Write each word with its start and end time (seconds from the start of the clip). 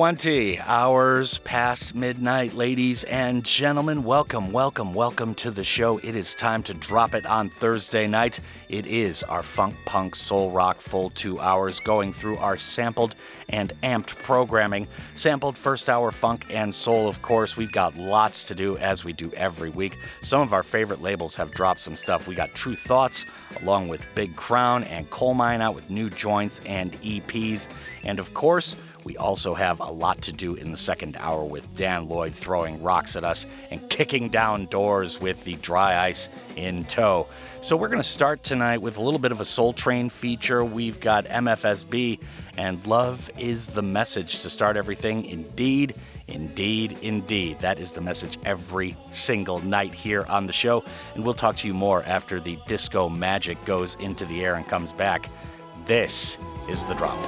20 0.00 0.58
hours 0.60 1.36
past 1.40 1.94
midnight, 1.94 2.54
ladies 2.54 3.04
and 3.04 3.44
gentlemen. 3.44 4.02
Welcome, 4.02 4.50
welcome, 4.50 4.94
welcome 4.94 5.34
to 5.34 5.50
the 5.50 5.62
show. 5.62 5.98
It 5.98 6.14
is 6.14 6.32
time 6.32 6.62
to 6.62 6.72
drop 6.72 7.14
it 7.14 7.26
on 7.26 7.50
Thursday 7.50 8.06
night. 8.06 8.40
It 8.70 8.86
is 8.86 9.22
our 9.24 9.42
funk, 9.42 9.76
punk, 9.84 10.16
soul 10.16 10.52
rock 10.52 10.80
full 10.80 11.10
two 11.10 11.38
hours 11.38 11.80
going 11.80 12.14
through 12.14 12.38
our 12.38 12.56
sampled 12.56 13.14
and 13.50 13.74
amped 13.82 14.16
programming. 14.22 14.88
Sampled 15.16 15.58
first 15.58 15.90
hour 15.90 16.10
funk 16.10 16.46
and 16.48 16.74
soul, 16.74 17.06
of 17.06 17.20
course. 17.20 17.58
We've 17.58 17.70
got 17.70 17.94
lots 17.94 18.44
to 18.44 18.54
do 18.54 18.78
as 18.78 19.04
we 19.04 19.12
do 19.12 19.30
every 19.32 19.68
week. 19.68 19.98
Some 20.22 20.40
of 20.40 20.54
our 20.54 20.62
favorite 20.62 21.02
labels 21.02 21.36
have 21.36 21.50
dropped 21.50 21.82
some 21.82 21.94
stuff. 21.96 22.26
We 22.26 22.34
got 22.34 22.54
Tru 22.54 22.74
Thoughts 22.74 23.26
along 23.60 23.88
with 23.88 24.02
Big 24.14 24.34
Crown 24.34 24.82
and 24.84 25.10
Colemine 25.10 25.60
out 25.60 25.74
with 25.74 25.90
new 25.90 26.08
joints 26.08 26.62
and 26.64 26.90
EPs. 27.02 27.66
And 28.02 28.18
of 28.18 28.32
course, 28.32 28.76
we 29.10 29.16
also 29.16 29.54
have 29.54 29.80
a 29.80 29.90
lot 29.90 30.22
to 30.22 30.30
do 30.30 30.54
in 30.54 30.70
the 30.70 30.76
second 30.76 31.16
hour 31.18 31.42
with 31.42 31.74
Dan 31.74 32.08
Lloyd 32.08 32.32
throwing 32.32 32.80
rocks 32.80 33.16
at 33.16 33.24
us 33.24 33.44
and 33.72 33.90
kicking 33.90 34.28
down 34.28 34.66
doors 34.66 35.20
with 35.20 35.42
the 35.42 35.56
dry 35.56 35.98
ice 35.98 36.28
in 36.54 36.84
tow. 36.84 37.26
So, 37.60 37.76
we're 37.76 37.88
going 37.88 37.98
to 37.98 38.08
start 38.08 38.44
tonight 38.44 38.80
with 38.80 38.98
a 38.98 39.02
little 39.02 39.18
bit 39.18 39.32
of 39.32 39.40
a 39.40 39.44
Soul 39.44 39.72
Train 39.72 40.10
feature. 40.10 40.64
We've 40.64 41.00
got 41.00 41.24
MFSB 41.24 42.20
and 42.56 42.86
Love 42.86 43.28
is 43.36 43.66
the 43.66 43.82
Message 43.82 44.42
to 44.42 44.50
start 44.50 44.76
everything. 44.76 45.24
Indeed, 45.24 45.96
indeed, 46.28 46.96
indeed. 47.02 47.58
That 47.58 47.80
is 47.80 47.90
the 47.90 48.00
message 48.00 48.38
every 48.44 48.94
single 49.10 49.58
night 49.58 49.92
here 49.92 50.24
on 50.28 50.46
the 50.46 50.52
show. 50.52 50.84
And 51.16 51.24
we'll 51.24 51.34
talk 51.34 51.56
to 51.56 51.66
you 51.66 51.74
more 51.74 52.04
after 52.04 52.38
the 52.38 52.60
disco 52.68 53.08
magic 53.08 53.62
goes 53.64 53.96
into 53.96 54.24
the 54.26 54.44
air 54.44 54.54
and 54.54 54.64
comes 54.68 54.92
back. 54.92 55.28
This 55.88 56.38
is 56.68 56.84
the 56.84 56.94
drop. 56.94 57.18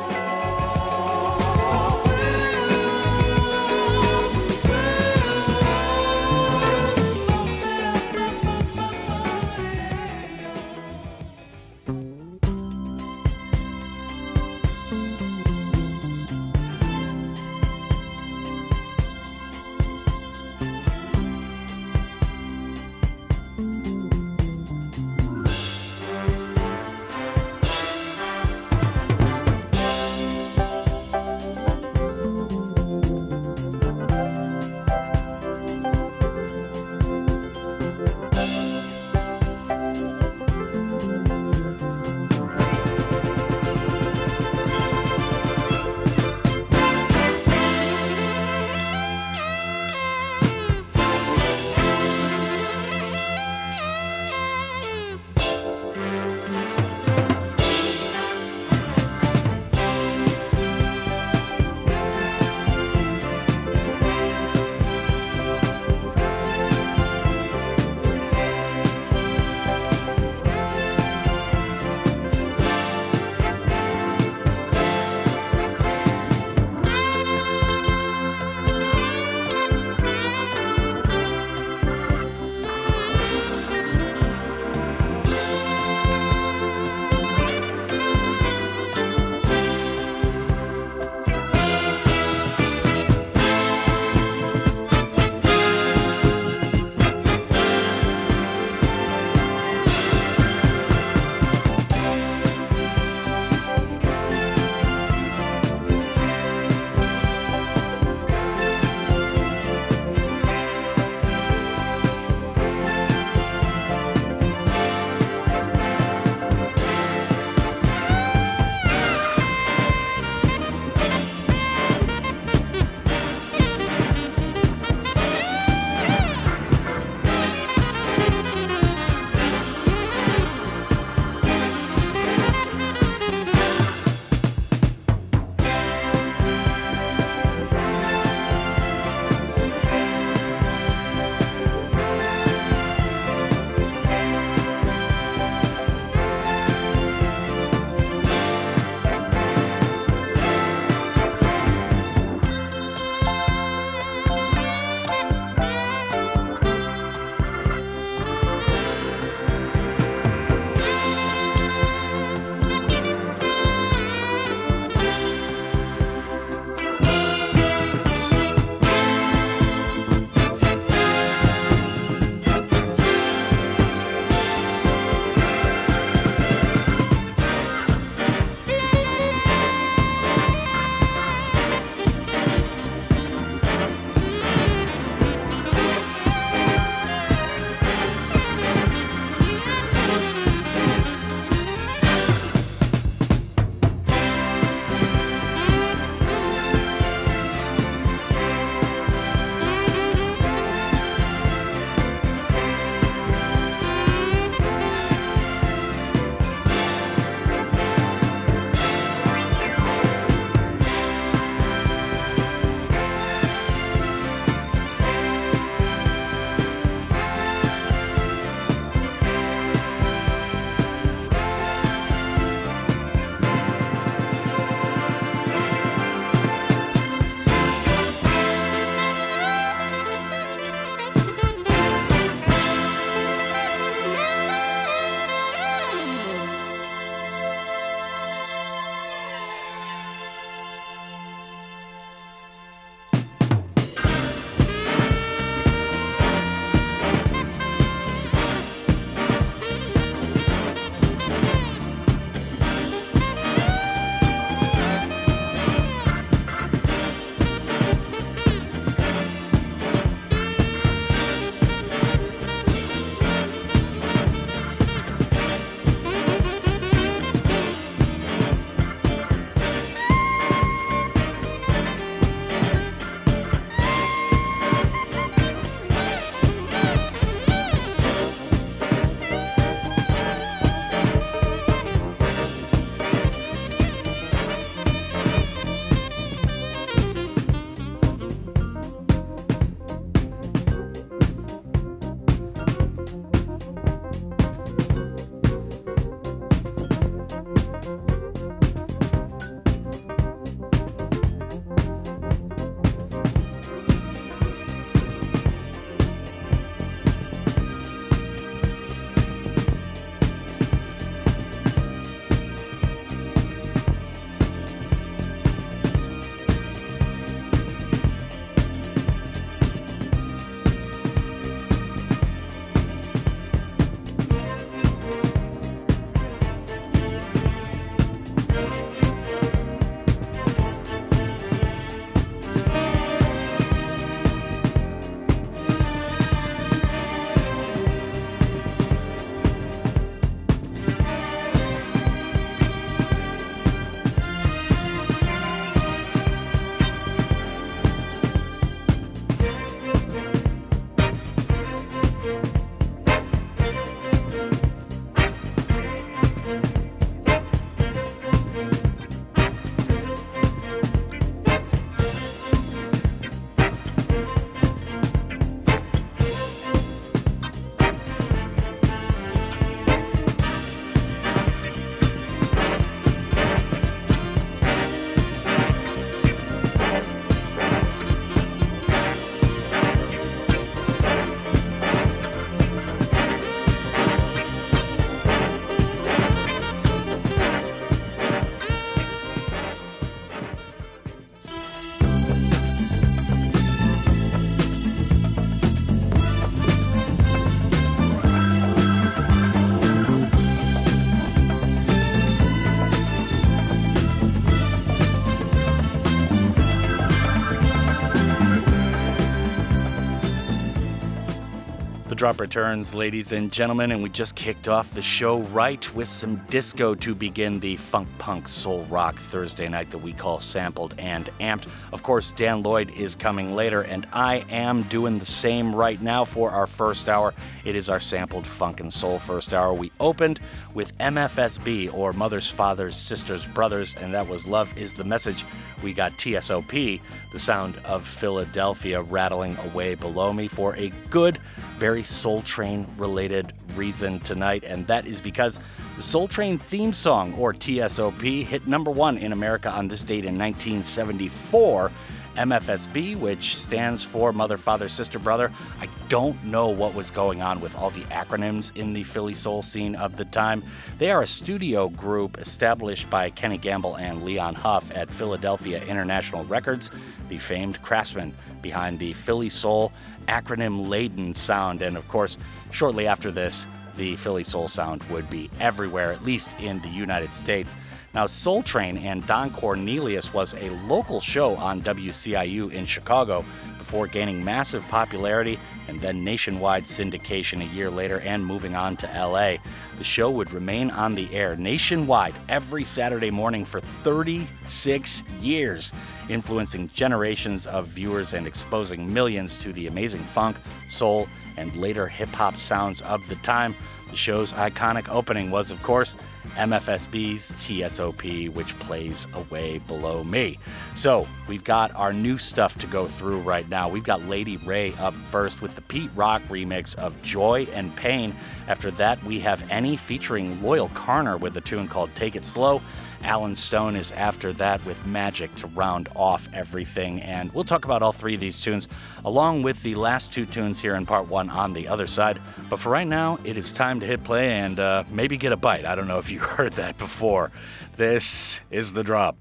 Drop 412.23 412.41
returns, 412.41 412.95
ladies 412.95 413.33
and 413.33 413.51
gentlemen, 413.51 413.91
and 413.91 414.01
we 414.01 414.09
just 414.09 414.37
kicked 414.37 414.69
off 414.69 414.95
the 414.95 415.03
show 415.03 415.41
right 415.47 415.93
with 415.93 416.07
some 416.07 416.37
disco 416.49 416.95
to 416.95 417.17
begin 417.17 417.59
the 417.59 417.77
funk 417.77 418.07
punk 418.19 418.47
soul 418.47 418.85
rock 418.85 419.17
Thursday 419.17 419.69
night 419.69 419.91
that 419.91 419.99
we 419.99 420.13
call 420.13 420.39
sampled 420.39 420.95
and 420.99 421.29
amped. 421.41 421.67
Of 421.93 422.05
course, 422.05 422.31
Dan 422.31 422.63
Lloyd 422.63 422.97
is 422.97 423.17
coming 423.17 423.57
later, 423.57 423.83
and 423.83 424.07
I 424.13 424.45
am 424.51 424.85
doing 424.85 425.19
the 425.19 425.27
same 425.27 425.75
right 425.75 426.01
now 426.01 426.25
for 426.25 426.53
our 426.53 426.69
first 426.69 427.09
hour. 427.09 427.35
It 427.65 427.75
is 427.75 427.89
our 427.89 427.99
sampled 427.99 428.47
funk 428.47 428.79
and 428.79 428.93
soul 428.93 429.19
first 429.19 429.53
hour. 429.53 429.75
We 429.75 429.91
opened 429.99 430.39
with 430.75 430.97
MFSB, 430.99 431.93
or 431.93 432.13
Mother's 432.13 432.49
Fathers, 432.49 432.95
Sisters, 432.95 433.47
Brothers, 433.47 433.97
and 433.97 434.15
that 434.15 434.29
was 434.29 434.47
Love 434.47 434.73
is 434.79 434.95
the 434.95 435.03
Message. 435.03 435.45
We 435.83 435.93
got 435.93 436.17
TSOP, 436.19 437.01
the 437.33 437.39
sound 437.41 437.77
of 437.85 438.07
Philadelphia 438.07 439.03
rattling 439.03 439.57
away 439.57 439.97
below 439.97 440.33
me 440.33 440.47
for 440.47 440.77
a 440.77 440.91
good 441.11 441.41
very 441.83 442.05
Soul 442.05 442.43
Train 442.43 442.87
related 442.97 443.53
reason 443.75 444.21
tonight, 444.21 444.63
and 444.63 444.87
that 444.87 445.05
is 445.05 445.21
because 445.21 445.59
the 445.97 446.03
Soul 446.03 446.29
Train 446.29 446.57
theme 446.57 446.93
song, 446.93 447.35
or 447.35 447.53
TSOP, 447.53 448.23
hit 448.45 448.69
number 448.69 448.93
one 448.93 449.19
in 449.19 449.33
America 449.33 449.69
on 449.69 449.89
this 449.89 450.05
date 450.05 450.25
in 450.25 450.39
1974. 450.39 451.91
MFSB, 452.37 453.17
which 453.17 453.57
stands 453.57 454.03
for 454.05 454.33
Mother, 454.33 454.57
Father, 454.57 454.89
Sister, 454.89 455.19
Brother. 455.19 455.53
I 455.81 455.89
don't 456.09 456.43
know 456.45 456.69
what 456.69 456.95
was 456.95 457.11
going 457.11 457.43
on 457.43 457.61
with 457.61 457.77
all 457.77 457.91
the 457.91 458.05
acronyms 458.05 458.75
in 458.77 458.95
the 458.95 459.03
Philly 459.03 459.35
soul 459.35 459.61
scene 459.61 459.95
of 459.97 460.17
the 460.17 460.25
time. 460.25 460.63
They 460.99 461.11
are 461.11 461.23
a 461.23 461.27
studio 461.27 461.89
group 461.89 462.39
established 462.39 463.11
by 463.11 463.29
Kenny 463.31 463.59
Gamble 463.59 463.97
and 463.97 464.25
Leon 464.25 464.55
Huff 464.55 464.91
at 464.97 465.11
Philadelphia 465.11 465.85
International 465.85 466.45
Records, 466.45 466.91
the 467.29 467.39
famed 467.39 467.83
craftsman 467.83 468.35
behind 468.63 468.99
the 468.99 469.13
Philly 469.13 469.51
soul 469.51 469.93
acronym 470.27 470.89
laden 470.89 471.35
sound. 471.35 471.83
And 471.83 471.97
of 471.97 472.07
course, 472.09 472.39
shortly 472.71 473.07
after 473.07 473.31
this, 473.31 473.67
the 473.97 474.17
Philly 474.17 474.45
Soul 474.45 474.69
sound 474.69 475.03
would 475.05 475.29
be 475.29 475.51
everywhere, 475.61 476.13
at 476.13 476.25
least 476.25 476.59
in 476.61 476.81
the 476.81 476.89
United 476.89 477.35
States. 477.35 477.77
Now, 478.15 478.27
Soul 478.27 478.63
Train 478.63 478.99
and 478.99 479.27
Don 479.27 479.51
Cornelius 479.51 480.35
was 480.35 480.55
a 480.55 480.71
local 480.87 481.21
show 481.21 481.57
on 481.57 481.83
WCIU 481.83 482.73
in 482.73 482.85
Chicago 482.85 483.45
before 483.79 484.07
gaining 484.07 484.45
massive 484.45 484.87
popularity 484.89 485.59
and 485.89 486.01
then 486.01 486.25
nationwide 486.25 486.85
syndication 486.85 487.63
a 487.63 487.75
year 487.75 487.91
later 487.91 488.21
and 488.21 488.45
moving 488.45 488.75
on 488.75 488.97
to 488.97 489.07
LA. 489.07 489.57
The 490.03 490.09
show 490.09 490.33
would 490.33 490.53
remain 490.53 490.91
on 490.91 491.15
the 491.15 491.33
air 491.33 491.55
nationwide 491.55 492.35
every 492.49 492.85
Saturday 492.85 493.31
morning 493.31 493.65
for 493.65 493.79
36 493.79 495.23
years, 495.41 495.93
influencing 496.29 496.89
generations 496.89 497.67
of 497.67 497.87
viewers 497.87 498.35
and 498.35 498.45
exposing 498.45 499.15
millions 499.15 499.57
to 499.59 499.73
the 499.73 499.87
amazing 499.87 500.25
funk, 500.25 500.57
soul, 500.89 501.29
and 501.57 501.77
later 501.77 502.09
hip 502.09 502.31
hop 502.31 502.57
sounds 502.57 503.01
of 503.03 503.21
the 503.29 503.37
time. 503.37 503.77
The 504.11 504.17
show's 504.17 504.53
iconic 504.55 505.09
opening 505.09 505.53
was, 505.53 505.71
of 505.71 505.81
course, 505.85 506.17
MFSB's 506.57 507.53
TSOP, 507.53 508.53
which 508.55 508.79
plays 508.79 509.27
away 509.35 509.79
below 509.79 510.23
me. 510.25 510.59
So 510.95 511.27
we've 511.49 511.65
got 511.65 511.95
our 511.95 512.13
new 512.13 512.39
stuff 512.39 512.79
to 512.81 512.87
go 512.87 513.07
through 513.07 513.41
right 513.41 513.69
now. 513.69 513.89
We've 513.89 514.05
got 514.05 514.23
Lady 514.23 514.57
Wray 514.59 514.95
up 514.95 515.15
first 515.15 515.63
with 515.63 515.75
the 515.75 515.83
Pete 515.83 516.11
Rock 516.15 516.43
remix 516.43 516.95
of 516.97 517.21
Joy 517.23 517.67
and 517.73 517.95
Pain. 517.97 518.35
After 518.69 518.91
that, 518.93 519.23
we 519.25 519.41
have 519.41 519.63
ENNY 519.71 519.97
featuring 519.97 520.63
Loyle 520.63 520.89
Carner 520.91 521.39
with 521.39 521.57
a 521.57 521.61
tune 521.61 521.89
called 521.89 522.15
Take 522.15 522.37
It 522.37 522.45
Slow. 522.45 522.81
Allen 523.25 523.55
Stone 523.55 523.97
is 523.97 524.11
after 524.13 524.53
that 524.55 524.85
with 524.85 525.05
Magic 525.07 525.55
to 525.57 525.67
round 525.69 526.09
off 526.17 526.49
everything. 526.53 527.21
And 527.23 527.53
we'll 527.53 527.65
talk 527.65 527.85
about 527.85 528.03
all 528.03 528.13
three 528.13 528.35
of 528.35 528.41
these 528.41 528.61
tunes 528.61 528.89
along 529.25 529.63
with 529.63 529.83
the 529.83 529.95
last 529.95 530.33
two 530.33 530.47
tunes 530.47 530.81
here 530.81 530.95
in 530.95 531.07
part 531.07 531.29
one 531.29 531.51
on 531.51 531.73
the 531.73 531.89
other 531.89 532.07
side. 532.07 532.39
But 532.69 532.81
for 532.81 532.91
right 532.91 533.07
now, 533.07 533.39
it 533.45 533.57
is 533.57 533.73
time 533.73 534.01
to 534.01 534.07
hit 534.07 534.25
play 534.25 534.53
and 534.53 534.79
uh, 534.81 535.05
maybe 535.11 535.37
get 535.37 535.53
a 535.53 535.57
bite. 535.57 535.85
I 535.85 535.95
don't 535.95 536.09
know 536.09 536.19
if 536.19 536.31
you 536.31 536.39
heard 536.41 536.73
that 536.73 536.99
before. 536.99 537.51
This 537.97 538.61
is 538.71 538.93
the 538.93 539.05
drop. 539.05 539.37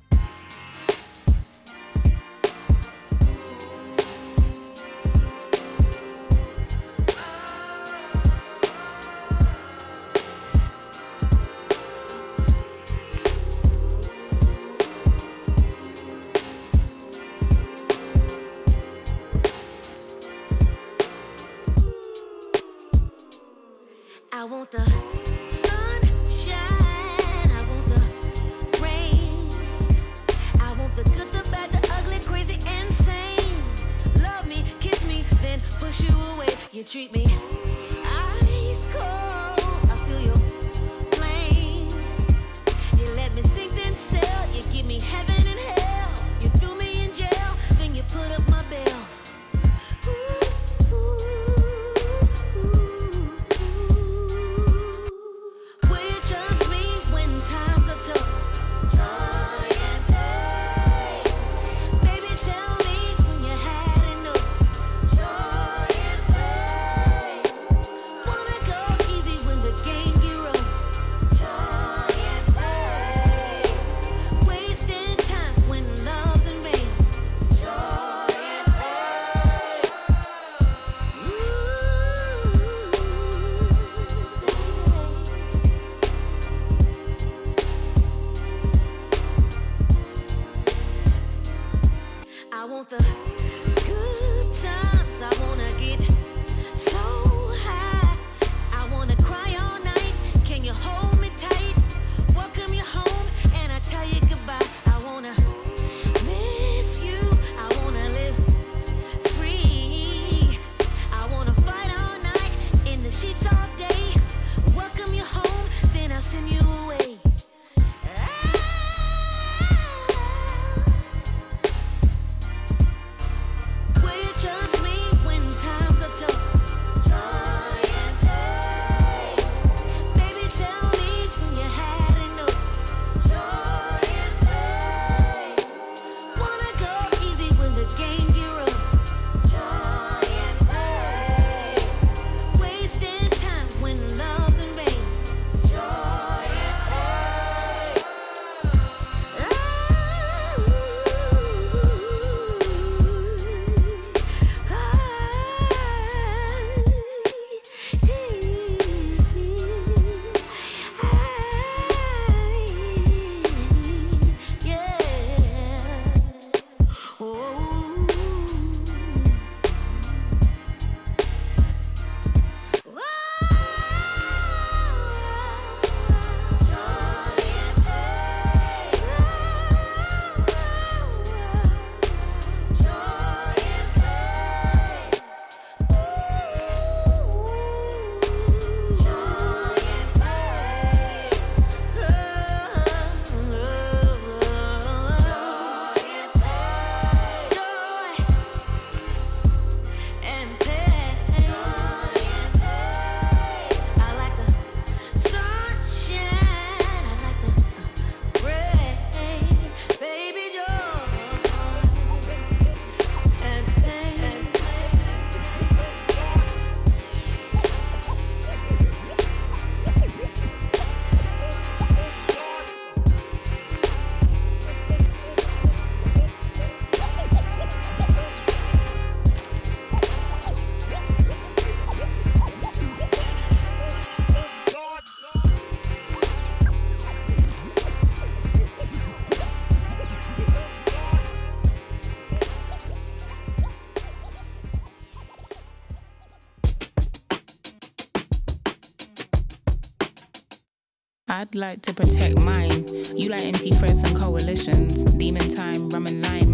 I'd 251.42 251.56
like 251.56 251.82
to 251.82 251.94
protect 251.96 252.38
mine. 252.40 252.86
You 253.18 253.30
like 253.30 253.44
empty 253.44 253.72
threats 253.72 254.04
and 254.04 254.16
coalitions. 254.16 255.06
Demon 255.06 255.50
time, 255.50 255.90
rum 255.90 256.06
and 256.06 256.22
lime, 256.22 256.51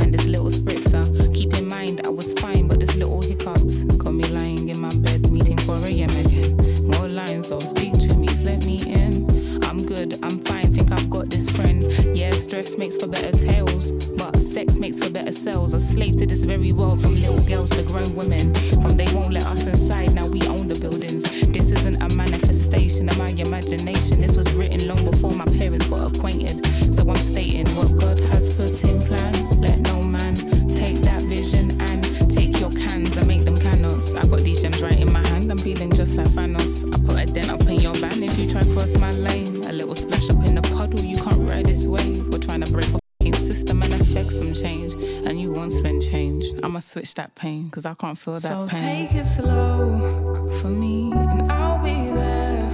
spend 45.78 46.02
change. 46.02 46.46
I'ma 46.64 46.80
switch 46.80 47.14
that 47.16 47.36
pain 47.36 47.66
because 47.66 47.86
I 47.86 47.94
can't 47.94 48.18
feel 48.18 48.36
that 48.36 48.42
so 48.42 48.68
pain. 48.68 49.08
So 49.08 49.14
take 49.14 49.14
it 49.22 49.26
slow 49.26 50.50
for 50.62 50.70
me 50.70 51.12
and 51.14 51.52
I'll 51.52 51.80
be 51.80 52.12
there 52.22 52.70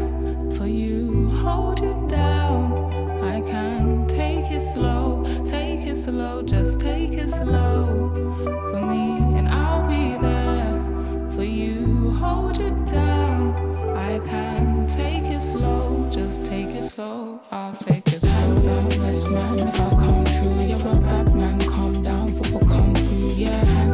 for 0.57 0.67
you. 0.67 1.29
Hold 1.43 1.81
you 1.81 1.93
down. 2.07 2.63
I 3.22 3.41
can 3.41 4.07
take 4.07 4.51
it 4.51 4.62
slow, 4.62 5.24
take 5.45 5.81
it 5.86 5.95
slow, 5.95 6.43
just 6.43 6.79
take 6.79 7.13
it 7.13 7.29
slow 7.29 8.10
for 8.72 8.81
me 8.81 9.38
and 9.38 9.48
I'll 9.50 9.88
be 9.88 10.17
there 10.22 11.31
for 11.36 11.43
you. 11.43 12.12
Hold 12.12 12.57
you 12.60 12.72
down. 12.86 13.98
I 13.98 14.19
can 14.19 14.86
take 14.88 15.24
it 15.24 15.41
slow, 15.41 16.07
just 16.12 16.45
take 16.45 16.67
it 16.67 16.83
slow. 16.83 17.41
I'll 17.51 17.75
take 17.75 18.07
it 18.07 18.22
slow. 18.22 18.29
Hands 18.29 18.67
out, 18.67 18.98
let's 18.98 19.24
man, 19.29 19.55
make 19.55 19.79
our 19.79 19.91
come 19.91 20.25
true. 20.25 20.60
You're 20.69 20.77
a 20.77 21.01
bad 21.01 21.36
man, 21.36 21.60
calm 21.67 22.03
down, 22.03 22.27
football 22.27 22.62
come 22.62 22.82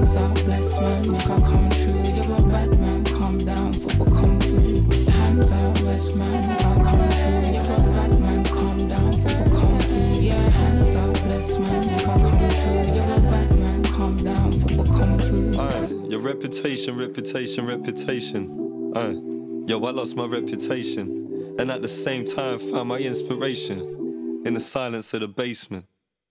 hands 0.09 0.39
out, 0.39 0.45
bless 0.45 0.79
man, 0.79 1.11
make 1.11 1.29
our 1.29 1.39
come 1.41 1.69
true. 1.69 1.93
You're 1.93 2.35
a 2.35 2.41
bad 2.49 2.79
man, 2.79 3.05
calm 3.05 3.37
down, 3.37 3.73
football 3.73 4.07
come 4.07 4.39
through. 4.39 5.05
Hands 5.05 5.51
out, 5.51 5.81
let's 5.81 6.15
man, 6.15 6.47
make 6.47 6.65
our 6.65 6.75
come 6.83 7.09
true. 7.11 7.51
You're 7.51 7.61
a 7.61 7.93
bad 7.93 8.19
man, 8.19 8.45
calm 8.45 8.87
down, 8.87 9.11
football 9.13 9.59
come 9.59 9.79
through. 9.81 10.21
Yeah, 10.21 10.33
hands 10.33 10.95
out, 10.95 11.13
bless 11.13 11.59
man, 11.59 11.85
make 11.85 12.07
our 12.07 12.17
come 12.17 12.49
true. 12.49 12.93
You're 12.93 13.03
a 13.03 13.21
bad 13.21 13.59
man, 13.59 13.83
calm 13.85 14.23
down, 14.23 14.51
football 14.53 14.85
come 14.85 15.19
through. 15.19 15.59
Aye, 15.59 16.09
your 16.09 16.21
reputation, 16.21 16.97
reputation, 16.97 17.67
reputation. 17.67 18.93
Aye, 18.95 19.67
yo, 19.67 19.83
I 19.85 19.91
lost 19.91 20.15
my 20.15 20.25
reputation, 20.25 21.55
and 21.59 21.69
at 21.69 21.83
the 21.83 21.87
same 21.87 22.25
time 22.25 22.57
found 22.57 22.89
my 22.89 22.97
inspiration 22.97 24.41
in 24.45 24.55
the 24.55 24.59
silence 24.59 25.13
of 25.13 25.19
the 25.21 25.27
basement. 25.27 25.85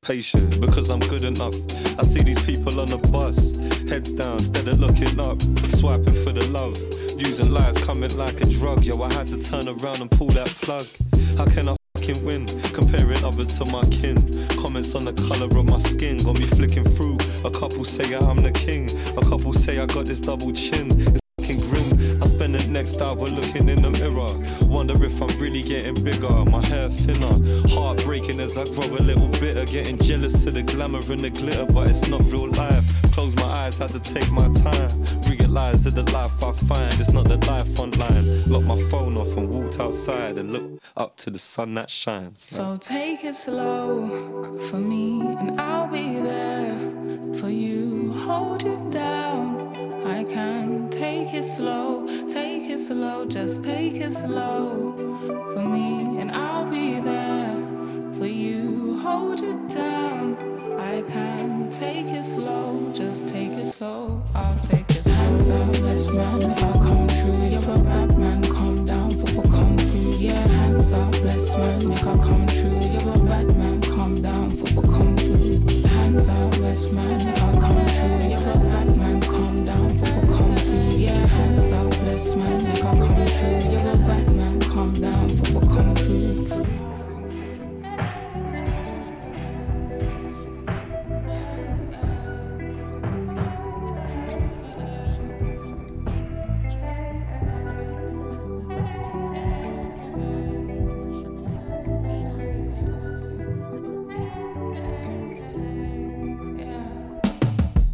Patient 0.09 0.59
because 0.59 0.89
I'm 0.89 1.01
good 1.01 1.23
enough. 1.23 1.55
I 1.99 2.03
see 2.03 2.23
these 2.23 2.43
people 2.47 2.81
on 2.81 2.89
the 2.89 2.97
bus, 2.97 3.55
heads 3.91 4.11
down, 4.11 4.39
instead 4.39 4.67
of 4.67 4.79
looking 4.79 5.21
up, 5.21 5.39
swiping 5.77 6.15
for 6.25 6.33
the 6.33 6.49
love. 6.51 6.79
Views 7.19 7.41
and 7.41 7.53
lies 7.53 7.77
coming 7.85 8.17
like 8.17 8.41
a 8.41 8.47
drug. 8.47 8.85
Yo, 8.85 9.03
I 9.03 9.13
had 9.13 9.27
to 9.27 9.37
turn 9.37 9.69
around 9.69 10.01
and 10.01 10.11
pull 10.11 10.29
that 10.29 10.49
plug. 10.63 10.87
How 11.37 11.45
can 11.45 11.69
I 11.69 11.77
fucking 11.95 12.25
win? 12.25 12.47
Comparing 12.73 13.23
others 13.23 13.59
to 13.59 13.67
my 13.67 13.85
kin. 13.91 14.17
Comments 14.57 14.95
on 14.95 15.05
the 15.05 15.13
color 15.13 15.45
of 15.45 15.69
my 15.69 15.79
skin 15.79 16.25
got 16.25 16.39
me 16.39 16.47
flicking 16.47 16.85
through. 16.85 17.19
A 17.45 17.51
couple 17.51 17.85
say 17.85 18.15
I'm 18.17 18.41
the 18.43 18.53
king. 18.53 18.89
A 19.19 19.21
couple 19.21 19.53
say 19.53 19.79
I 19.79 19.85
got 19.85 20.07
this 20.07 20.21
double 20.21 20.53
chin. 20.53 20.89
It's 20.91 21.28
next 22.79 23.01
hour 23.03 23.17
looking 23.17 23.69
in 23.69 23.83
the 23.83 23.91
mirror. 23.91 24.33
Wonder 24.69 25.05
if 25.05 25.21
I'm 25.21 25.37
really 25.41 25.65
getting 25.65 25.99
bigger. 26.05 26.29
My 26.45 26.65
hair 26.65 26.89
thinner. 26.89 27.35
Heartbreaking 27.75 28.39
as 28.39 28.57
I 28.57 28.67
grow 28.67 28.87
a 28.87 29.03
little 29.11 29.27
bitter. 29.41 29.65
Getting 29.65 29.99
jealous 29.99 30.47
of 30.47 30.55
the 30.55 30.63
glamour 30.63 31.01
and 31.11 31.23
the 31.27 31.31
glitter, 31.31 31.67
but 31.67 31.89
it's 31.89 32.07
not 32.07 32.21
real 32.33 32.49
life. 32.49 32.85
Close 33.11 33.35
my 33.35 33.51
eyes, 33.63 33.79
had 33.79 33.91
to 33.91 33.99
take 33.99 34.31
my 34.31 34.49
time. 34.53 34.91
Realize 35.29 35.83
that 35.85 35.97
the 35.97 36.07
life 36.13 36.41
I 36.41 36.53
find 36.53 37.01
is 37.01 37.13
not 37.13 37.25
the 37.25 37.39
life 37.53 37.81
online. 37.81 38.25
Locked 38.49 38.67
my 38.67 38.81
phone 38.91 39.17
off 39.17 39.37
and 39.37 39.49
walked 39.51 39.81
outside 39.81 40.39
and 40.39 40.53
looked 40.53 40.85
up 40.97 41.17
to 41.23 41.31
the 41.31 41.39
sun 41.41 41.75
that 41.75 41.91
shines. 41.91 42.41
So 42.41 42.77
take 42.77 43.25
it 43.25 43.35
slow 43.35 44.09
for 44.69 44.79
me, 44.79 45.21
and 45.41 45.61
I'll 45.61 45.89
be 45.89 46.21
there 46.21 46.79
for 47.41 47.51
you. 47.51 48.13
Hold 48.13 48.63
you 48.63 48.79
down. 48.91 49.58
I 50.09 50.25
can 50.25 50.89
take 50.89 51.35
it 51.35 51.45
slow, 51.45 52.07
take 52.29 52.71
it 52.71 52.79
slow, 52.79 53.27
just 53.27 53.63
take 53.63 53.97
it 53.97 54.11
slow 54.11 54.95
for 55.53 55.63
me, 55.63 56.19
and 56.19 56.33
I'll 56.33 56.65
be 56.65 56.99
there 56.99 57.55
for 58.17 58.27
you. 58.27 58.99
Hold 59.01 59.41
you 59.41 59.61
down. 59.69 60.37
I 60.79 61.03
can 61.03 61.69
take 61.69 62.07
it 62.07 62.25
slow, 62.25 62.91
just 62.95 63.27
take 63.29 63.53
it 63.53 63.67
slow. 63.67 64.23
I'll 64.35 64.59
take 64.61 64.89
it 64.89 65.03
slow. 65.03 65.13
Hands 65.13 65.51
out, 65.51 65.79
let's 65.81 66.13
man, 66.15 66.39
make 66.39 66.63
our 66.63 66.73
come 66.73 67.09
true. 67.09 67.49
You're 67.51 67.71
a 67.71 67.79
bad 67.79 68.19
man, 68.19 68.43
calm 68.45 68.87
down, 68.87 69.11
football 69.11 69.53
come 69.53 69.77
through. 69.77 70.17
Yeah, 70.17 70.47
hands 70.49 70.93
bless 71.21 71.55
man, 71.57 71.87
make 71.87 72.07
our 72.07 72.19
come 72.19 72.47
true. 72.47 72.81
You're 72.93 73.15
a 73.15 73.19
bad 73.29 73.57
man, 73.59 73.83
calm 73.83 74.15
down, 74.15 74.51
football 74.51 74.85
come 74.85 75.17
through. 75.19 75.83
Hands 75.89 76.29
out, 76.29 76.59
let's 76.61 76.93
man, 76.93 77.27
make 77.27 77.43
our 77.43 77.61
come 77.61 77.87
true. 77.97 78.29
You're 78.31 78.41
a 78.41 78.59
bad 78.71 78.88
bless 82.19 82.35
man, 82.35 82.65
make 82.65 82.85
our 82.85 82.95
come 82.95 83.27
true. 83.27 83.71
You're 83.71 83.81
a 83.81 83.97
bad 83.97 84.31
man, 84.35 84.61
calm 84.61 84.93
down, 84.93 85.29
football 85.29 85.63
come 85.63 85.95
through. 85.95 86.49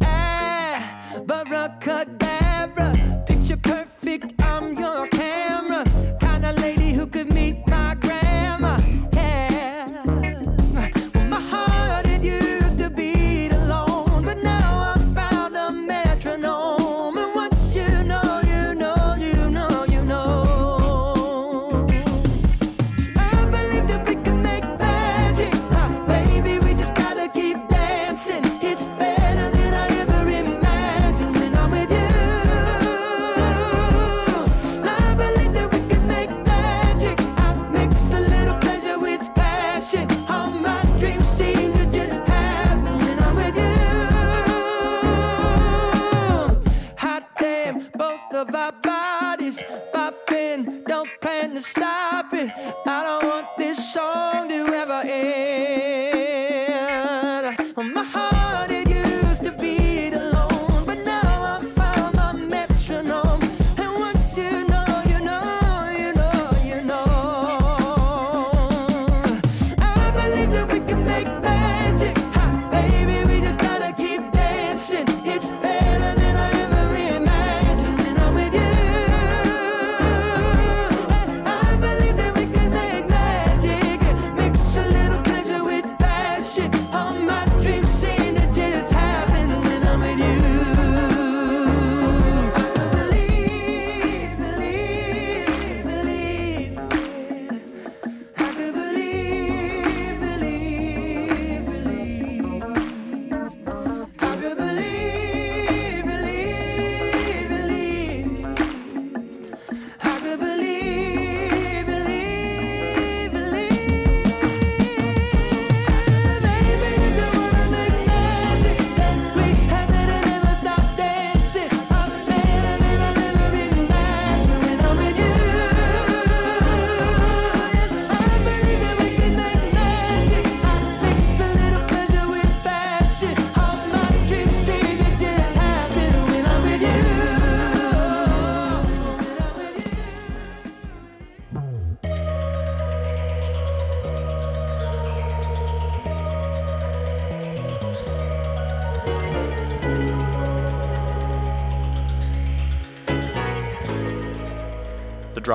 Eh, 0.01 0.81
Abracadabra, 1.17 2.24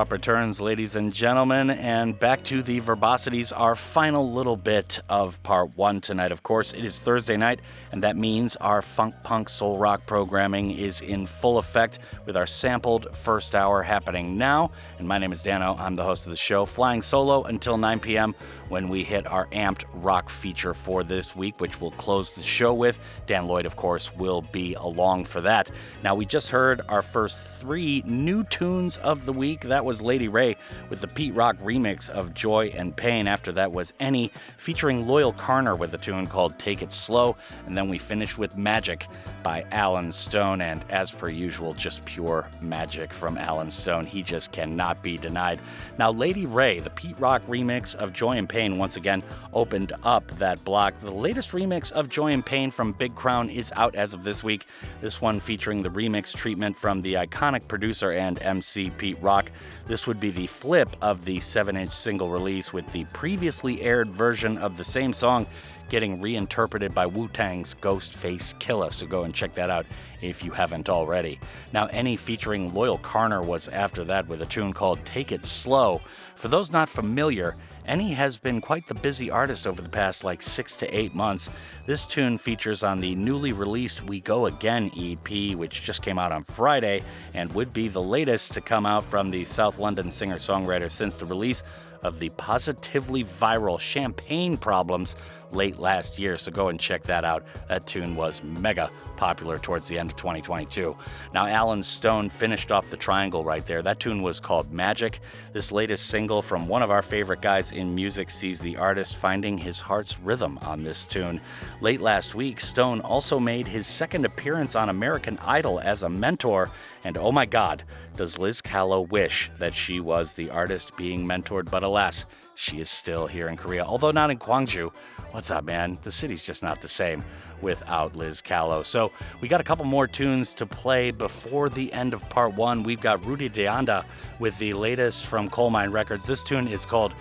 Drop 0.01 0.11
returns, 0.11 0.59
ladies 0.59 0.95
and 0.95 1.13
gentlemen, 1.13 1.69
and 1.69 2.19
back 2.19 2.43
to 2.45 2.63
the 2.63 2.81
verbosities, 2.81 3.53
our 3.55 3.75
final 3.75 4.33
little 4.33 4.57
bit 4.57 4.99
of 5.09 5.43
part 5.43 5.77
one 5.77 6.01
tonight. 6.01 6.31
Of 6.31 6.41
course, 6.41 6.73
it 6.73 6.83
is 6.83 6.99
Thursday 6.99 7.37
night, 7.37 7.59
and 7.91 8.01
that 8.01 8.17
means 8.17 8.55
our 8.55 8.81
funk 8.81 9.13
punk 9.21 9.47
soul 9.47 9.77
rock 9.77 10.07
programming 10.07 10.71
is 10.71 11.01
in 11.01 11.27
full 11.27 11.59
effect 11.59 11.99
with 12.25 12.35
our 12.35 12.47
sampled 12.47 13.15
first 13.15 13.53
hour 13.53 13.83
happening 13.83 14.39
now. 14.39 14.71
And 14.97 15.07
my 15.07 15.19
name 15.19 15.31
is 15.31 15.43
Dano, 15.43 15.75
I'm 15.77 15.93
the 15.93 16.03
host 16.03 16.25
of 16.25 16.31
the 16.31 16.35
show, 16.35 16.65
flying 16.65 17.03
solo 17.03 17.43
until 17.43 17.77
9 17.77 17.99
p.m. 17.99 18.33
when 18.69 18.89
we 18.89 19.03
hit 19.03 19.27
our 19.27 19.45
amped 19.49 19.83
rock 19.93 20.31
feature 20.31 20.73
for 20.73 21.03
this 21.03 21.35
week, 21.35 21.61
which 21.61 21.79
we'll 21.79 21.91
close 21.91 22.33
the 22.33 22.41
show 22.41 22.73
with. 22.73 22.97
Dan 23.27 23.45
Lloyd, 23.45 23.67
of 23.67 23.75
course, 23.75 24.15
will 24.15 24.41
be 24.41 24.73
along 24.73 25.25
for 25.25 25.41
that. 25.41 25.69
Now, 26.03 26.15
we 26.15 26.25
just 26.25 26.49
heard 26.49 26.81
our 26.89 27.03
first 27.03 27.61
three 27.61 28.01
new 28.03 28.43
tunes 28.45 28.97
of 28.97 29.27
the 29.27 29.33
week. 29.33 29.61
That 29.61 29.85
was 29.85 29.90
Lady 29.99 30.27
Wray 30.27 30.55
with 30.91 31.01
the 31.01 31.07
Pete 31.07 31.33
Rock 31.33 31.57
remix 31.57 32.07
of 32.07 32.35
Joy 32.35 32.67
and 32.75 32.95
Pain. 32.95 33.25
After 33.25 33.51
that 33.53 33.71
was 33.71 33.93
ENNY 33.99 34.29
featuring 34.57 35.07
Loyle 35.07 35.33
Carner 35.33 35.75
with 35.75 35.95
a 35.95 35.97
tune 35.97 36.27
called 36.27 36.59
Take 36.59 36.83
It 36.83 36.93
Slow. 36.93 37.35
And 37.65 37.75
then 37.75 37.89
we 37.89 37.97
finished 37.97 38.37
with 38.37 38.55
Magic 38.55 39.07
by 39.41 39.65
Allen 39.71 40.11
Stone. 40.11 40.61
And 40.61 40.85
as 40.89 41.11
per 41.11 41.29
usual, 41.29 41.73
just 41.73 42.05
pure 42.05 42.47
magic 42.61 43.11
from 43.11 43.39
Allen 43.39 43.71
Stone. 43.71 44.05
He 44.05 44.21
just 44.21 44.51
cannot 44.51 45.01
be 45.01 45.17
denied. 45.17 45.59
Now, 45.97 46.11
Lady 46.11 46.45
Wray, 46.45 46.79
the 46.79 46.91
Pete 46.91 47.19
Rock 47.19 47.41
remix 47.45 47.95
of 47.95 48.13
Joy 48.13 48.37
and 48.37 48.47
Pain, 48.47 48.77
once 48.77 48.97
again 48.97 49.23
opened 49.53 49.93
up 50.03 50.27
that 50.37 50.63
block. 50.63 50.93
The 50.99 51.11
latest 51.11 51.51
remix 51.51 51.91
of 51.91 52.09
Joy 52.09 52.33
and 52.33 52.45
Pain 52.45 52.69
from 52.69 52.91
Big 52.91 53.15
Crown 53.15 53.49
is 53.49 53.71
out 53.75 53.95
as 53.95 54.13
of 54.13 54.23
this 54.23 54.43
week. 54.43 54.67
This 55.01 55.21
one 55.21 55.39
featuring 55.39 55.81
the 55.81 55.89
remix 55.89 56.35
treatment 56.35 56.77
from 56.77 57.01
the 57.01 57.15
iconic 57.15 57.67
producer 57.67 58.11
and 58.11 58.41
MC 58.41 58.89
Pete 58.91 59.17
Rock. 59.21 59.51
This 59.87 60.07
would 60.07 60.19
be 60.19 60.29
the 60.29 60.47
flip 60.47 60.95
of 61.01 61.25
the 61.25 61.39
7 61.39 61.75
inch 61.75 61.93
single 61.93 62.29
release, 62.29 62.71
with 62.71 62.89
the 62.91 63.05
previously 63.05 63.81
aired 63.81 64.09
version 64.09 64.57
of 64.57 64.77
the 64.77 64.83
same 64.83 65.13
song 65.13 65.47
getting 65.89 66.21
reinterpreted 66.21 66.95
by 66.95 67.05
Wu 67.05 67.27
Tang's 67.27 67.75
Ghostface 67.75 68.55
Killah. 68.59 68.93
So 68.93 69.05
go 69.05 69.23
and 69.23 69.33
check 69.33 69.53
that 69.55 69.69
out 69.69 69.85
if 70.21 70.41
you 70.41 70.51
haven't 70.51 70.89
already. 70.89 71.37
Now, 71.73 71.87
ENNY 71.87 72.15
featuring 72.15 72.73
Loyle 72.73 72.99
Carner 72.99 73.45
was 73.45 73.67
after 73.67 74.05
that 74.05 74.27
with 74.29 74.41
a 74.41 74.45
tune 74.45 74.71
called 74.71 75.03
Take 75.03 75.33
It 75.33 75.45
Slow. 75.45 75.99
For 76.37 76.47
those 76.47 76.71
not 76.71 76.87
familiar, 76.87 77.55
ENNY 77.85 78.11
has 78.11 78.37
been 78.37 78.61
quite 78.61 78.87
the 78.87 78.93
busy 78.93 79.31
artist 79.31 79.65
over 79.65 79.81
the 79.81 79.89
past 79.89 80.23
like 80.23 80.41
six 80.41 80.75
to 80.77 80.95
eight 80.95 81.15
months. 81.15 81.49
This 81.85 82.05
tune 82.05 82.37
features 82.37 82.83
on 82.83 83.01
the 83.01 83.15
newly 83.15 83.53
released 83.53 84.03
We 84.03 84.19
Go 84.19 84.45
Again 84.45 84.91
EP, 84.97 85.55
which 85.55 85.81
just 85.81 86.01
came 86.01 86.19
out 86.19 86.31
on 86.31 86.43
Friday 86.43 87.03
and 87.33 87.51
would 87.53 87.73
be 87.73 87.87
the 87.87 88.01
latest 88.01 88.53
to 88.53 88.61
come 88.61 88.85
out 88.85 89.03
from 89.03 89.29
the 89.29 89.45
South 89.45 89.79
London 89.79 90.11
singer 90.11 90.35
songwriter 90.35 90.89
since 90.89 91.17
the 91.17 91.25
release 91.25 91.63
of 92.03 92.19
the 92.19 92.29
positively 92.29 93.23
viral 93.23 93.79
Champagne 93.79 94.57
Problems 94.57 95.15
late 95.51 95.77
last 95.77 96.19
year. 96.19 96.37
So 96.37 96.51
go 96.51 96.69
and 96.69 96.79
check 96.79 97.03
that 97.03 97.23
out. 97.23 97.45
That 97.67 97.85
tune 97.87 98.15
was 98.15 98.43
mega 98.43 98.89
popular 99.21 99.59
towards 99.59 99.87
the 99.87 99.99
end 99.99 100.09
of 100.09 100.15
2022. 100.17 100.97
Now, 101.31 101.45
Allen 101.45 101.83
Stone 101.83 102.29
finished 102.29 102.71
off 102.71 102.89
the 102.89 102.97
triangle 102.97 103.43
right 103.43 103.63
there. 103.63 103.83
That 103.83 103.99
tune 103.99 104.23
was 104.23 104.39
called 104.39 104.73
Magic. 104.73 105.19
This 105.53 105.71
latest 105.71 106.07
single 106.07 106.41
from 106.41 106.67
one 106.67 106.81
of 106.81 106.89
our 106.89 107.03
favorite 107.03 107.39
guys 107.39 107.69
in 107.69 107.93
music 107.93 108.31
sees 108.31 108.59
the 108.59 108.77
artist 108.77 109.17
finding 109.17 109.59
his 109.59 109.79
heart's 109.79 110.19
rhythm 110.19 110.57
on 110.63 110.83
this 110.83 111.05
tune. 111.05 111.39
Late 111.81 112.01
last 112.01 112.33
week, 112.33 112.59
Stone 112.59 113.01
also 113.01 113.39
made 113.39 113.67
his 113.67 113.85
second 113.85 114.25
appearance 114.25 114.75
on 114.75 114.89
American 114.89 115.37
Idol 115.43 115.79
as 115.79 116.01
a 116.01 116.09
mentor. 116.09 116.71
And 117.03 117.15
oh 117.15 117.31
my 117.31 117.45
God, 117.45 117.83
does 118.15 118.39
Liz 118.39 118.59
Callow 118.59 119.01
wish 119.01 119.51
that 119.59 119.75
she 119.75 119.99
was 119.99 120.33
the 120.33 120.49
artist 120.49 120.97
being 120.97 121.27
mentored? 121.27 121.69
But 121.69 121.83
alas, 121.83 122.25
she 122.55 122.79
is 122.79 122.89
still 122.89 123.27
here 123.27 123.49
in 123.49 123.55
Korea, 123.55 123.83
although 123.83 124.11
not 124.11 124.31
in 124.31 124.39
Gwangju. 124.39 124.91
What's 125.31 125.51
up, 125.51 125.63
man? 125.63 125.99
The 126.01 126.11
city's 126.11 126.43
just 126.43 126.63
not 126.63 126.81
the 126.81 126.89
same 126.89 127.23
without 127.61 128.15
Liz 128.15 128.41
Callow. 128.41 128.83
So 128.83 129.11
we 129.39 129.47
got 129.47 129.61
a 129.61 129.63
couple 129.63 129.85
more 129.85 130.07
tunes 130.07 130.53
to 130.55 130.65
play 130.65 131.11
before 131.11 131.69
the 131.69 131.91
end 131.93 132.13
of 132.13 132.27
part 132.29 132.53
one. 132.53 132.83
We've 132.83 133.01
got 133.01 133.25
Rudy 133.25 133.49
De 133.49 133.67
Anda 133.67 134.05
with 134.39 134.57
the 134.57 134.73
latest 134.73 135.25
from 135.25 135.49
Colemine 135.49 135.91
Records. 135.91 136.25
This 136.25 136.43
tune 136.43 136.67
is 136.67 136.85
called 136.85 137.13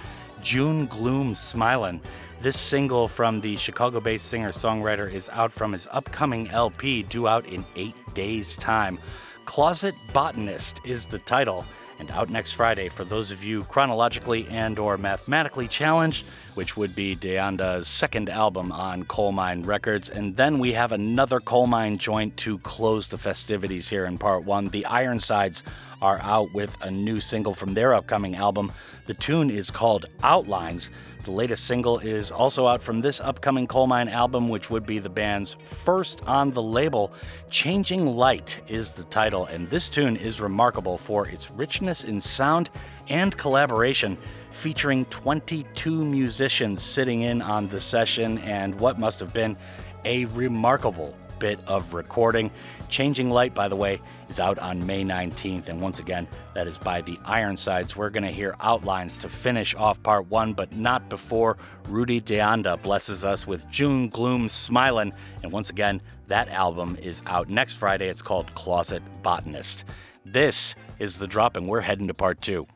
June 0.43 0.87
Gloom 0.87 1.35
Smilin'. 1.35 2.01
This 2.41 2.59
single 2.59 3.07
from 3.07 3.41
the 3.41 3.57
Chicago 3.57 4.01
based 4.01 4.27
singer 4.27 4.51
songwriter 4.51 5.13
is 5.13 5.29
out 5.31 5.53
from 5.53 5.73
his 5.73 5.87
upcoming 5.91 6.49
LP 6.49 7.03
due 7.03 7.29
out 7.29 7.45
in 7.47 7.65
eight 7.77 7.95
days' 8.15 8.57
time. 8.57 8.99
Closet 9.45 9.95
Botanist 10.13 10.81
is 10.85 11.07
the 11.07 11.19
title 11.19 11.67
and 12.01 12.11
out 12.13 12.31
next 12.31 12.55
Friday 12.55 12.89
for 12.89 13.05
those 13.05 13.31
of 13.31 13.45
you 13.45 13.63
chronologically 13.65 14.49
and 14.49 14.79
or 14.79 14.97
mathematically 14.97 15.69
challenged, 15.69 16.25
which 16.55 16.75
would 16.77 16.95
be 16.95 17.15
De 17.15 17.37
Anda's 17.37 17.87
second 17.87 18.31
album 18.31 18.73
on 18.73 19.05
Colemine 19.05 19.67
Records. 19.67 20.09
And 20.09 20.35
then 20.35 20.59
we 20.59 20.73
have 20.73 20.93
another 20.93 21.41
Colemine 21.41 21.99
joint 21.99 22.39
to 22.39 22.59
close 22.59 23.09
the 23.09 23.19
festivities 23.19 23.91
here 23.91 24.07
in 24.07 24.17
part 24.17 24.45
one. 24.45 24.69
The 24.69 24.87
Ironsides 24.87 25.63
are 26.03 26.21
out 26.23 26.53
with 26.53 26.77
a 26.83 26.91
new 26.91 27.21
single 27.21 27.55
from 27.55 27.75
their 27.75 27.95
upcoming 27.95 28.37
album. 28.37 28.73
The 29.07 29.15
tune 29.15 29.51
is 29.51 29.71
called 29.71 30.07
Outlines. 30.23 30.91
The 31.25 31.31
latest 31.31 31.67
single 31.67 31.99
is 31.99 32.31
also 32.31 32.67
out 32.67 32.83
from 32.83 33.01
this 33.01 33.21
upcoming 33.21 33.67
Colemine 33.67 34.11
album, 34.11 34.49
which 34.49 34.71
would 34.71 34.87
be 34.87 34.99
the 34.99 35.11
band's 35.11 35.57
first 35.65 36.27
on 36.27 36.51
the 36.51 36.63
label. 36.63 37.13
Changing 37.51 38.17
Light 38.17 38.63
is 38.69 38.93
the 38.93 39.05
title, 39.05 39.45
and 39.47 39.69
this 39.69 39.91
tune 39.91 40.17
is 40.17 40.41
remarkable 40.41 40.97
for 40.97 41.27
its 41.27 41.51
richness 41.51 42.05
in 42.05 42.21
sound 42.21 42.71
and 43.09 43.37
collaboration, 43.37 44.17
featuring 44.51 45.05
22 45.07 46.05
musicians 46.05 46.83
sitting 46.83 47.23
in 47.23 47.43
on 47.43 47.69
the 47.69 47.81
session 47.81 48.39
and 48.39 48.79
what 48.81 48.99
must 48.99 49.21
have 49.21 49.35
been 49.35 49.57
a 50.05 50.25
remarkable 50.27 51.15
bit 51.39 51.59
of 51.67 51.95
recording. 51.95 52.51
Changing 52.91 53.31
Light, 53.31 53.55
by 53.55 53.69
the 53.69 53.77
way, 53.77 54.01
is 54.29 54.39
out 54.39 54.59
on 54.59 54.85
May 54.85 55.05
19th. 55.05 55.69
And 55.69 55.81
once 55.81 56.01
again, 56.01 56.29
that 56.55 56.67
is 56.67 56.77
by 56.77 57.01
the 57.01 57.19
Ironsides. 57.25 57.97
We're 57.97 58.11
going 58.11 58.25
to 58.25 58.31
hear 58.31 58.57
outlines 58.61 59.17
to 59.19 59.29
finish 59.29 59.75
off 59.75 60.03
part 60.03 60.29
one, 60.29 60.53
but 60.53 60.75
not 60.77 61.09
before 61.09 61.57
Rudy 61.89 62.21
De 62.21 62.41
Anda 62.41 62.77
blesses 62.77 63.25
us 63.25 63.47
with 63.47 63.69
June 63.71 64.09
Gloom 64.09 64.49
Smilin'. 64.49 65.13
And 65.43 65.53
once 65.53 65.71
again, 65.71 66.03
that 66.27 66.49
album 66.49 66.97
is 67.01 67.23
out 67.27 67.49
next 67.49 67.75
Friday. 67.75 68.09
It's 68.09 68.23
called 68.23 68.53
Closet 68.55 69.03
Botanist. 69.23 69.85
This 70.25 70.75
is 70.99 71.19
The 71.19 71.27
Drop, 71.27 71.57
and 71.57 71.67
we're 71.67 71.81
heading 71.81 72.09
to 72.09 72.15
part 72.15 72.43
two. 72.43 72.67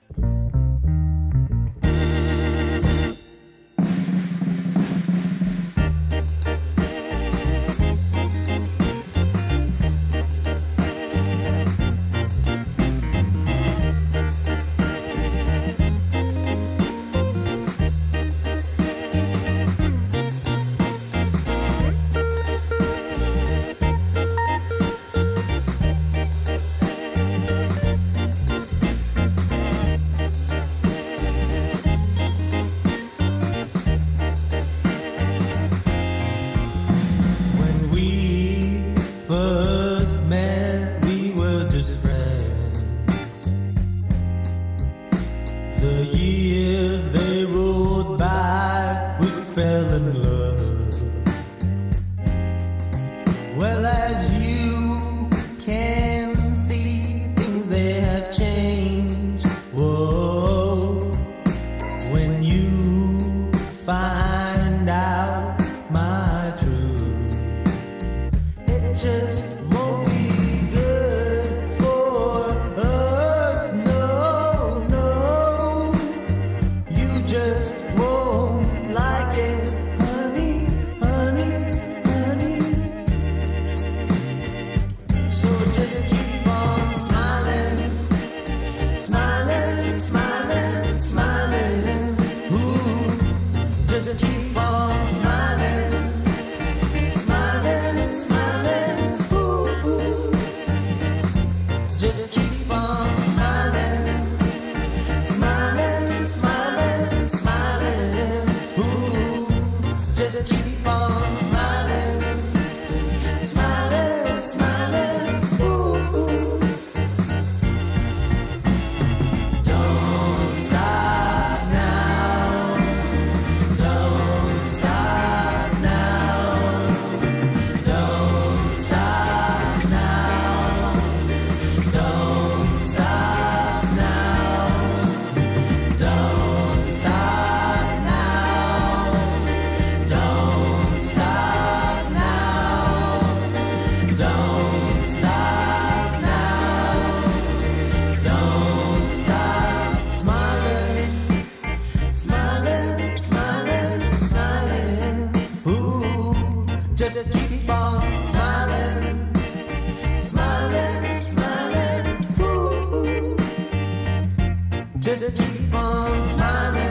Just 165.05 165.37
keep 165.37 165.75
on 165.77 166.23
smiling, 166.23 166.84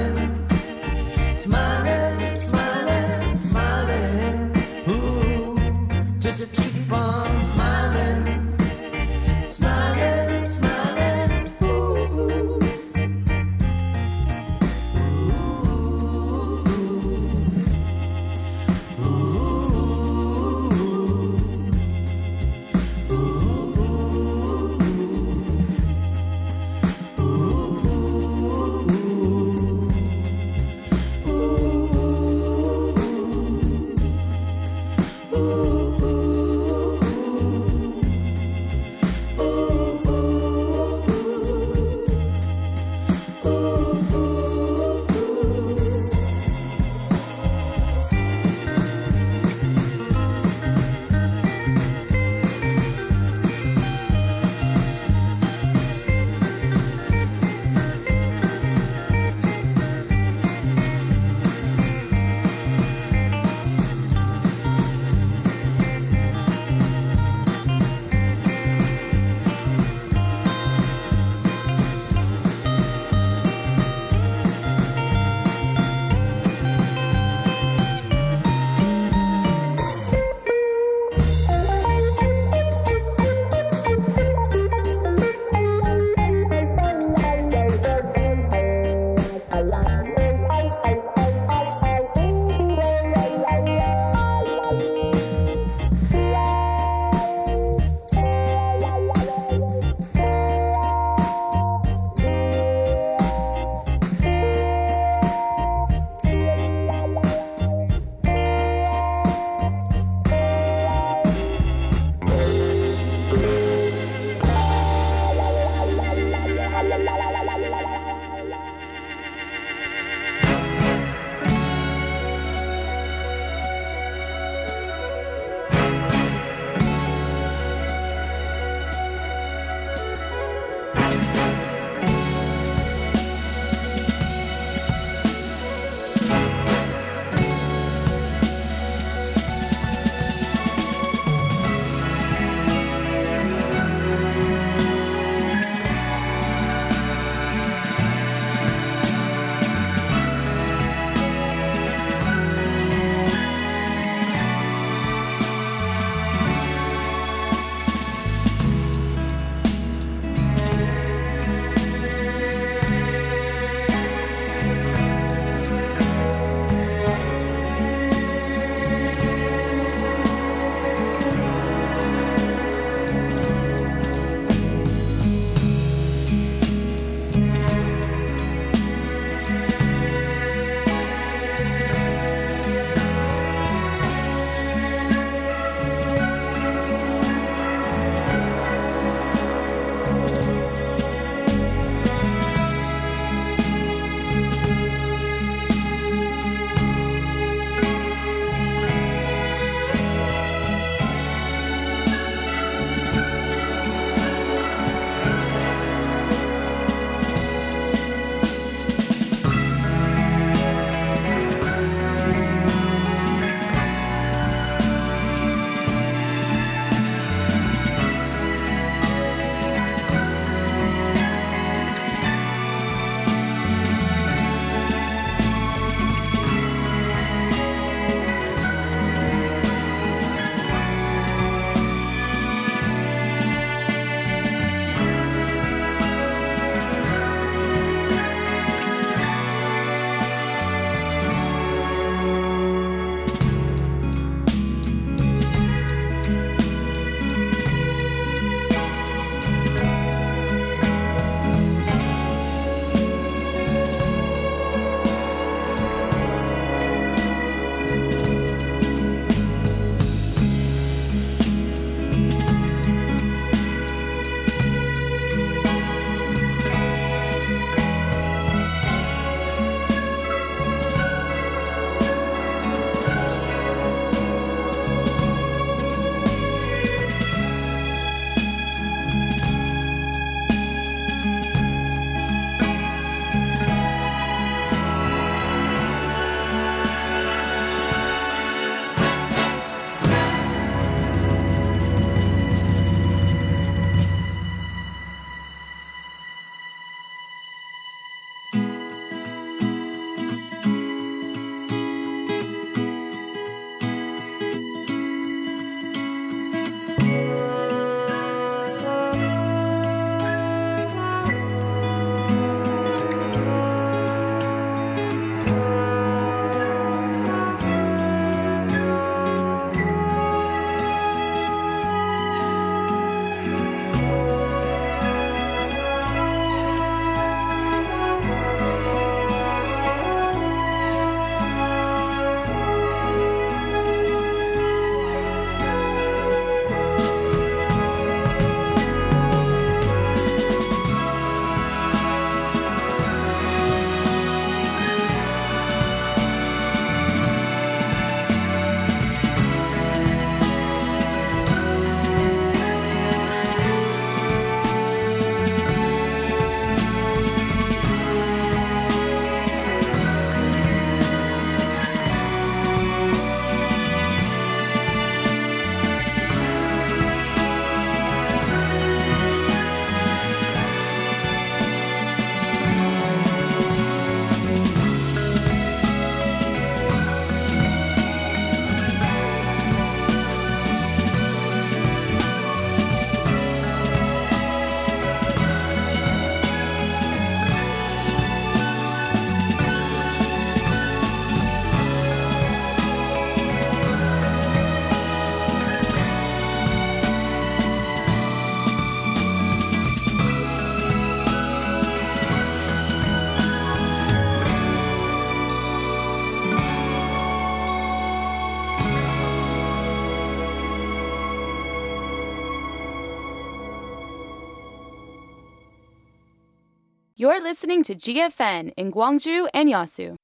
You're 417.24 417.42
listening 417.42 417.84
to 417.84 417.96
GFN 417.96 418.74
in 418.76 418.92
Gwangju 418.92 419.48
and 419.54 419.70
Yeosu. 419.70 420.18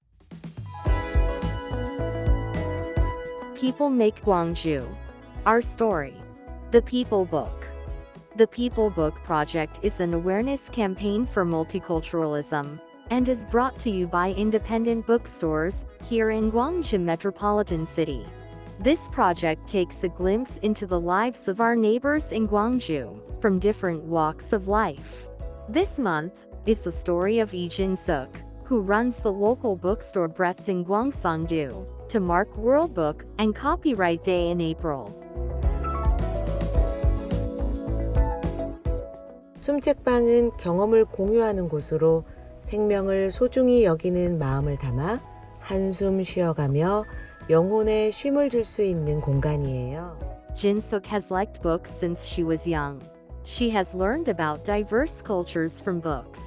People 3.55 3.89
Make 3.89 4.21
Gwangju. 4.25 4.85
Our 5.45 5.61
Story. 5.61 6.13
The 6.71 6.81
People 6.81 7.23
Book. 7.23 7.65
The 8.35 8.47
People 8.47 8.89
Book 8.89 9.15
Project 9.23 9.79
is 9.81 10.01
an 10.01 10.13
awareness 10.13 10.67
campaign 10.67 11.25
for 11.25 11.45
multiculturalism 11.45 12.81
and 13.11 13.29
is 13.29 13.45
brought 13.45 13.79
to 13.79 13.89
you 13.89 14.05
by 14.05 14.33
independent 14.33 15.07
bookstores 15.07 15.85
here 16.03 16.31
in 16.31 16.51
Gwangju 16.51 16.99
Metropolitan 16.99 17.85
City. 17.85 18.25
This 18.81 19.07
project 19.07 19.65
takes 19.65 20.03
a 20.03 20.09
glimpse 20.09 20.57
into 20.63 20.85
the 20.85 20.99
lives 20.99 21.47
of 21.47 21.61
our 21.61 21.77
neighbors 21.77 22.33
in 22.33 22.45
Gwangju 22.45 23.41
from 23.41 23.57
different 23.57 24.03
walks 24.03 24.51
of 24.51 24.67
life. 24.67 25.27
This 25.69 25.97
month 25.97 26.48
is 26.69 26.81
the 26.81 26.91
story 26.91 27.39
of 27.39 27.51
Lee 27.51 27.67
Jin 27.67 27.97
Suk, 27.97 28.29
who 28.63 28.81
runs 28.81 29.17
the 29.17 29.31
local 29.31 29.75
bookstore 29.75 30.27
Breath 30.27 30.69
in 30.69 30.85
Gwangsan-gu, 30.85 31.83
to 32.09 32.19
mark 32.19 32.55
World 32.55 32.93
Book 32.93 33.25
and 33.39 33.55
Copyright 33.55 34.23
Day 34.23 34.51
in 34.51 34.61
April. 34.61 35.09
숨책방은 39.61 40.57
경험을 40.57 41.05
공유하는 41.05 41.69
곳으로 41.69 42.23
생명을 42.69 43.31
소중히 43.31 43.83
여기는 43.83 44.37
마음을 44.37 44.77
담아 44.77 45.21
한숨 45.59 46.21
쉬어가며 46.21 47.03
영혼에 47.49 48.11
쉼을 48.11 48.51
줄 48.51 48.63
수 48.63 48.83
있는 48.83 49.21
공간이에요. 49.21 50.19
Jin 50.55 50.77
Suk 50.77 51.07
has 51.07 51.31
liked 51.31 51.63
books 51.63 51.89
since 51.89 52.27
she 52.27 52.43
was 52.43 52.69
young. 52.69 53.01
She 53.43 53.71
has 53.71 53.95
learned 53.95 54.27
about 54.27 54.63
diverse 54.63 55.23
cultures 55.23 55.81
from 55.81 55.99
books. 55.99 56.39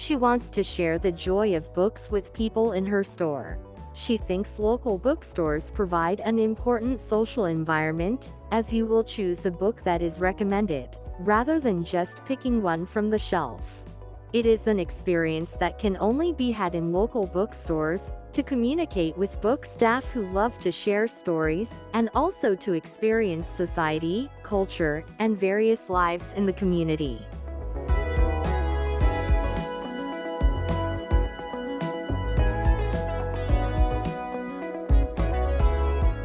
She 0.00 0.16
wants 0.16 0.48
to 0.56 0.64
share 0.64 0.98
the 0.98 1.12
joy 1.12 1.54
of 1.54 1.74
books 1.74 2.10
with 2.10 2.32
people 2.32 2.72
in 2.72 2.86
her 2.86 3.04
store. 3.04 3.58
She 3.92 4.16
thinks 4.16 4.58
local 4.58 4.96
bookstores 4.96 5.70
provide 5.70 6.20
an 6.20 6.38
important 6.38 7.02
social 7.02 7.44
environment, 7.44 8.32
as 8.50 8.72
you 8.72 8.86
will 8.86 9.04
choose 9.04 9.44
a 9.44 9.50
book 9.50 9.84
that 9.84 10.00
is 10.00 10.18
recommended, 10.18 10.96
rather 11.18 11.60
than 11.60 11.84
just 11.84 12.24
picking 12.24 12.62
one 12.62 12.86
from 12.86 13.10
the 13.10 13.18
shelf. 13.18 13.84
It 14.32 14.46
is 14.46 14.68
an 14.68 14.78
experience 14.80 15.58
that 15.60 15.78
can 15.78 15.98
only 15.98 16.32
be 16.32 16.50
had 16.50 16.74
in 16.74 16.94
local 16.94 17.26
bookstores, 17.26 18.10
to 18.32 18.42
communicate 18.42 19.18
with 19.18 19.42
book 19.42 19.66
staff 19.66 20.10
who 20.12 20.26
love 20.28 20.58
to 20.60 20.72
share 20.72 21.08
stories, 21.08 21.74
and 21.92 22.08
also 22.14 22.54
to 22.54 22.72
experience 22.72 23.46
society, 23.46 24.30
culture, 24.44 25.04
and 25.18 25.38
various 25.38 25.90
lives 25.90 26.32
in 26.36 26.46
the 26.46 26.54
community. 26.54 27.20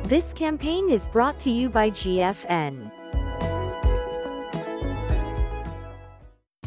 This 0.08 0.36
campaign 0.38 0.92
is 0.92 1.10
brought 1.10 1.40
to 1.46 1.52
you 1.52 1.68
by 1.68 1.92
GFN. 1.92 2.92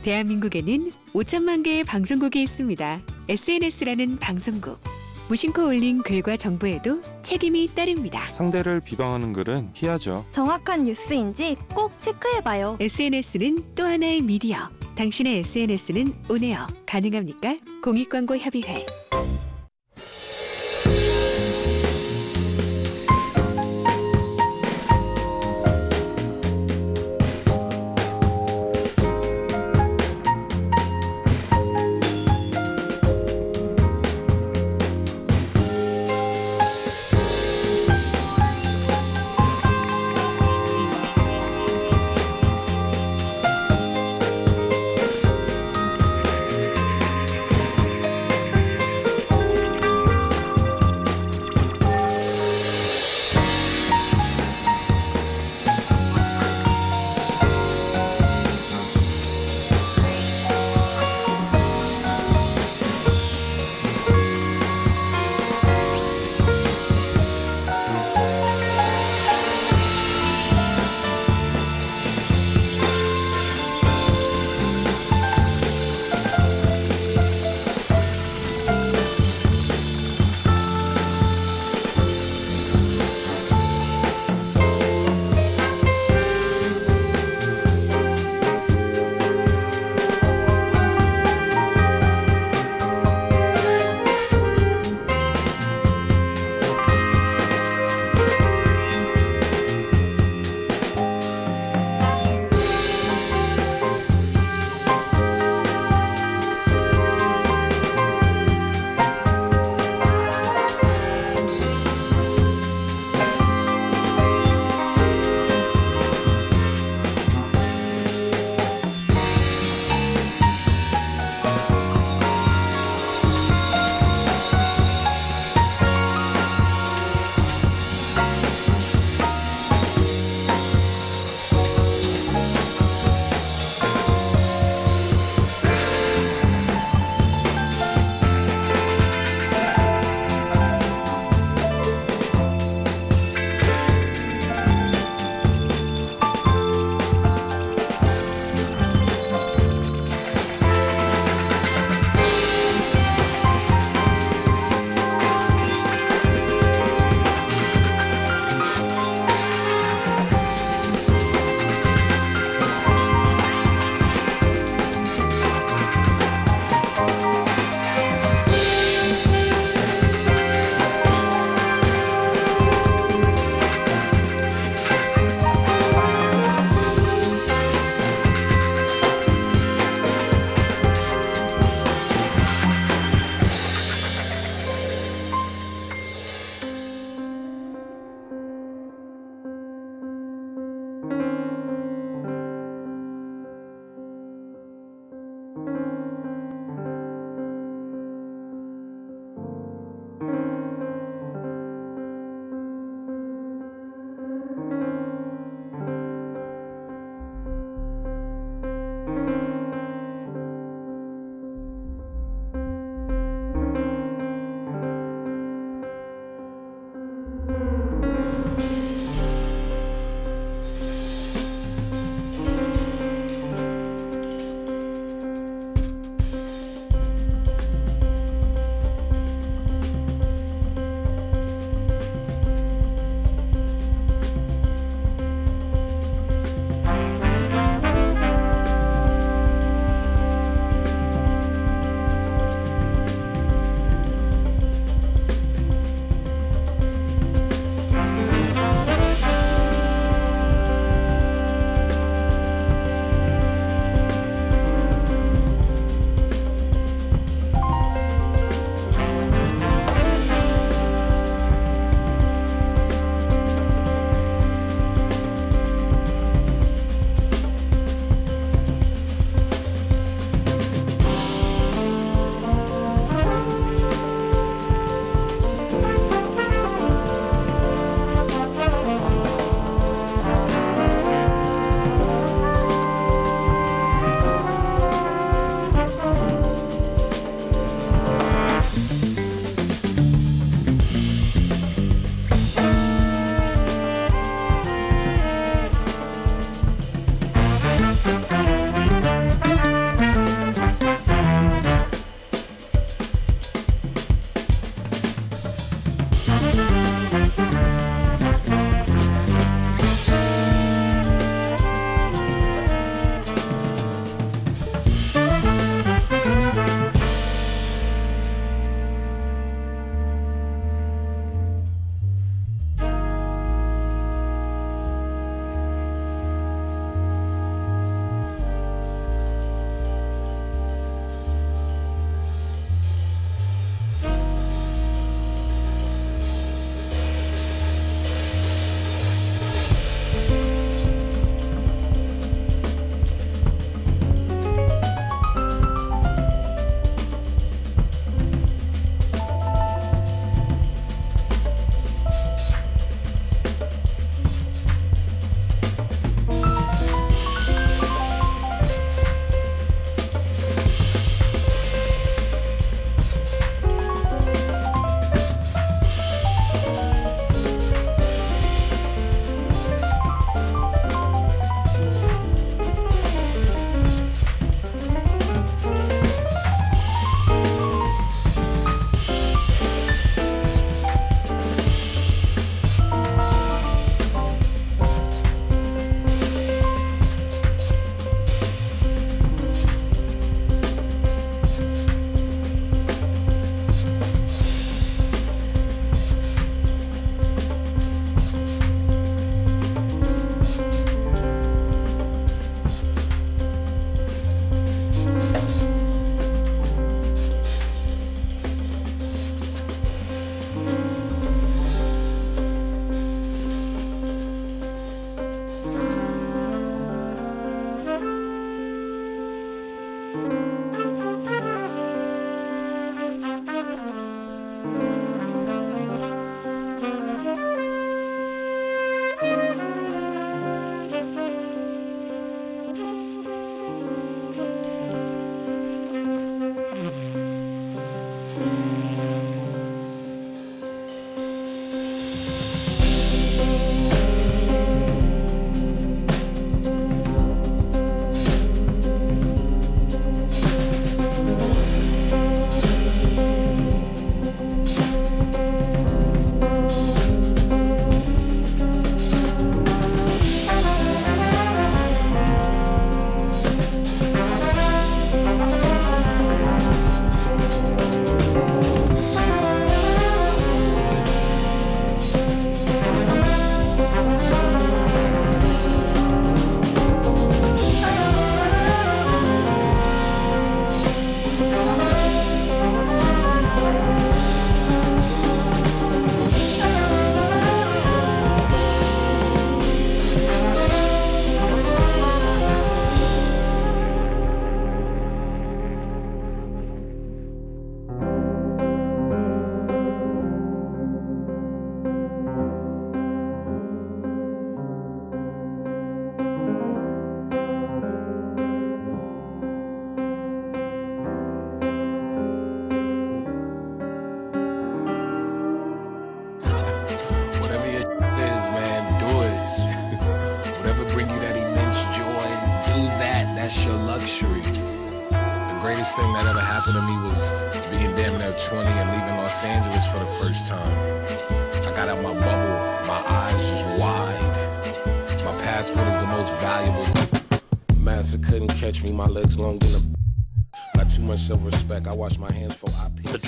대한민국에는 0.02 0.90
5천만 1.14 1.62
개의 1.62 1.84
방송국이 1.84 2.42
있습니다. 2.42 3.00
SNS라는 3.28 4.18
방송국. 4.18 4.80
무심코 5.28 5.66
올린 5.66 6.02
글과 6.02 6.36
정보에도 6.36 7.00
책임이 7.22 7.74
따릅니다. 7.76 8.28
상대를 8.32 8.80
비방하는 8.80 9.32
글은 9.32 9.72
피하죠. 9.72 10.24
정확한 10.32 10.82
뉴스인지 10.82 11.56
꼭 11.76 11.92
체크해봐요. 12.00 12.78
SNS는 12.80 13.74
또 13.76 13.84
하나의 13.84 14.20
미디어. 14.22 14.68
당신의 14.96 15.38
SNS는 15.38 16.12
오네요. 16.28 16.66
가능합니까? 16.86 17.56
공익광고협의회. 17.84 18.86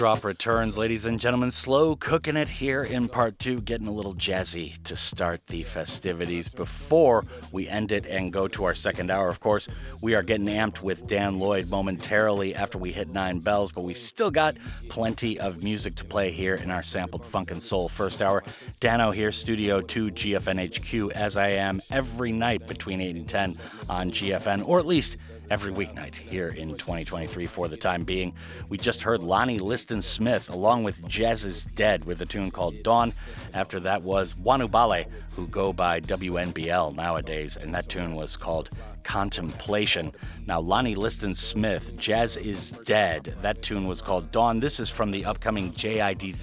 Drop 0.00 0.24
returns, 0.24 0.78
ladies 0.78 1.04
and 1.04 1.20
gentlemen. 1.20 1.50
Slow 1.50 1.94
cooking 1.94 2.34
it 2.34 2.48
here 2.48 2.82
in 2.82 3.06
part 3.06 3.38
two, 3.38 3.60
getting 3.60 3.86
a 3.86 3.92
little 3.92 4.14
jazzy 4.14 4.82
to 4.84 4.96
start 4.96 5.46
the 5.48 5.62
festivities. 5.62 6.48
Before 6.48 7.26
we 7.52 7.68
end 7.68 7.92
it 7.92 8.06
and 8.06 8.32
go 8.32 8.48
to 8.48 8.64
our 8.64 8.74
second 8.74 9.10
hour, 9.10 9.28
of 9.28 9.40
course, 9.40 9.68
we 10.00 10.14
are 10.14 10.22
getting 10.22 10.46
amped 10.46 10.80
with 10.80 11.06
Dan 11.06 11.38
Lloyd 11.38 11.68
momentarily 11.68 12.54
after 12.54 12.78
we 12.78 12.92
hit 12.92 13.10
nine 13.10 13.40
bells, 13.40 13.72
but 13.72 13.82
we 13.82 13.92
still 13.92 14.30
got 14.30 14.56
plenty 14.88 15.38
of 15.38 15.62
music 15.62 15.96
to 15.96 16.04
play 16.06 16.30
here 16.30 16.54
in 16.54 16.70
our 16.70 16.82
sampled 16.82 17.26
funk 17.26 17.50
and 17.50 17.62
soul 17.62 17.86
first 17.86 18.22
hour. 18.22 18.42
Dano 18.80 19.10
here, 19.10 19.30
Studio 19.30 19.82
2 19.82 20.12
GFNHQ, 20.12 21.12
as 21.12 21.36
I 21.36 21.48
am 21.48 21.82
every 21.90 22.32
night 22.32 22.66
between 22.66 23.02
8 23.02 23.16
and 23.16 23.28
10 23.28 23.58
on 23.90 24.12
GFN, 24.12 24.66
or 24.66 24.78
at 24.78 24.86
least 24.86 25.18
every 25.50 25.72
weeknight 25.72 26.14
here 26.14 26.48
in 26.48 26.76
2023 26.76 27.46
for 27.46 27.66
the 27.66 27.76
time 27.76 28.04
being. 28.04 28.32
We 28.68 28.78
just 28.78 29.02
heard 29.02 29.20
Lonnie 29.20 29.58
Liston 29.58 30.00
Smith 30.00 30.48
along 30.48 30.84
with 30.84 31.06
Jazz 31.08 31.44
is 31.44 31.64
Dead 31.64 32.04
with 32.04 32.20
a 32.22 32.26
tune 32.26 32.52
called 32.52 32.82
Dawn. 32.84 33.12
After 33.52 33.80
that 33.80 34.02
was 34.02 34.34
Wanubale, 34.34 35.06
who 35.40 35.46
go 35.46 35.72
by 35.72 35.98
WNBL 36.00 36.94
nowadays, 36.94 37.56
and 37.56 37.74
that 37.74 37.88
tune 37.88 38.14
was 38.14 38.36
called 38.36 38.68
Contemplation. 39.04 40.12
Now, 40.46 40.60
Lonnie 40.60 40.94
Liston 40.94 41.34
Smith, 41.34 41.96
Jazz 41.96 42.36
is 42.36 42.72
Dead. 42.84 43.34
That 43.40 43.62
tune 43.62 43.86
was 43.86 44.02
called 44.02 44.30
Dawn. 44.32 44.60
This 44.60 44.78
is 44.78 44.90
from 44.90 45.10
the 45.10 45.24
upcoming 45.24 45.72
JID 45.72 46.34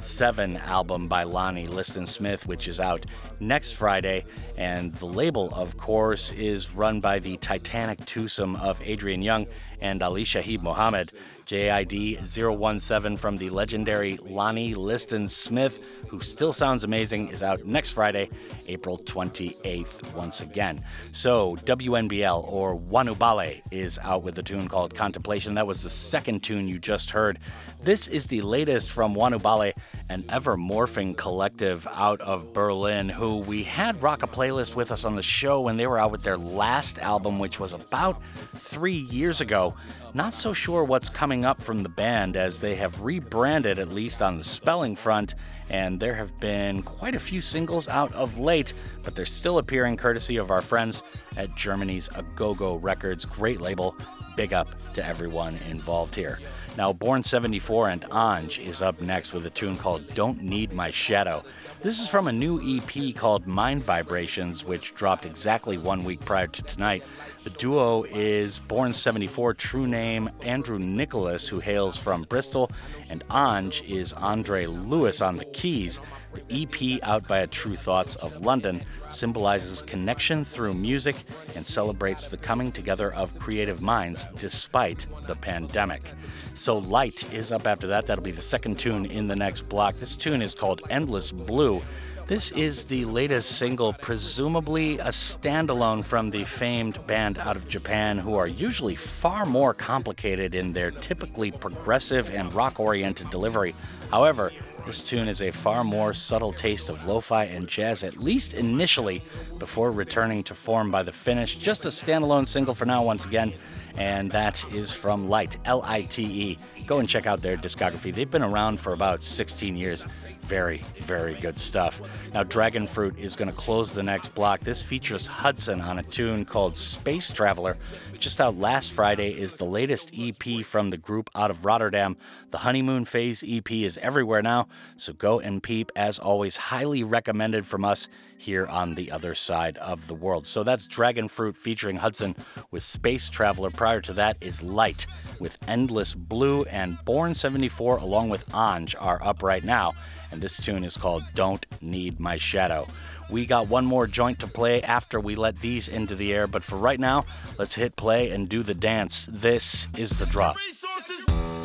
017 0.00 0.58
album 0.58 1.08
by 1.08 1.24
Lonnie 1.24 1.66
Liston 1.66 2.06
Smith, 2.06 2.46
which 2.46 2.68
is 2.68 2.78
out 2.78 3.04
next 3.40 3.72
Friday. 3.72 4.24
And 4.56 4.94
the 4.94 5.06
label, 5.06 5.52
of 5.52 5.76
course, 5.76 6.30
is 6.30 6.72
run 6.72 7.00
by 7.00 7.18
the 7.18 7.36
Titanic 7.38 8.06
twosome 8.06 8.54
of 8.56 8.80
Adrian 8.84 9.22
Younge 9.22 9.48
and 9.80 10.02
Ali 10.02 10.24
Shaheed 10.24 10.62
Muhammad. 10.62 11.12
JID 11.46 12.26
017 12.26 13.16
from 13.16 13.36
the 13.36 13.50
legendary 13.50 14.16
Lonnie 14.16 14.74
Liston 14.74 15.28
Smith, 15.28 15.78
who 16.08 16.18
still 16.18 16.52
sounds 16.52 16.82
amazing, 16.82 17.28
is 17.28 17.40
out 17.40 17.64
next 17.64 17.92
Friday, 17.92 18.28
April 18.66 18.98
28th, 18.98 20.12
once 20.12 20.40
again. 20.40 20.82
So, 21.12 21.54
WNBL 21.64 22.52
or 22.52 22.76
Wanubale 22.76 23.62
is 23.70 23.96
out 24.00 24.24
with 24.24 24.36
a 24.38 24.42
tune 24.42 24.66
called 24.66 24.96
Contemplation. 24.96 25.54
That 25.54 25.68
was 25.68 25.84
the 25.84 25.90
second 25.90 26.42
tune 26.42 26.66
you 26.66 26.80
just 26.80 27.12
heard. 27.12 27.38
This 27.80 28.08
is 28.08 28.26
the 28.26 28.40
latest 28.40 28.90
from 28.90 29.14
Wanubale, 29.14 29.72
an 30.08 30.24
ever 30.28 30.56
morphing 30.56 31.16
collective 31.16 31.86
out 31.92 32.20
of 32.22 32.52
Berlin, 32.52 33.08
who 33.08 33.36
we 33.36 33.62
had 33.62 34.02
rock 34.02 34.24
a 34.24 34.26
playlist 34.26 34.74
with 34.74 34.90
us 34.90 35.04
on 35.04 35.14
the 35.14 35.22
show 35.22 35.60
when 35.60 35.76
they 35.76 35.86
were 35.86 35.98
out 35.98 36.10
with 36.10 36.24
their 36.24 36.36
last 36.36 36.98
album, 36.98 37.38
which 37.38 37.60
was 37.60 37.72
about 37.72 38.20
three 38.56 39.06
years 39.10 39.40
ago. 39.40 39.65
Not 40.14 40.34
so 40.34 40.52
sure 40.52 40.84
what's 40.84 41.10
coming 41.10 41.44
up 41.44 41.60
from 41.60 41.82
the 41.82 41.88
band 41.88 42.36
as 42.36 42.60
they 42.60 42.74
have 42.76 43.00
rebranded, 43.00 43.78
at 43.78 43.92
least 43.92 44.22
on 44.22 44.38
the 44.38 44.44
spelling 44.44 44.96
front, 44.96 45.34
and 45.68 46.00
there 46.00 46.14
have 46.14 46.38
been 46.40 46.82
quite 46.82 47.14
a 47.14 47.18
few 47.18 47.40
singles 47.40 47.88
out 47.88 48.12
of 48.14 48.38
late, 48.38 48.72
but 49.02 49.14
they're 49.14 49.24
still 49.24 49.58
appearing 49.58 49.96
courtesy 49.96 50.36
of 50.36 50.50
our 50.50 50.62
friends 50.62 51.02
at 51.36 51.54
Germany's 51.54 52.08
Agogo 52.10 52.82
Records. 52.82 53.24
Great 53.24 53.60
label. 53.60 53.94
Big 54.36 54.52
up 54.52 54.68
to 54.94 55.04
everyone 55.04 55.58
involved 55.68 56.14
here. 56.14 56.38
Now, 56.76 56.92
Born 56.92 57.22
74 57.22 57.88
and 57.88 58.02
Onj 58.02 58.62
is 58.62 58.82
up 58.82 59.00
next 59.00 59.32
with 59.32 59.46
a 59.46 59.50
tune 59.50 59.78
called 59.78 60.12
Don't 60.14 60.42
Need 60.42 60.74
My 60.74 60.90
Shadow. 60.90 61.42
This 61.80 61.98
is 61.98 62.06
from 62.06 62.28
a 62.28 62.32
new 62.32 62.60
EP 62.60 63.14
called 63.14 63.46
Mind 63.46 63.82
Vibrations, 63.82 64.62
which 64.62 64.94
dropped 64.94 65.24
exactly 65.24 65.78
one 65.78 66.04
week 66.04 66.22
prior 66.26 66.48
to 66.48 66.62
tonight. 66.62 67.02
The 67.44 67.50
duo 67.50 68.02
is 68.02 68.58
Born 68.58 68.92
74, 68.92 69.54
true 69.54 69.86
name 69.86 70.28
Andrew 70.42 70.78
Nicholas, 70.78 71.48
who 71.48 71.60
hails 71.60 71.96
from 71.96 72.24
Bristol, 72.24 72.70
and 73.08 73.26
Onj 73.28 73.88
is 73.88 74.12
Andre 74.12 74.66
Lewis 74.66 75.22
on 75.22 75.38
the 75.38 75.46
keys. 75.46 76.02
EP, 76.50 77.02
out 77.02 77.26
via 77.26 77.46
Tru 77.46 77.76
Thoughts 77.76 78.16
of 78.16 78.44
London, 78.44 78.82
symbolizes 79.08 79.82
connection 79.82 80.44
through 80.44 80.74
music 80.74 81.16
and 81.54 81.66
celebrates 81.66 82.28
the 82.28 82.36
coming 82.36 82.72
together 82.72 83.12
of 83.14 83.38
creative 83.38 83.80
minds 83.82 84.26
despite 84.36 85.06
the 85.26 85.36
pandemic. 85.36 86.12
So 86.54 86.78
Lite 86.78 87.32
is 87.32 87.52
up 87.52 87.66
after 87.66 87.86
that. 87.88 88.06
That'll 88.06 88.24
be 88.24 88.30
the 88.30 88.42
second 88.42 88.78
tune 88.78 89.06
in 89.06 89.28
the 89.28 89.36
next 89.36 89.68
block. 89.68 89.96
This 89.96 90.16
tune 90.16 90.42
is 90.42 90.54
called 90.54 90.82
Endless 90.90 91.30
Blue. 91.32 91.82
This 92.26 92.50
is 92.50 92.86
the 92.86 93.04
latest 93.04 93.52
single, 93.56 93.92
presumably 93.92 94.98
a 94.98 95.10
standalone 95.10 96.04
from 96.04 96.28
the 96.28 96.42
famed 96.42 97.06
band 97.06 97.38
out 97.38 97.54
of 97.54 97.68
Japan, 97.68 98.18
who 98.18 98.34
are 98.34 98.48
usually 98.48 98.96
far 98.96 99.46
more 99.46 99.72
complicated 99.72 100.56
in 100.56 100.72
their 100.72 100.90
typically 100.90 101.52
progressive 101.52 102.34
and 102.34 102.52
rock 102.52 102.80
oriented 102.80 103.30
delivery. 103.30 103.76
However, 104.10 104.50
this 104.86 105.02
tune 105.02 105.26
is 105.26 105.42
a 105.42 105.50
far 105.50 105.82
more 105.82 106.14
subtle 106.14 106.52
taste 106.52 106.88
of 106.88 107.04
lo 107.06 107.20
fi 107.20 107.44
and 107.44 107.66
jazz, 107.66 108.04
at 108.04 108.18
least 108.18 108.54
initially, 108.54 109.20
before 109.58 109.90
returning 109.90 110.44
to 110.44 110.54
form 110.54 110.92
by 110.92 111.02
the 111.02 111.10
finish. 111.10 111.56
Just 111.56 111.84
a 111.84 111.88
standalone 111.88 112.46
single 112.46 112.72
for 112.72 112.84
now, 112.86 113.02
once 113.02 113.24
again, 113.24 113.52
and 113.96 114.30
that 114.30 114.64
is 114.72 114.92
from 114.92 115.28
Lite, 115.28 115.58
L 115.64 115.82
I 115.84 116.02
T 116.02 116.24
E. 116.24 116.58
Go 116.86 116.98
and 116.98 117.08
check 117.08 117.26
out 117.26 117.42
their 117.42 117.56
discography. 117.56 118.14
They've 118.14 118.30
been 118.30 118.42
around 118.42 118.78
for 118.78 118.92
about 118.92 119.22
16 119.22 119.76
years. 119.76 120.06
Very, 120.42 120.84
very 121.00 121.34
good 121.34 121.58
stuff. 121.58 122.00
Now, 122.32 122.44
Dragonfruit 122.44 123.18
is 123.18 123.34
going 123.34 123.50
to 123.50 123.56
close 123.56 123.92
the 123.92 124.04
next 124.04 124.32
block. 124.32 124.60
This 124.60 124.80
features 124.80 125.26
Hudson 125.26 125.80
on 125.80 125.98
a 125.98 126.04
tune 126.04 126.44
called 126.44 126.76
Space 126.76 127.32
Traveler. 127.32 127.76
Just 128.18 128.40
out 128.40 128.54
last 128.56 128.92
Friday 128.92 129.30
is 129.30 129.56
the 129.56 129.64
latest 129.64 130.12
EP 130.16 130.64
from 130.64 130.90
the 130.90 130.96
group 130.96 131.30
out 131.34 131.50
of 131.50 131.64
Rotterdam. 131.64 132.16
The 132.52 132.58
Honeymoon 132.58 133.06
Phase 133.06 133.42
EP 133.46 133.70
is 133.72 133.98
everywhere 133.98 134.42
now, 134.42 134.68
so 134.96 135.12
go 135.12 135.40
and 135.40 135.60
peep. 135.60 135.90
As 135.96 136.18
always, 136.18 136.56
highly 136.56 137.02
recommended 137.02 137.66
from 137.66 137.84
us 137.84 138.08
here 138.38 138.66
on 138.66 138.94
the 138.94 139.10
other 139.10 139.34
side 139.34 139.78
of 139.78 140.06
the 140.06 140.14
world. 140.14 140.46
So 140.46 140.62
that's 140.62 140.86
Dragonfruit 140.86 141.56
featuring 141.56 141.96
Hudson 141.96 142.36
with 142.70 142.82
Space 142.82 143.30
Traveler. 143.30 143.70
Prior 143.70 144.00
to 144.02 144.12
that 144.14 144.36
is 144.40 144.62
Lite 144.62 145.06
with 145.40 145.58
Endless 145.66 146.14
Blue, 146.14 146.64
and 146.64 146.98
Born 147.04 147.34
74 147.34 147.98
along 147.98 148.28
with 148.28 148.46
Onj 148.50 148.94
are 148.98 149.22
up 149.22 149.42
right 149.42 149.64
now 149.64 149.94
and 150.30 150.40
this 150.40 150.58
tune 150.58 150.84
is 150.84 150.96
called 150.96 151.24
Don't 151.34 151.64
Need 151.80 152.20
My 152.20 152.36
Shadow. 152.36 152.86
We 153.30 153.46
got 153.46 153.68
one 153.68 153.86
more 153.86 154.06
joint 154.06 154.38
to 154.40 154.46
play 154.46 154.82
after 154.82 155.18
we 155.18 155.34
let 155.34 155.60
these 155.60 155.88
into 155.88 156.14
the 156.14 156.32
air, 156.32 156.46
but 156.46 156.62
for 156.62 156.76
right 156.76 157.00
now, 157.00 157.24
let's 157.58 157.74
hit 157.74 157.96
play 157.96 158.30
and 158.30 158.48
do 158.48 158.62
the 158.62 158.74
dance. 158.74 159.26
This 159.30 159.88
is 159.96 160.10
the 160.18 160.26
drop. 160.26 160.56
that 160.56 161.55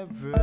never 0.00 0.39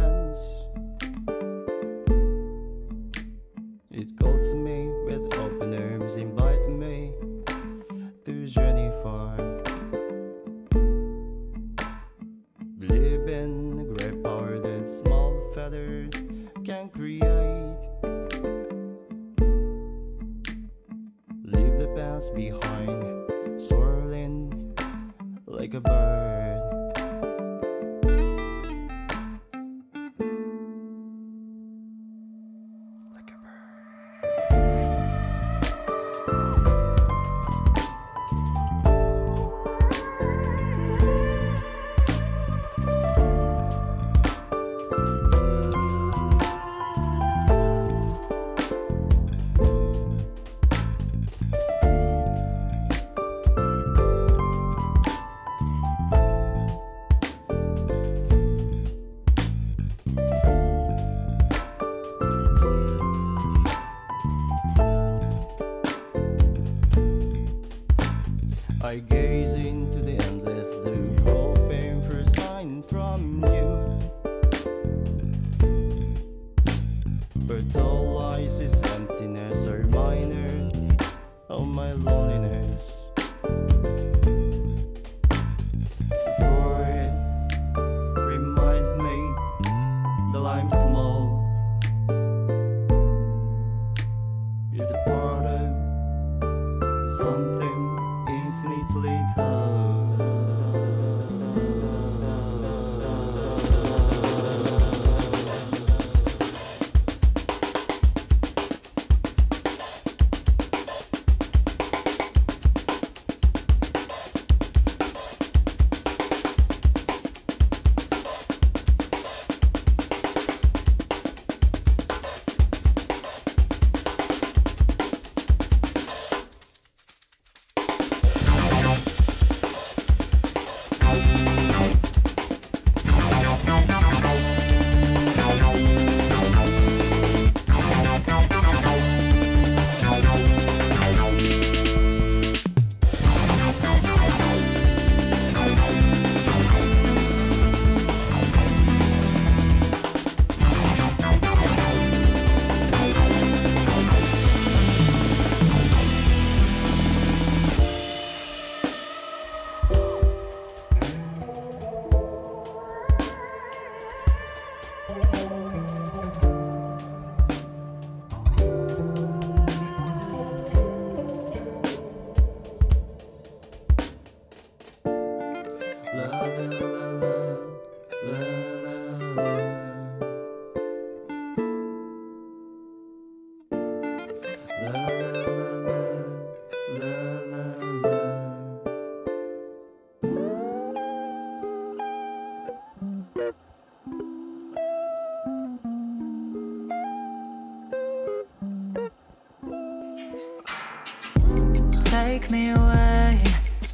Take 202.38 202.52
me 202.52 202.70
away, 202.70 203.42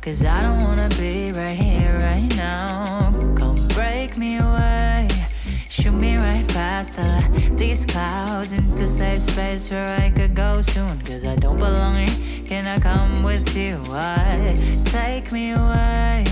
cause 0.01 0.25
I 0.25 0.41
don't 0.41 0.59
wanna 0.65 0.89
be 0.99 1.31
right 1.31 1.57
here, 1.57 1.97
right 1.99 2.27
now. 2.35 3.09
Come 3.37 3.55
break 3.69 4.17
me 4.17 4.37
away, 4.37 5.07
shoot 5.69 5.93
me 5.93 6.17
right 6.17 6.45
past 6.49 6.97
the, 6.97 7.53
these 7.55 7.85
clouds 7.85 8.51
into 8.51 8.85
safe 8.85 9.21
space 9.21 9.71
where 9.71 9.97
I 9.97 10.09
could 10.09 10.35
go 10.35 10.59
soon. 10.59 10.99
Cause 11.03 11.23
I 11.23 11.37
don't 11.37 11.57
belong 11.57 11.95
here, 11.95 12.43
can 12.45 12.67
I 12.67 12.79
come 12.79 13.23
with 13.23 13.55
you? 13.55 13.77
Why? 13.87 14.53
Take 14.87 15.31
me 15.31 15.51
away, 15.51 16.25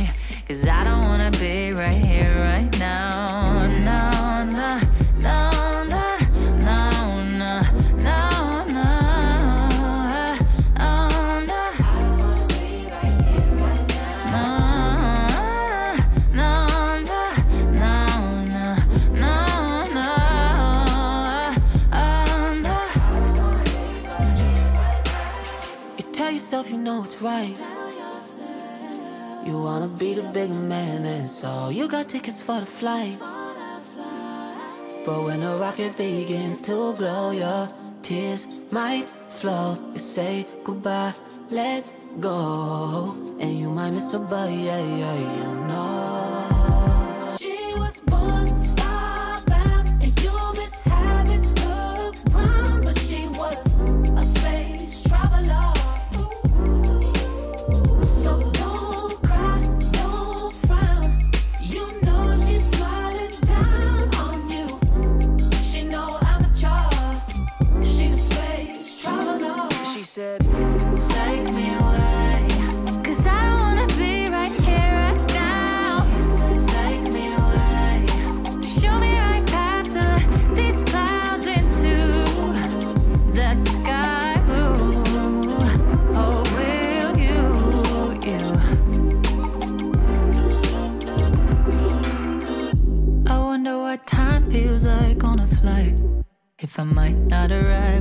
cause 0.45 0.68
I 0.68 0.84
don't 0.84 1.03
wanna 1.03 1.32
be 1.39 1.72
right 1.72 1.95
here, 1.95 2.41
right 2.41 2.78
now. 2.78 3.11
So 31.41 31.69
you 31.69 31.87
got 31.87 32.07
tickets 32.07 32.39
for 32.39 32.59
the 32.59 32.67
flight. 32.67 33.17
But 35.03 35.23
when 35.25 35.39
the 35.39 35.55
rocket 35.55 35.97
begins 35.97 36.61
to 36.69 36.93
glow, 36.93 37.31
your 37.31 37.67
tears 38.03 38.45
might 38.69 39.09
flow. 39.27 39.75
You 39.93 39.97
say 39.97 40.45
goodbye, 40.63 41.15
let 41.49 41.83
go, 42.19 43.15
and 43.39 43.59
you 43.59 43.71
might 43.71 43.89
miss 43.89 44.13
a 44.13 44.19
bus, 44.19 44.51
yeah, 44.51 44.85
yeah, 45.01 45.17
you 45.37 45.55
know. 45.65 45.90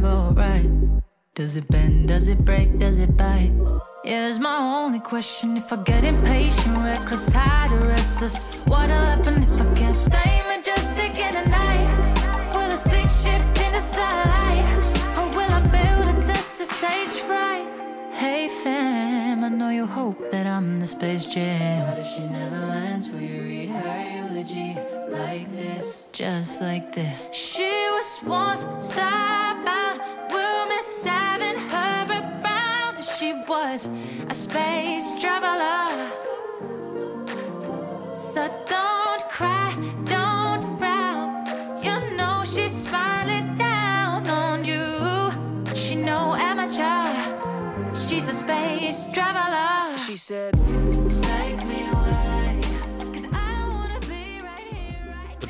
Alright? 0.05 0.69
Does 1.35 1.57
it 1.57 1.67
bend? 1.69 2.09
Does 2.09 2.29
it 2.29 2.45
break? 2.45 2.79
Does 2.79 2.99
it 2.99 3.17
bite? 3.17 3.53
Yeah, 4.05 4.29
it's 4.29 4.39
my 4.39 4.57
only 4.59 5.01
question. 5.01 5.57
If 5.57 5.73
I 5.73 5.77
get 5.83 6.05
impatient, 6.05 6.77
reckless, 6.77 7.33
tired, 7.33 7.73
or 7.73 7.89
restless, 7.89 8.39
what'll 8.67 8.97
happen 8.97 9.43
if 9.43 9.61
I 9.61 9.75
can't 9.75 9.95
stay 9.95 10.43
majestic 10.47 11.17
in 11.17 11.35
the 11.35 11.51
night? 11.51 11.89
Will 12.53 12.71
a 12.71 12.77
stick 12.77 13.09
shift 13.09 13.61
in 13.65 13.73
the 13.73 13.81
starlight? 13.81 14.67
Or 15.17 15.29
will 15.37 15.53
I 15.53 15.63
build 15.77 16.17
a 16.17 16.27
test 16.27 16.59
to 16.59 16.67
stage 16.67 17.23
fright? 17.25 17.67
Hey 18.13 18.49
fam, 18.49 19.45
I 19.45 19.49
know 19.49 19.71
you 19.71 19.87
hope 19.87 20.31
that 20.33 20.47
I'm 20.47 20.77
the 20.77 20.87
Space 20.87 21.27
Jam. 21.27 21.87
But 21.89 22.01
if 22.01 22.07
she 22.07 22.25
never 22.25 22.67
lands, 22.67 23.11
will 23.11 23.21
you 23.21 23.43
read 23.43 23.71
her 23.71 24.20
eulogy 24.41 24.76
like 25.09 25.51
this? 25.53 26.07
Just 26.12 26.61
like 26.61 26.93
this. 26.93 27.28
She 27.32 27.70
was 27.93 28.20
once 28.24 28.64
starbound, 28.64 30.01
we'll 30.30 30.66
miss 30.68 31.05
having 31.05 31.59
her 31.59 32.07
around. 32.09 33.03
She 33.03 33.32
was 33.49 33.86
a 34.28 34.34
space 34.34 35.18
traveler. 35.20 36.11
So 38.14 38.49
don't 38.68 39.22
cry, 39.28 39.74
don't 40.05 40.62
frown. 40.78 41.82
You 41.82 42.16
know 42.16 42.43
she's 42.45 42.72
smiling 42.72 43.57
down 43.59 44.28
on 44.28 44.64
you. 44.64 45.74
She 45.74 45.97
no 45.97 46.34
amateur. 46.34 47.12
She's 47.95 48.28
a 48.28 48.34
space 48.34 49.05
traveler. 49.12 49.99
She 49.99 50.16
said, 50.16 50.55
Take 50.55 51.70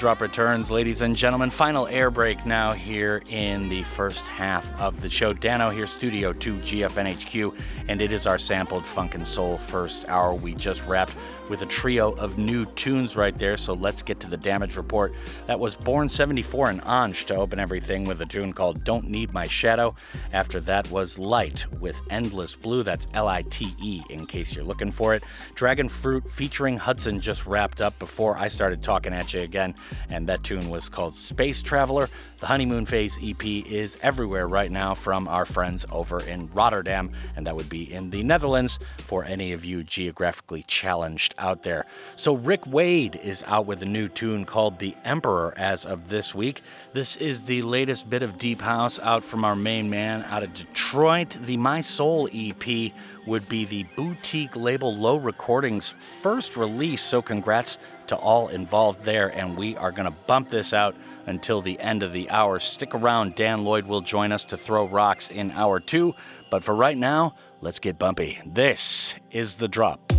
drop 0.01 0.23
returns, 0.23 0.71
ladies 0.71 1.03
and 1.03 1.15
gentlemen. 1.15 1.51
Final 1.51 1.87
air 1.89 2.11
break 2.11 2.47
now 2.47 2.73
here 2.73 3.23
in 3.29 3.69
the 3.69 3.83
first 3.83 4.27
half 4.27 4.67
of 4.81 4.99
the 5.03 5.11
show. 5.11 5.35
Dano 5.35 5.69
here, 5.69 5.87
Studio 5.87 6.33
2 6.33 6.57
GFNHQ, 6.57 7.55
and 7.87 8.01
it 8.01 8.11
is 8.11 8.27
our 8.27 8.39
sampled 8.39 8.87
funk 8.87 9.15
and 9.15 9.29
soul 9.29 9.59
first 9.59 10.09
hour. 10.09 10.33
We 10.33 10.55
just 10.55 10.87
wrapped 10.87 11.15
with 11.51 11.63
a 11.63 11.67
trio 11.67 12.13
of 12.13 12.39
new 12.39 12.65
tunes 12.65 13.17
right 13.17 13.37
there, 13.37 13.57
so 13.57 13.75
let's 13.75 14.05
get 14.05 14.21
to 14.21 14.29
the 14.29 14.37
damage 14.37 14.77
report. 14.77 15.13
That 15.49 15.59
was 15.59 15.75
Born 15.75 16.09
74 16.09 16.71
and 16.71 16.83
Onj 16.83 17.25
to 17.27 17.35
open 17.35 17.59
everything 17.59 18.05
with 18.05 18.21
a 18.23 18.27
tune 18.27 18.53
called 18.53 18.85
Don't 18.85 19.09
Need 19.09 19.35
My 19.35 19.49
Shadow. 19.49 19.97
After 20.33 20.61
that 20.61 20.89
was 20.93 21.19
Lite 21.19 21.67
with 21.81 22.01
Endless 22.09 22.55
Blue, 22.55 22.85
that's 22.85 23.09
L 23.15 23.27
I 23.27 23.43
T 23.43 23.75
E 23.83 24.01
in 24.09 24.27
case 24.27 24.55
you're 24.55 24.65
looking 24.65 24.93
for 24.93 25.13
it. 25.13 25.25
Dragonfruit 25.57 26.31
featuring 26.31 26.77
Hudson 26.77 27.21
just 27.21 27.45
wrapped 27.47 27.81
up 27.81 27.99
before 27.99 28.39
I 28.39 28.47
started 28.47 28.81
talking 28.81 29.13
at 29.13 29.35
you 29.35 29.41
again, 29.41 29.75
and 30.09 30.29
that 30.29 30.45
tune 30.45 30.71
was 30.71 30.89
called 30.89 31.17
Space 31.17 31.63
Traveler. 31.63 32.09
The 32.39 32.47
Honeymoon 32.47 32.87
Phase 32.87 33.19
EP 33.23 33.45
is 33.45 33.99
everywhere 34.01 34.47
right 34.47 34.71
now 34.71 34.95
from 34.95 35.27
our 35.27 35.45
friends 35.45 35.85
over 35.91 36.23
in 36.23 36.49
Rotterdam, 36.53 37.11
and 37.37 37.47
that 37.47 37.57
would 37.57 37.69
be 37.69 37.93
in 37.93 38.09
the 38.09 38.23
Netherlands 38.23 38.79
for 38.99 39.25
any 39.25 39.53
of 39.53 39.65
you 39.65 39.83
geographically 39.83 40.63
challenged 40.63 41.35
out 41.41 41.63
there. 41.63 41.87
So, 42.17 42.35
Rick 42.35 42.67
Wade 42.67 43.17
is 43.17 43.43
out 43.47 43.67
with 43.67 43.83
a 43.83 43.87
new 43.87 44.07
tune 44.07 44.45
called 44.45 44.79
The 44.79 44.95
Emperor 45.05 45.55
as 45.57 45.85
of 45.85 46.09
this 46.09 46.35
week. 46.35 46.63
This 46.93 47.17
is 47.17 47.45
the 47.45 47.63
latest 47.63 48.09
bit 48.09 48.23
of 48.23 48.39
Deep 48.39 48.61
House 48.61 48.99
out 49.01 49.25
from 49.25 49.45
our 49.45 49.57
main 49.57 49.91
man 49.91 50.25
out 50.29 50.43
of 50.43 50.55
Detroit. 50.55 51.37
The 51.41 51.57
My 51.57 51.81
Soul 51.81 52.29
EP 52.33 52.93
would 53.27 53.49
be 53.49 53.65
the 53.65 53.85
boutique 53.97 54.57
label 54.57 54.95
Low 54.95 55.17
Recordings' 55.17 55.95
first 55.99 56.57
release, 56.57 57.03
so 57.03 57.23
congrats 57.23 57.79
to 58.09 58.17
all 58.17 58.49
involved 58.49 59.05
there, 59.05 59.29
and 59.29 59.57
we 59.57 59.77
are 59.77 59.93
going 59.93 60.05
to 60.05 60.17
bump 60.27 60.49
this 60.49 60.73
out 60.73 60.97
until 61.27 61.63
the 61.63 61.79
end 61.81 62.03
of 62.03 62.13
the 62.13 62.29
hour. 62.31 62.59
Stick 62.59 62.95
around, 62.95 63.37
Dan 63.37 63.65
Lloyd 63.65 63.87
will 63.87 64.01
join 64.01 64.33
us 64.33 64.45
to 64.45 64.57
throw 64.57 64.87
rocks 64.87 65.31
in 65.31 65.53
hour 65.53 65.79
two, 65.81 66.15
but 66.51 66.65
for 66.65 66.75
right 66.75 66.97
now, 66.97 67.35
let's 67.61 67.79
get 67.79 67.99
bumpy. 67.99 68.39
This 68.45 69.15
is 69.31 69.57
The 69.57 69.69
Drop. 69.69 70.10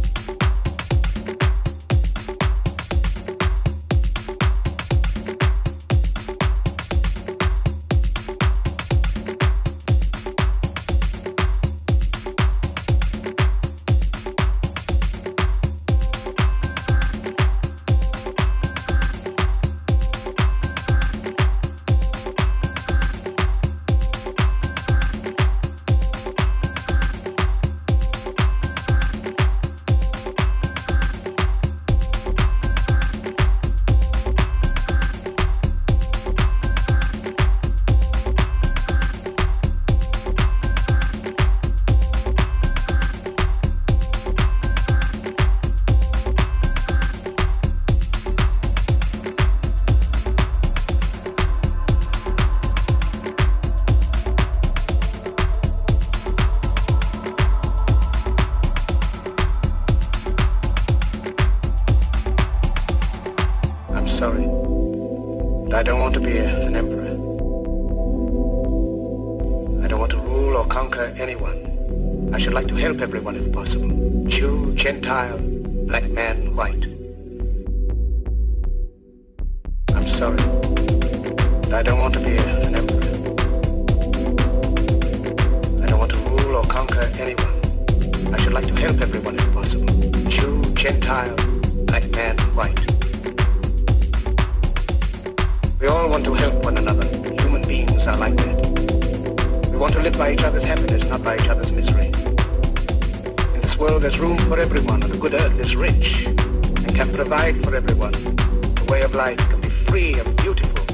Want 99.81 99.93
to 99.93 99.99
live 99.99 100.15
by 100.15 100.31
each 100.31 100.43
other's 100.43 100.63
happiness, 100.63 101.09
not 101.09 101.23
by 101.23 101.33
each 101.33 101.47
other's 101.47 101.71
misery. 101.71 102.05
In 102.05 103.61
this 103.61 103.75
world, 103.77 104.03
there's 104.03 104.19
room 104.19 104.37
for 104.37 104.59
everyone, 104.59 105.01
and 105.01 105.11
the 105.11 105.17
good 105.17 105.33
earth 105.33 105.59
is 105.59 105.75
rich 105.75 106.27
and 106.27 106.95
can 106.95 107.11
provide 107.11 107.55
for 107.65 107.75
everyone. 107.75 108.11
The 108.11 108.87
way 108.91 109.01
of 109.01 109.15
life 109.15 109.39
can 109.39 109.59
be 109.59 109.69
free 109.69 110.13
and 110.19 110.37
beautiful, 110.37 110.85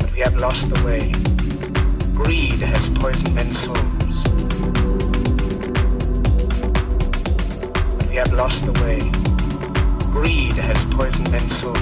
but 0.00 0.12
we 0.12 0.18
have 0.18 0.34
lost 0.34 0.68
the 0.68 0.84
way. 0.84 1.12
Greed 2.12 2.58
has 2.58 2.88
poisoned 2.98 3.36
men's 3.36 3.56
souls. 3.56 3.78
But 7.98 8.10
we 8.10 8.16
have 8.16 8.32
lost 8.32 8.66
the 8.66 8.72
way. 8.82 8.98
Greed 10.10 10.54
has 10.54 10.84
poisoned 10.92 11.30
men's 11.30 11.56
souls 11.56 11.78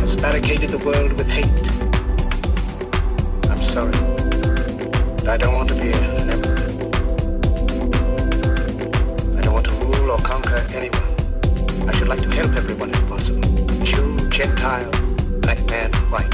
has 0.00 0.16
barricaded 0.16 0.70
the 0.70 0.78
world 0.78 1.12
with 1.12 1.28
hate. 1.28 1.46
I'm 3.50 3.62
sorry. 3.68 4.15
I 5.28 5.36
don't 5.36 5.54
want 5.54 5.68
to 5.70 5.74
be 5.74 5.88
an 5.88 6.30
emperor. 6.30 6.56
I 9.36 9.40
don't 9.40 9.54
want 9.54 9.66
to 9.68 9.74
rule 9.74 10.12
or 10.12 10.18
conquer 10.18 10.64
anyone. 10.72 11.88
I 11.88 11.92
should 11.98 12.06
like 12.06 12.22
to 12.22 12.30
help 12.32 12.52
everyone 12.52 12.90
if 12.90 13.08
possible. 13.08 13.40
Jew, 13.82 14.16
Gentile, 14.30 14.88
black 15.40 15.58
man, 15.68 15.92
white. 16.12 16.32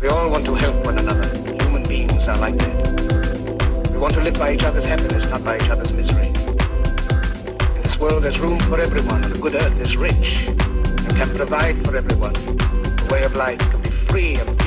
We 0.00 0.08
all 0.08 0.30
want 0.30 0.46
to 0.46 0.54
help 0.54 0.82
one 0.86 0.98
another. 0.98 1.28
Human 1.62 1.82
beings 1.82 2.26
are 2.26 2.38
like 2.38 2.56
that. 2.56 3.90
We 3.92 3.98
want 3.98 4.14
to 4.14 4.22
live 4.22 4.38
by 4.38 4.54
each 4.54 4.64
other's 4.64 4.86
happiness, 4.86 5.30
not 5.30 5.44
by 5.44 5.56
each 5.56 5.68
other's 5.68 5.92
misery. 5.92 6.28
In 6.28 7.82
this 7.82 7.98
world, 7.98 8.22
there's 8.22 8.40
room 8.40 8.58
for 8.60 8.80
everyone, 8.80 9.20
the 9.20 9.38
good 9.38 9.56
earth 9.56 9.78
is 9.78 9.94
rich 9.98 10.46
and 10.48 11.16
can 11.16 11.28
provide 11.36 11.76
for 11.86 11.98
everyone. 11.98 12.32
The 12.32 13.08
way 13.12 13.24
of 13.24 13.36
life 13.36 13.58
can 13.58 13.82
be 13.82 13.90
free 13.90 14.36
and 14.36 14.61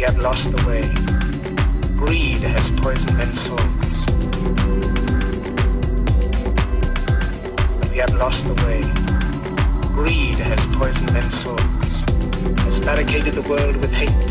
we 0.00 0.06
have 0.06 0.16
lost 0.16 0.50
the 0.50 0.66
way. 0.66 0.80
Greed 1.94 2.40
has 2.40 2.70
poisoned 2.80 3.18
men's 3.18 3.38
souls. 3.38 3.60
We 7.92 7.98
have 7.98 8.14
lost 8.14 8.46
the 8.46 8.54
way. 8.64 8.80
Greed 9.92 10.36
has 10.36 10.64
poisoned 10.74 11.12
men's 11.12 11.42
souls, 11.42 11.60
has 12.64 12.78
barricaded 12.78 13.34
the 13.34 13.42
world 13.42 13.76
with 13.76 13.92
hate. 13.92 14.29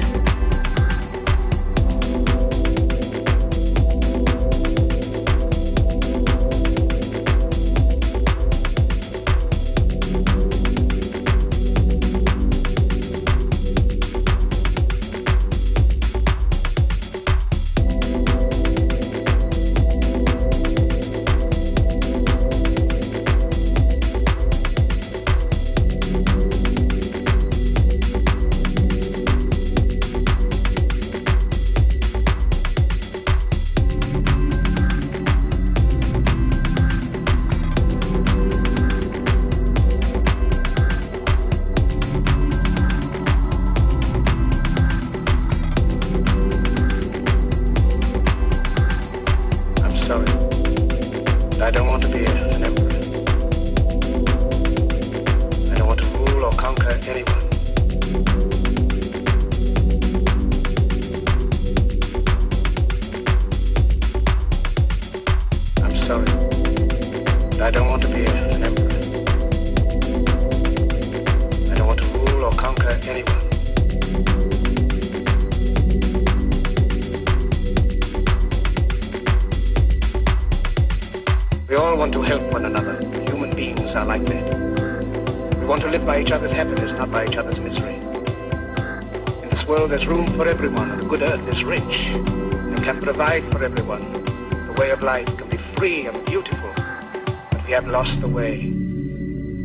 The 98.20 98.28
way. 98.28 98.70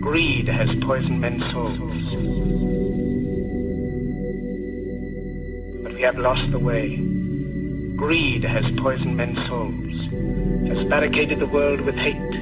Greed 0.01 0.49
has 0.49 0.75
poisoned 0.75 1.21
men's 1.21 1.45
souls. 1.51 1.79
But 5.83 5.93
we 5.93 6.03
have 6.03 6.19
lost 6.19 6.51
the 6.53 6.59
way. 6.59 6.97
Greed 7.97 8.45
has 8.45 8.71
poisoned 8.71 9.17
men's 9.17 9.45
souls, 9.45 10.07
has 10.69 10.85
barricaded 10.85 11.39
the 11.39 11.47
world 11.47 11.81
with 11.81 11.97
hate. 11.97 12.34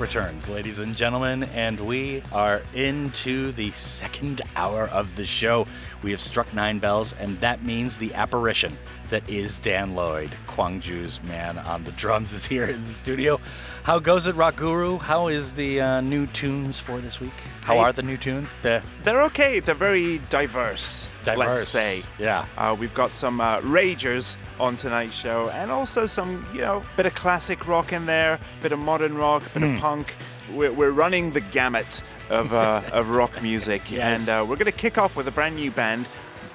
Returns, 0.00 0.48
ladies 0.48 0.78
and 0.78 0.94
gentlemen, 0.94 1.42
and 1.54 1.80
we 1.80 2.22
are 2.32 2.62
into 2.72 3.50
the 3.52 3.72
second 3.72 4.40
hour 4.54 4.84
of 4.88 5.16
the 5.16 5.26
show. 5.26 5.66
We 6.02 6.12
have 6.12 6.20
struck 6.20 6.52
nine 6.54 6.78
bells, 6.78 7.14
and 7.14 7.40
that 7.40 7.64
means 7.64 7.96
the 7.96 8.14
apparition 8.14 8.78
that 9.10 9.28
is 9.28 9.58
Dan 9.58 9.96
Lloyd, 9.96 10.30
Kwangju's 10.46 11.20
man 11.24 11.58
on 11.58 11.82
the 11.82 11.90
drums, 11.92 12.32
is 12.32 12.46
here 12.46 12.64
in 12.64 12.84
the 12.84 12.92
studio. 12.92 13.40
How 13.82 13.98
goes 13.98 14.28
it, 14.28 14.36
Rock 14.36 14.54
Guru? 14.56 14.98
How 14.98 15.26
is 15.28 15.54
the 15.54 15.80
uh, 15.80 16.00
new 16.00 16.26
tunes 16.28 16.78
for 16.78 17.00
this 17.00 17.18
week? 17.20 17.32
How 17.64 17.74
Hey. 17.74 17.80
are 17.80 17.92
the 17.92 18.02
new 18.02 18.16
tunes? 18.16 18.54
Beh, 18.62 18.80
They're 19.02 19.22
okay. 19.24 19.58
They're 19.60 19.74
very 19.74 20.18
diverse. 20.30 21.08
Diverse, 21.24 21.38
Let's 21.48 21.68
say. 21.68 22.02
yeah. 22.20 22.46
Uh, 22.56 22.76
we've 22.78 22.94
got 22.94 23.14
some 23.14 23.40
uh, 23.40 23.60
ragers 23.62 24.36
on 24.60 24.76
tonight's 24.76 25.14
show, 25.14 25.48
and 25.50 25.70
also 25.70 26.06
some, 26.06 26.44
you 26.52 26.60
know, 26.60 26.84
bit 26.96 27.06
of 27.06 27.14
classic 27.14 27.66
rock 27.68 27.92
in 27.92 28.06
there, 28.06 28.38
bit 28.62 28.72
of 28.72 28.78
modern 28.78 29.16
rock, 29.16 29.42
bit 29.54 29.62
Hmm. 29.62 29.74
of 29.74 29.80
punk. 29.80 30.16
We're, 30.52 30.72
we're 30.72 30.90
running 30.92 31.32
the 31.32 31.40
gamut 31.40 32.02
of 32.30 32.52
uh, 32.54 32.80
of 32.92 33.10
rock 33.10 33.42
music, 33.42 33.90
Yes. 33.90 34.20
and 34.20 34.28
uh, 34.28 34.44
we're 34.46 34.56
gonna 34.56 34.72
kick 34.72 34.96
off 34.98 35.14
with 35.16 35.28
a 35.28 35.30
brand 35.32 35.56
new 35.56 35.70
band, 35.70 36.06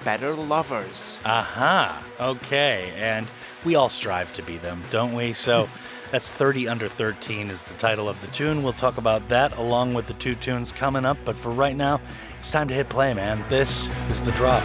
Better 0.04 0.34
Lovers. 0.34 1.20
Aha. 1.26 2.04
Okay. 2.20 2.92
And 2.98 3.28
we 3.64 3.76
all 3.76 3.90
strive 3.90 4.34
to 4.34 4.42
be 4.44 4.58
them, 4.58 4.84
don't 4.90 5.14
we? 5.14 5.32
So 5.34 5.70
that's 6.12 6.30
30 6.30 6.68
under 6.68 6.90
13 6.90 7.50
is 7.50 7.64
the 7.66 7.74
title 7.76 8.10
of 8.10 8.20
the 8.22 8.28
tune. 8.28 8.64
We'll 8.64 8.74
talk 8.74 8.98
about 8.98 9.28
that 9.30 9.56
along 9.58 9.94
with 9.94 10.08
the 10.08 10.14
two 10.16 10.36
tunes 10.36 10.72
coming 10.74 11.06
up. 11.06 11.18
But 11.24 11.36
for 11.38 11.52
right 11.52 11.76
now, 11.76 12.02
it's 12.38 12.52
time 12.52 12.68
to 12.68 12.74
hit 12.74 12.90
play, 12.90 13.14
man. 13.14 13.46
This 13.48 13.90
is 14.10 14.20
the 14.22 14.32
drop. 14.34 14.64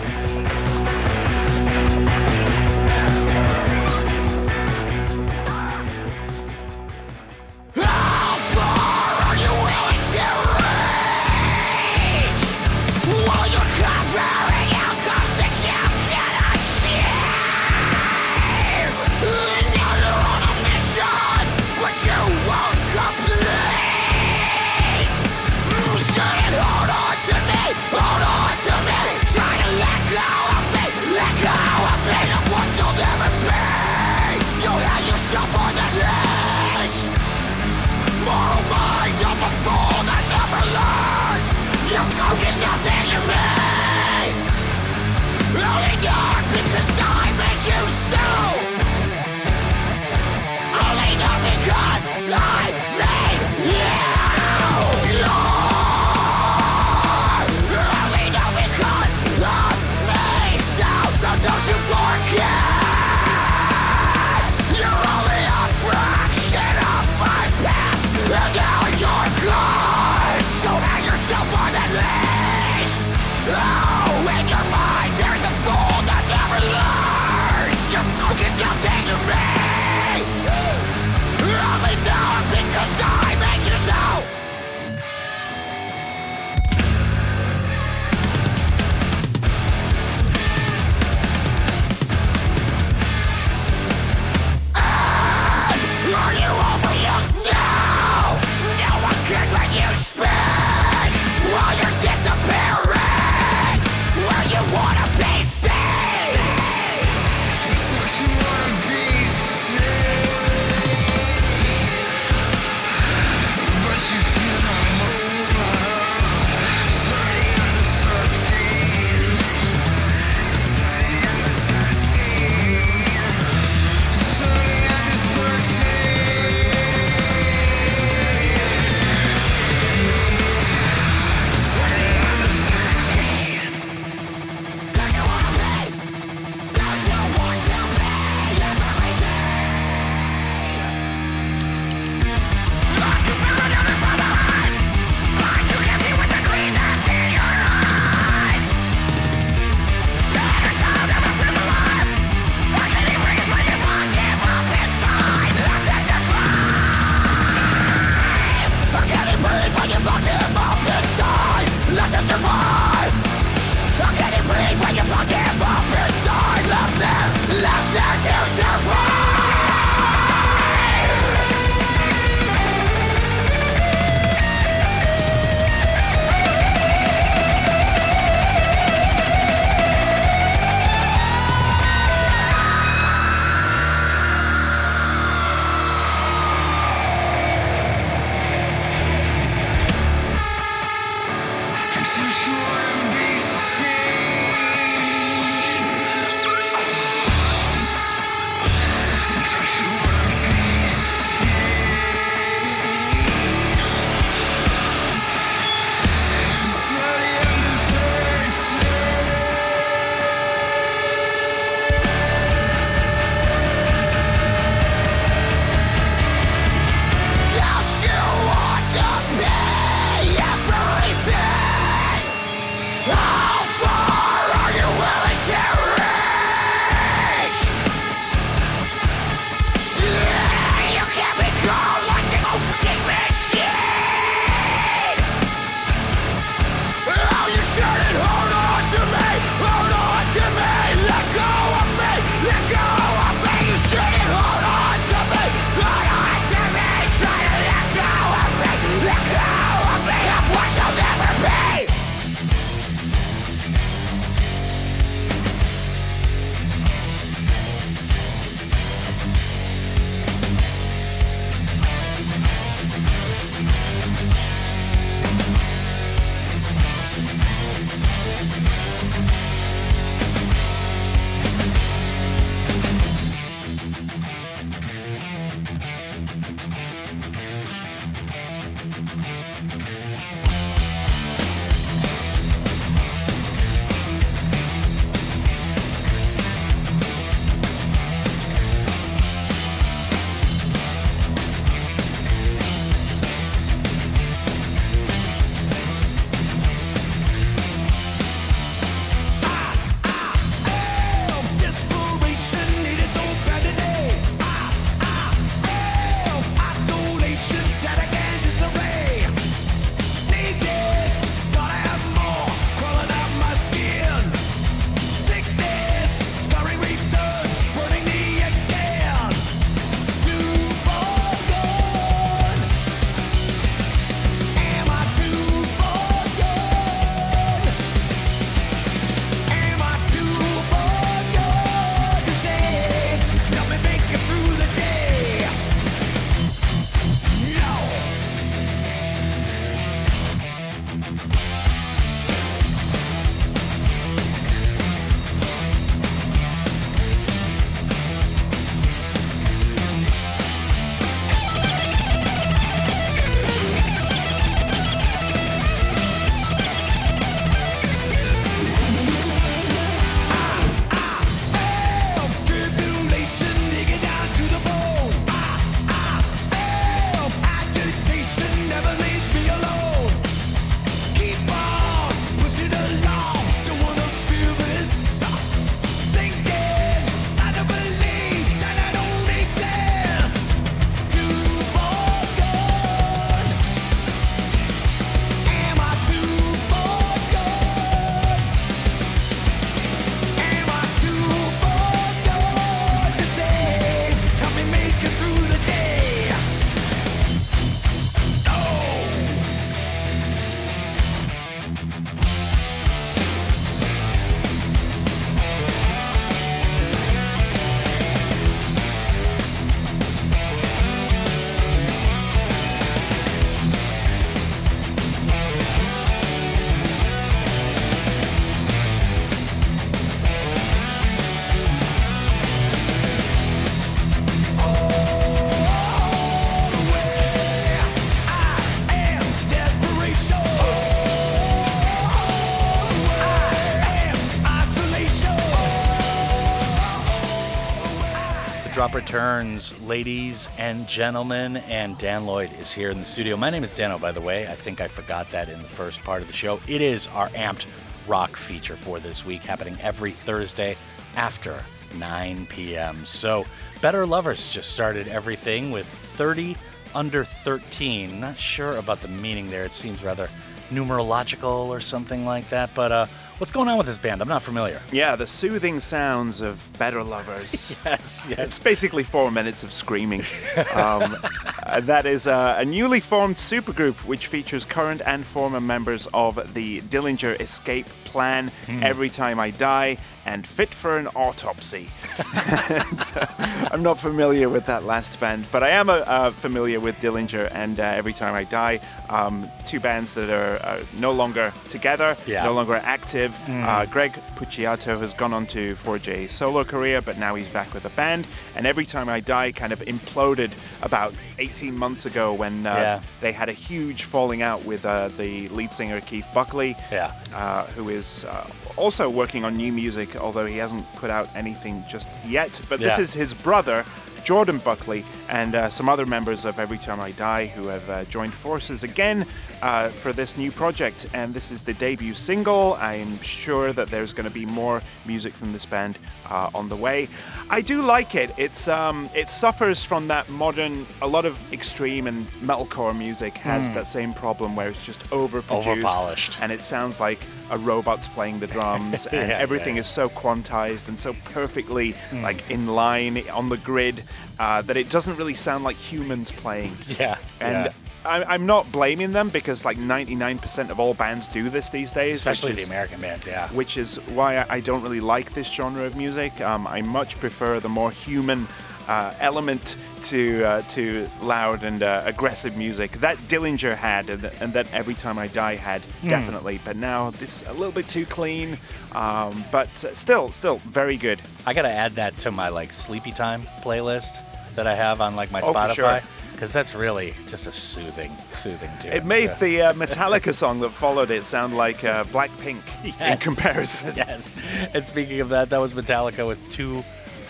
Drop 438.79 438.95
returns, 438.95 439.76
ladies 439.83 440.49
and 440.57 440.87
gentlemen, 440.87 441.57
and 441.57 441.99
Dan 441.99 442.26
Lloyd 442.26 442.49
is 442.61 442.72
here 442.72 442.91
in 442.91 443.00
the 443.00 443.05
studio. 443.05 443.37
My 443.37 443.50
name 443.50 443.64
is 443.64 443.75
Dano, 443.75 443.99
by 443.99 444.13
the 444.13 444.21
way. 444.21 444.46
I 444.46 444.53
think 444.53 444.80
I 444.80 444.87
forgot 444.87 445.29
that 445.33 445.49
in 445.49 445.61
the 445.61 445.68
first 445.68 446.00
part 446.05 446.22
of 446.22 446.29
the 446.29 446.33
show. 446.33 446.61
It 446.68 446.80
is 446.80 447.09
our 447.09 447.26
amped 447.30 447.67
rock 448.07 448.37
feature 448.37 448.76
for 448.76 449.00
this 449.00 449.26
week, 449.26 449.42
happening 449.42 449.76
every 449.83 450.13
Thursday 450.13 450.76
after 451.17 451.61
9 451.96 452.46
p.m. 452.46 453.05
So, 453.05 453.45
Better 453.83 454.07
Lovers 454.07 454.49
just 454.49 454.71
started 454.71 455.09
everything 455.09 455.72
with 455.72 455.87
30 455.87 456.57
under 456.95 457.25
13. 457.25 458.21
Not 458.21 458.38
sure 458.38 458.76
about 458.76 459.00
the 459.00 459.09
meaning 459.09 459.49
there. 459.49 459.64
It 459.64 459.72
seems 459.72 460.05
rather 460.05 460.30
numerological 460.71 461.67
or 461.67 461.80
something 461.80 462.25
like 462.25 462.49
that, 462.50 462.71
but 462.76 462.92
uh, 462.92 463.07
What's 463.38 463.52
going 463.52 463.68
on 463.68 463.78
with 463.78 463.86
this 463.86 463.98
band? 463.98 464.20
I'm 464.20 464.26
not 464.26 464.42
familiar. 464.42 464.80
Yeah, 464.90 465.14
the 465.14 465.26
soothing 465.28 465.78
sounds 465.78 466.40
of 466.40 466.68
Better 466.76 467.04
Lovers. 467.04 467.76
yes, 467.84 468.26
yes. 468.28 468.38
It's 468.40 468.58
basically 468.58 469.04
four 469.04 469.30
minutes 469.30 469.62
of 469.62 469.72
screaming. 469.72 470.22
um, 470.74 471.14
uh, 471.62 471.78
that 471.82 472.04
is 472.04 472.26
uh, 472.26 472.56
a 472.58 472.64
newly 472.64 472.98
formed 472.98 473.36
supergroup 473.36 474.04
which 474.06 474.26
features 474.26 474.64
current 474.64 475.02
and 475.06 475.24
former 475.24 475.60
members 475.60 476.08
of 476.12 476.52
the 476.54 476.80
Dillinger 476.82 477.40
Escape 477.40 477.86
Plan, 478.04 478.48
Hmm. 478.66 478.82
Every 478.82 479.08
Time 479.10 479.38
I 479.38 479.50
Die, 479.50 479.96
and 480.26 480.46
Fit 480.46 480.70
for 480.70 480.96
an 480.98 481.06
Autopsy. 481.08 481.88
so, 482.98 483.24
I'm 483.70 483.82
not 483.82 484.00
familiar 484.00 484.48
with 484.48 484.66
that 484.66 484.84
last 484.84 485.20
band, 485.20 485.46
but 485.52 485.62
I 485.62 485.68
am 485.70 485.88
uh, 485.90 485.92
uh, 486.06 486.30
familiar 486.32 486.80
with 486.80 486.96
Dillinger 487.00 487.50
and 487.52 487.78
uh, 487.78 487.82
Every 487.84 488.12
Time 488.14 488.34
I 488.34 488.44
Die. 488.44 488.80
Um, 489.10 489.48
two 489.66 489.78
bands 489.78 490.14
that 490.14 490.28
are 490.30 490.56
uh, 490.66 490.82
no 490.98 491.12
longer 491.12 491.52
together, 491.68 492.16
Yeah. 492.26 492.44
no 492.44 492.52
longer 492.54 492.74
active. 492.82 493.28
Mm. 493.46 493.64
Uh, 493.64 493.87
Greg 493.87 494.13
Puciato 494.37 495.00
has 495.00 495.14
gone 495.14 495.33
on 495.33 495.46
to 495.49 495.75
forge 495.75 496.09
a 496.09 496.26
solo 496.29 496.64
career, 496.64 497.00
but 497.03 497.18
now 497.18 497.34
he's 497.34 497.49
back 497.49 497.72
with 497.75 497.84
a 497.84 497.91
band. 497.91 498.26
And 498.57 498.67
Every 498.67 498.84
Time 498.84 499.09
I 499.09 499.21
Die 499.21 499.53
kind 499.53 499.72
of 499.72 499.80
imploded 499.80 500.53
about 500.83 501.14
18 501.38 501.76
months 501.76 502.07
ago 502.07 502.33
when 502.34 502.67
uh, 502.67 502.75
Yeah. 502.75 503.00
they 503.21 503.33
had 503.33 503.49
a 503.49 503.53
huge 503.53 504.05
falling 504.05 504.42
out 504.42 504.64
with 504.64 504.84
uh, 504.84 505.09
the 505.09 505.49
lead 505.49 505.72
singer 505.72 506.00
Keith 506.00 506.26
Buckley, 506.34 506.76
Yeah. 506.91 507.13
uh, 507.34 507.64
who 507.76 507.88
is 507.88 508.25
uh, 508.25 508.46
also 508.76 509.09
working 509.11 509.45
on 509.45 509.55
new 509.57 509.72
music, 509.72 510.17
although 510.17 510.46
he 510.46 510.57
hasn't 510.59 510.84
put 510.96 511.11
out 511.11 511.29
anything 511.34 511.83
just 511.88 512.09
yet. 512.26 512.61
But 512.68 512.80
this 512.80 512.99
is 512.99 513.14
his 513.14 513.34
brother. 513.34 513.84
Jordan 514.29 514.59
Buckley 514.59 515.07
and 515.30 515.55
uh, 515.55 515.71
some 515.71 515.88
other 515.88 516.05
members 516.05 516.45
of 516.45 516.59
Every 516.59 516.76
Time 516.76 517.00
I 517.00 517.13
Die 517.13 517.46
who 517.46 517.68
have 517.68 517.88
uh, 517.88 518.05
joined 518.05 518.34
forces 518.34 518.84
again 518.84 519.26
uh, 519.63 519.88
for 519.88 520.13
this 520.13 520.37
new 520.37 520.53
project. 520.53 521.07
And 521.14 521.33
this 521.33 521.50
is 521.50 521.63
the 521.63 521.72
debut 521.72 522.13
single. 522.13 522.75
I'm 522.75 523.18
sure 523.22 523.72
that 523.72 523.88
there's 523.88 524.13
going 524.13 524.29
to 524.29 524.34
be 524.34 524.45
more 524.45 524.83
music 525.07 525.33
from 525.33 525.55
this 525.55 525.64
band 525.64 525.99
uh, 526.29 526.50
on 526.55 526.68
the 526.68 526.76
way. 526.76 527.09
I 527.49 527.63
do 527.63 527.80
like 527.80 528.14
it. 528.14 528.30
It's 528.37 528.68
um, 528.68 529.09
it 529.14 529.30
suffers 529.30 529.83
from 529.83 530.09
that 530.09 530.29
modern. 530.29 530.87
A 531.00 531.09
lot 531.09 531.25
of 531.25 531.34
extreme 531.50 532.07
and 532.07 532.26
metalcore 532.42 532.95
music 532.95 533.33
has 533.38 533.71
Mm. 533.71 533.75
that 533.76 533.87
same 533.87 534.13
problem 534.13 534.55
where 534.57 534.68
it's 534.68 534.84
just 534.84 535.00
overproduced, 535.09 535.79
Overpolished. 535.83 536.38
and 536.42 536.53
it 536.53 536.61
sounds 536.61 537.00
like 537.00 537.18
a 537.50 537.57
robot's 537.57 538.09
playing 538.09 538.41
the 538.41 538.46
drums, 538.46 539.07
and 539.13 539.26
Yeah, 539.30 539.38
everything 539.38 539.76
yeah. 539.76 539.80
is 539.80 539.87
so 539.88 540.11
quantized 540.11 540.88
and 540.88 540.99
so 541.00 541.14
perfectly 541.25 541.95
Mm. 542.11 542.22
like 542.22 542.50
in 542.50 542.67
line 542.67 543.26
on 543.30 543.49
the 543.49 543.57
grid 543.57 544.03
uh, 544.38 544.62
that 544.62 544.76
it 544.76 544.88
doesn't 544.90 545.16
really 545.16 545.34
sound 545.34 545.64
like 545.64 545.76
humans 545.76 546.30
playing. 546.32 546.76
Yeah. 546.99 547.16
And 547.40 547.66
yeah. 547.66 547.72
I, 548.04 548.24
I'm 548.24 548.46
not 548.46 548.70
blaming 548.72 549.12
them 549.12 549.28
because 549.28 549.64
like 549.64 549.76
99% 549.76 550.70
of 550.70 550.78
all 550.80 550.95
bands 550.95 551.26
do 551.26 551.49
this 551.50 551.68
these 551.68 551.90
days, 551.92 552.16
especially 552.16 552.50
which 552.53 552.57
the 552.57 552.62
is- 552.62 552.68
American 552.68 553.00
bands. 553.00 553.26
Yeah. 553.26 553.49
which 553.49 553.76
is 553.76 553.96
why 554.11 554.38
I- 554.38 554.46
I 554.57 554.61
don't 554.61 554.82
really 554.82 555.00
like 555.00 555.34
this 555.34 555.53
genre 555.53 555.84
of 555.84 555.96
music. 555.96 556.40
Um, 556.40 556.66
I 556.66 556.82
much 556.82 557.18
prefer 557.20 557.58
the 557.61 557.68
more 557.68 557.90
human 557.90 558.46
uh, 558.88 559.12
element 559.20 559.76
to 560.02 560.42
uh, 560.44 560.62
to 560.62 561.08
loud 561.22 561.62
and 561.62 561.82
uh, 561.82 562.02
aggressive 562.06 562.56
music 562.56 562.92
that 563.00 563.16
Dillinger 563.28 563.74
had, 563.76 564.08
and, 564.10 564.24
and 564.40 564.52
that 564.54 564.66
Every 564.72 564.94
Time 564.94 565.18
I 565.18 565.26
Die 565.28 565.54
had 565.56 565.82
Hmm. 566.00 566.08
definitely. 566.08 566.58
But 566.64 566.76
now 566.76 567.10
this 567.10 567.44
a 567.46 567.52
little 567.52 567.72
bit 567.72 567.86
too 567.88 568.06
clean, 568.06 568.58
um, 568.92 569.44
but 569.52 569.68
still, 569.74 570.32
still 570.32 570.60
very 570.66 570.96
good. 570.96 571.20
I 571.46 571.52
gotta 571.54 571.68
add 571.70 571.92
that 571.92 572.14
to 572.18 572.30
my 572.30 572.48
like 572.48 572.72
sleepy 572.72 573.12
time 573.12 573.42
playlist 573.62 574.22
that 574.56 574.66
I 574.66 574.74
have 574.74 575.00
on 575.00 575.14
like 575.16 575.30
my 575.30 575.40
Oh. 575.42 575.52
Spotify 575.52 576.02
because 576.32 576.52
that's 576.52 576.72
really 576.74 577.14
just 577.28 577.48
a 577.48 577.52
soothing, 577.52 578.12
soothing 578.30 578.70
tune. 578.80 578.92
It 578.92 579.04
made 579.04 579.24
Yeah. 579.24 579.38
the 579.40 579.62
uh, 579.62 579.72
Metallica 579.72 580.32
song 580.32 580.60
that 580.60 580.70
followed 580.70 581.10
it 581.10 581.24
sound 581.24 581.56
like 581.56 581.82
uh, 581.84 582.04
Blackpink 582.04 582.60
in 583.00 583.18
comparison. 583.28 583.92
yes. 583.96 584.34
And 584.72 584.84
speaking 584.84 585.20
of 585.20 585.30
that, 585.30 585.50
that 585.50 585.58
was 585.58 585.74
Metallica 585.74 586.26
with 586.28 586.38
Too 586.52 586.84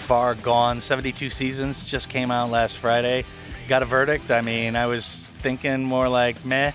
Far 0.09 0.35
Gone. 0.36 0.80
72 0.80 1.28
Seasons 1.28 1.85
just 1.85 2.09
came 2.09 2.30
out 2.30 2.48
last 2.48 2.78
Friday. 2.78 3.26
Got 3.68 3.82
a 3.82 3.85
verdict. 3.85 4.30
I 4.30 4.40
mean, 4.40 4.74
I 4.74 4.86
was 4.86 5.30
thinking 5.40 5.85
more 5.85 6.09
like 6.09 6.43
meh, 6.47 6.72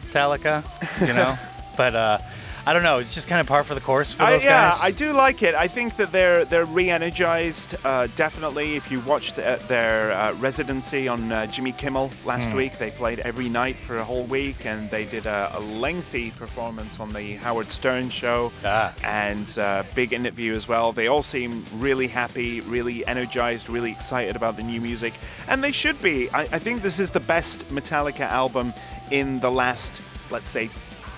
Metallica, 0.00 0.64
you 1.06 1.12
know? 1.12 1.38
but 1.76 1.94
uh, 1.94 2.18
I 2.64 2.72
don't 2.72 2.84
know. 2.84 2.98
It's 2.98 3.12
just 3.12 3.26
kind 3.26 3.40
of 3.40 3.48
par 3.48 3.64
for 3.64 3.74
the 3.74 3.80
course 3.80 4.14
for 4.14 4.22
I, 4.22 4.30
those 4.34 4.44
yeah, 4.44 4.70
guys. 4.70 4.80
I 4.82 4.92
do 4.92 5.12
like 5.12 5.42
it. 5.42 5.54
I 5.56 5.66
think 5.66 5.96
that 5.96 6.12
they're 6.12 6.44
they're 6.44 6.64
re-energized. 6.64 7.74
Uh, 7.84 8.06
definitely, 8.14 8.76
if 8.76 8.88
you 8.90 9.00
watched 9.00 9.36
uh, 9.38 9.56
their 9.66 10.12
uh, 10.12 10.32
residency 10.34 11.08
on 11.08 11.32
uh, 11.32 11.46
Jimmy 11.46 11.72
Kimmel 11.72 12.10
last 12.24 12.50
Hmm. 12.50 12.56
week, 12.58 12.78
they 12.78 12.92
played 12.92 13.18
every 13.20 13.48
night 13.48 13.74
for 13.76 13.96
a 13.98 14.04
whole 14.04 14.24
week, 14.24 14.64
and 14.64 14.88
they 14.90 15.04
did 15.06 15.26
a, 15.26 15.50
a 15.56 15.60
lengthy 15.60 16.30
performance 16.30 17.00
on 17.00 17.12
the 17.12 17.34
Howard 17.36 17.72
Stern 17.72 18.08
show 18.10 18.52
Ah. 18.64 18.94
and 19.02 19.58
uh, 19.58 19.82
big 19.96 20.12
interview 20.12 20.54
as 20.54 20.68
well. 20.68 20.92
They 20.92 21.08
all 21.08 21.24
seem 21.24 21.64
really 21.74 22.06
happy, 22.06 22.60
really 22.60 23.04
energized, 23.06 23.68
really 23.70 23.90
excited 23.90 24.36
about 24.36 24.56
the 24.56 24.62
new 24.62 24.80
music, 24.80 25.14
and 25.48 25.64
they 25.64 25.72
should 25.72 26.00
be. 26.00 26.30
I, 26.30 26.42
I 26.42 26.58
think 26.60 26.82
this 26.82 27.00
is 27.00 27.10
the 27.10 27.20
best 27.20 27.68
Metallica 27.70 28.20
album 28.20 28.72
in 29.10 29.40
the 29.40 29.50
last, 29.50 30.00
let's 30.30 30.48
say. 30.48 30.70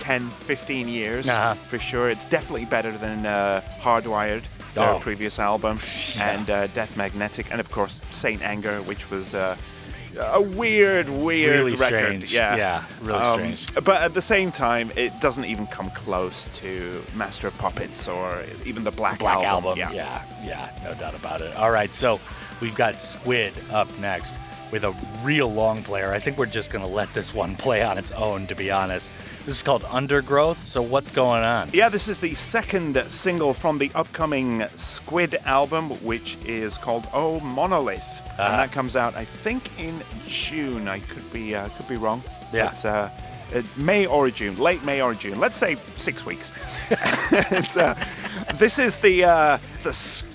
10, 0.05 0.29
15 0.29 0.87
years 0.89 1.29
Uh-huh. 1.29 1.55
for 1.55 1.79
sure. 1.79 2.11
It's 2.11 2.27
definitely 2.27 2.67
better 2.67 2.93
than 2.93 3.25
uh, 3.25 3.63
Hardwired, 3.81 4.43
their 4.75 4.91
Oh. 4.91 4.99
previous 4.99 5.39
album, 5.39 5.79
and 6.19 6.51
uh, 6.51 6.67
Death 6.69 6.95
Magnetic, 6.97 7.47
and 7.51 7.59
of 7.59 7.71
course 7.71 8.03
Saint 8.11 8.43
Anger, 8.43 8.83
which 8.83 9.11
was 9.11 9.35
uh, 9.35 9.57
a 10.19 10.43
weird, 10.43 11.09
weird 11.09 11.57
Really 11.65 11.73
record. 11.77 11.87
strange. 12.23 12.33
Yeah, 12.35 12.57
Yeah, 12.57 12.85
really 13.01 13.19
Um, 13.19 13.39
strange. 13.57 13.75
But 13.85 14.03
at 14.03 14.13
the 14.13 14.21
same 14.23 14.53
time, 14.53 14.93
it 14.95 15.19
doesn't 15.21 15.47
even 15.47 15.67
come 15.69 15.89
close 15.91 16.49
to 16.61 17.03
Master 17.15 17.49
of 17.49 17.57
Puppets 17.57 18.07
or 18.07 18.45
even 18.67 18.85
the 18.85 18.91
Black, 18.93 19.19
Black 19.21 19.39
Album. 19.39 19.79
Album. 19.81 19.95
Yeah. 19.97 20.23
yeah, 20.45 20.69
no 20.85 20.93
doubt 20.95 21.15
about 21.15 21.41
it. 21.41 21.57
All 21.57 21.71
right, 21.71 21.91
so 21.91 22.21
we've 22.61 22.75
got 22.77 23.01
Squid 23.01 23.55
up 23.73 23.89
next 24.01 24.35
with 24.75 24.83
a 24.83 24.93
real 25.23 25.53
long 25.53 25.85
player. 25.85 26.11
I 26.11 26.19
think 26.19 26.37
we're 26.37 26.47
just 26.47 26.73
going 26.73 26.85
to 26.85 26.91
let 26.91 27.15
this 27.15 27.33
one 27.33 27.55
play 27.65 27.85
on 27.85 27.97
its 27.97 28.11
own, 28.11 28.49
to 28.49 28.57
be 28.57 28.73
honest. 28.73 29.13
This 29.47 29.59
is 29.59 29.63
called 29.63 29.85
Undergrowth. 29.89 30.61
So 30.65 30.83
what's 30.83 31.13
going 31.13 31.45
on? 31.45 31.71
Yeah, 31.73 31.89
this 31.89 32.09
is 32.09 32.19
the 32.19 32.35
second 32.35 33.01
single 33.07 33.55
from 33.55 33.79
the 33.79 33.93
upcoming 33.95 34.65
Squid 34.75 35.37
album, 35.45 35.91
which 36.03 36.37
is 36.45 36.77
called 36.77 37.07
Oh 37.13 37.39
Monolith, 37.39 38.21
Ah. 38.37 38.51
and 38.51 38.59
that 38.59 38.73
comes 38.73 38.97
out, 38.97 39.15
I 39.15 39.25
think, 39.25 39.71
in 39.79 40.03
June. 40.27 40.89
I 40.89 40.99
could 40.99 41.33
be 41.33 41.55
uh, 41.55 41.69
could 41.77 41.87
be 41.87 41.97
wrong. 41.97 42.21
Yeah. 42.53 42.71
It's 42.71 42.85
uh, 42.85 43.11
uh, 43.55 43.63
May 43.77 44.07
or 44.07 44.29
June, 44.29 44.57
late 44.57 44.83
May 44.83 45.01
or 45.01 45.15
June. 45.15 45.39
Let's 45.39 45.57
say 45.57 45.77
six 45.97 46.27
weeks. 46.27 46.51
it's, 46.91 47.77
uh, 47.77 47.95
this 48.55 48.81
is 48.81 48.99
the 48.99 49.23
uh, 49.23 49.59
the 49.85 49.93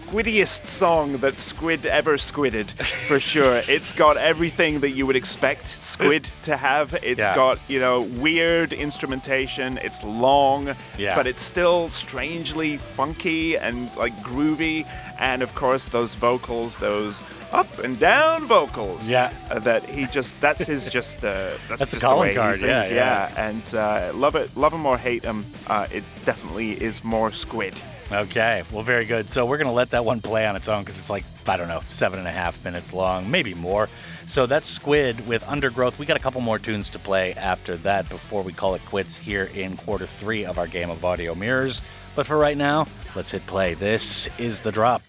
squiddiest 0.09 0.65
song 0.65 1.17
that 1.17 1.37
Squid 1.37 1.85
ever 1.85 2.17
squidded, 2.17 2.71
for 3.07 3.19
sure. 3.31 3.61
It's 3.67 3.93
got 3.93 4.17
everything 4.17 4.79
that 4.79 4.91
you 4.91 5.05
would 5.05 5.15
expect 5.15 5.67
Squid 5.67 6.27
to 6.43 6.57
have. 6.57 6.95
It's 7.03 7.19
Yeah. 7.19 7.35
got 7.35 7.59
you 7.67 7.79
know 7.79 8.01
weird 8.01 8.73
instrumentation. 8.73 9.77
It's 9.77 10.03
long, 10.03 10.75
Yeah. 10.97 11.15
but 11.15 11.27
it's 11.27 11.41
still 11.41 11.89
strangely 11.89 12.77
funky 12.77 13.55
and 13.57 13.95
like 13.97 14.15
groovy. 14.23 14.85
And 15.19 15.43
of 15.43 15.53
course, 15.53 15.85
those 15.85 16.15
vocals, 16.15 16.77
those 16.77 17.21
up 17.51 17.77
and 17.79 17.99
down 17.99 18.45
vocals. 18.45 19.09
Yeah. 19.09 19.31
uh, 19.51 19.59
that 19.59 19.87
he 19.89 20.05
just 20.07 20.39
that's 20.41 20.65
his 20.65 20.89
just 20.91 21.23
uh, 21.23 21.51
that's, 21.67 21.81
That's 21.81 21.91
just 21.91 22.01
the 22.01 22.07
calling 22.07 22.21
way 22.21 22.29
he 22.31 22.35
card, 22.35 22.61
yeah, 22.61 22.83
sings, 22.83 22.95
yeah. 22.95 23.47
And 23.49 23.75
uh, 23.75 24.11
love 24.17 24.35
it, 24.35 24.49
love 24.57 24.73
him 24.73 24.85
or 24.87 24.97
hate 24.97 25.23
him, 25.23 25.45
uh, 25.67 25.85
it 25.91 26.03
definitely 26.25 26.71
is 26.81 27.03
more 27.03 27.31
Squid. 27.31 27.75
Okay, 28.11 28.63
well, 28.71 28.81
very 28.81 29.05
good. 29.05 29.29
So 29.29 29.45
we're 29.45 29.57
going 29.57 29.67
to 29.67 29.73
let 29.73 29.91
that 29.91 30.03
one 30.03 30.19
play 30.19 30.47
on 30.47 30.55
its 30.55 30.67
own 30.67 30.81
because 30.81 30.97
it's 30.97 31.11
like, 31.11 31.23
I 31.47 31.57
don't 31.57 31.67
know, 31.67 31.81
seven 31.89 32.17
and 32.17 32.27
a 32.27 32.31
half 32.31 32.63
minutes 32.65 32.91
long, 32.91 33.29
maybe 33.29 33.53
more. 33.53 33.87
So 34.25 34.47
that's 34.47 34.67
Squid 34.67 35.27
with 35.27 35.47
Undergrowth. 35.47 35.99
We 35.99 36.07
got 36.07 36.17
a 36.17 36.19
couple 36.19 36.41
more 36.41 36.57
tunes 36.57 36.89
to 36.91 36.99
play 36.99 37.33
after 37.35 37.77
that 37.77 38.09
before 38.09 38.41
we 38.41 38.51
call 38.51 38.73
it 38.73 38.83
quits 38.85 39.15
here 39.15 39.49
in 39.53 39.77
quarter 39.77 40.07
three 40.07 40.43
of 40.43 40.57
our 40.57 40.67
game 40.67 40.89
of 40.89 41.05
audio 41.05 41.35
mirrors. 41.35 41.83
But 42.15 42.25
for 42.25 42.37
right 42.37 42.57
now, 42.57 42.87
let's 43.15 43.31
hit 43.31 43.45
play. 43.45 43.75
This 43.75 44.27
is 44.39 44.61
the 44.61 44.71
drop. 44.71 45.03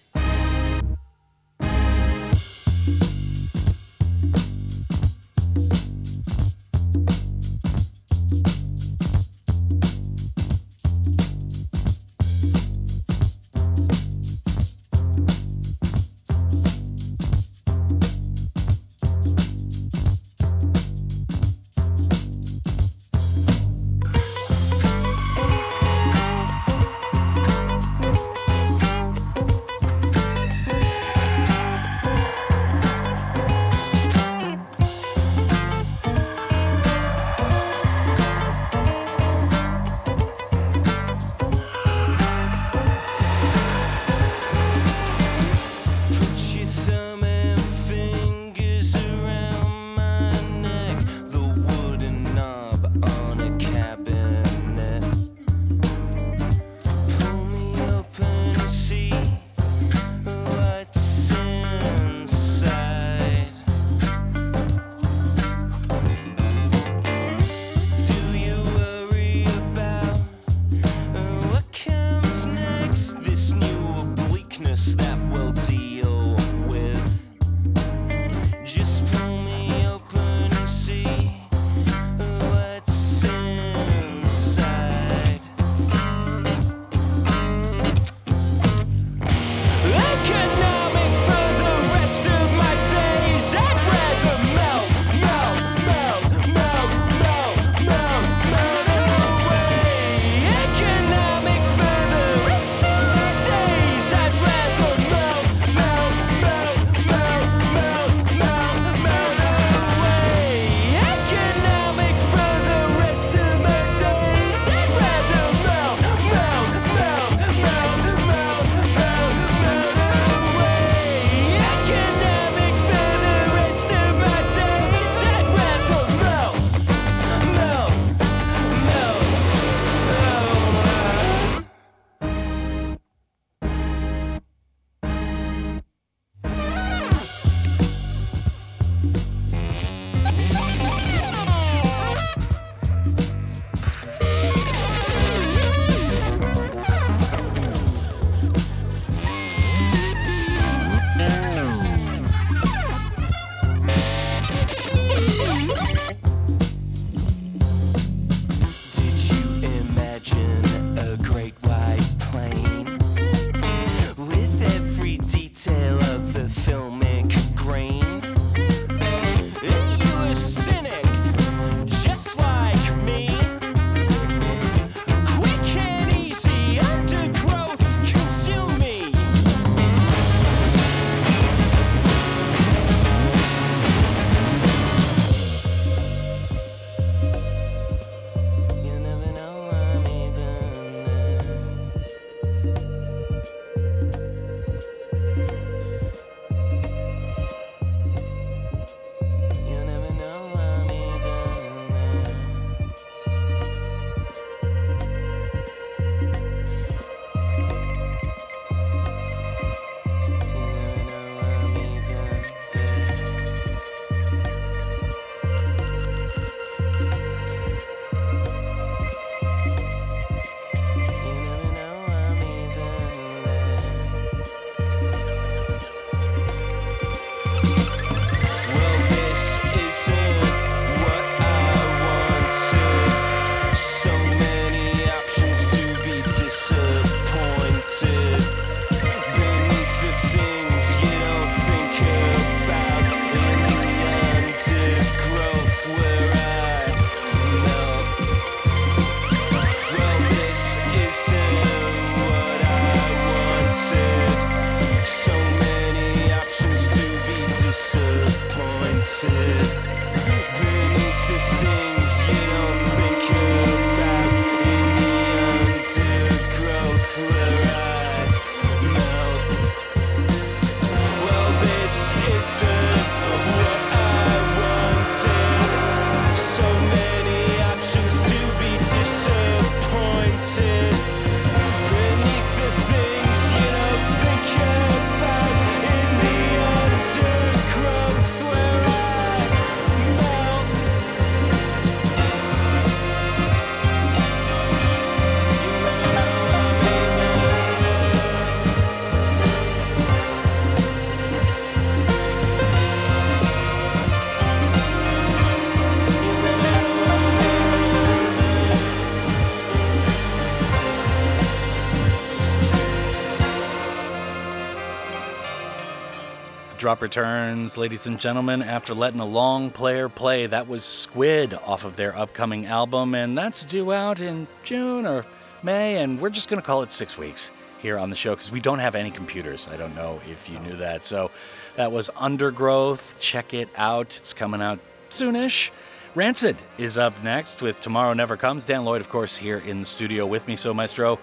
Drop 316.81 317.03
returns, 317.03 317.77
ladies 317.77 318.07
and 318.07 318.19
gentlemen, 318.19 318.63
after 318.63 318.95
letting 318.95 319.19
a 319.19 319.25
long 319.25 319.69
player 319.69 320.09
play. 320.09 320.47
That 320.47 320.67
was 320.67 320.83
Squid 320.83 321.53
off 321.53 321.83
of 321.83 321.95
their 321.95 322.17
upcoming 322.17 322.65
album, 322.65 323.13
and 323.13 323.37
that's 323.37 323.63
due 323.65 323.93
out 323.93 324.19
in 324.19 324.47
June 324.63 325.05
or 325.05 325.23
May, 325.61 325.97
and 325.97 326.19
we're 326.19 326.31
just 326.31 326.49
going 326.49 326.59
to 326.59 326.65
call 326.65 326.81
it 326.81 326.89
six 326.89 327.19
weeks 327.19 327.51
here 327.83 327.99
on 327.99 328.09
the 328.09 328.15
show 328.15 328.31
because 328.31 328.51
we 328.51 328.59
don't 328.59 328.79
have 328.79 328.95
any 328.95 329.11
computers. 329.11 329.67
I 329.71 329.77
don't 329.77 329.93
know 329.93 330.19
if 330.27 330.49
you 330.49 330.57
knew 330.57 330.75
that. 330.77 331.03
So 331.03 331.29
that 331.75 331.91
was 331.91 332.09
Undergrowth. 332.15 333.15
Check 333.19 333.53
it 333.53 333.69
out. 333.75 334.17
It's 334.17 334.33
coming 334.33 334.59
out 334.59 334.79
soonish. 335.11 335.69
Rancid 336.15 336.57
is 336.79 336.97
up 336.97 337.23
next 337.23 337.61
with 337.61 337.79
Tomorrow 337.79 338.13
Never 338.13 338.37
Comes. 338.37 338.65
Dan 338.65 338.85
Lloyd, 338.85 339.01
of 339.01 339.09
course, 339.09 339.37
here 339.37 339.59
in 339.59 339.81
the 339.81 339.85
studio 339.85 340.25
with 340.25 340.47
me. 340.47 340.55
So, 340.55 340.73
Maestro, 340.73 341.19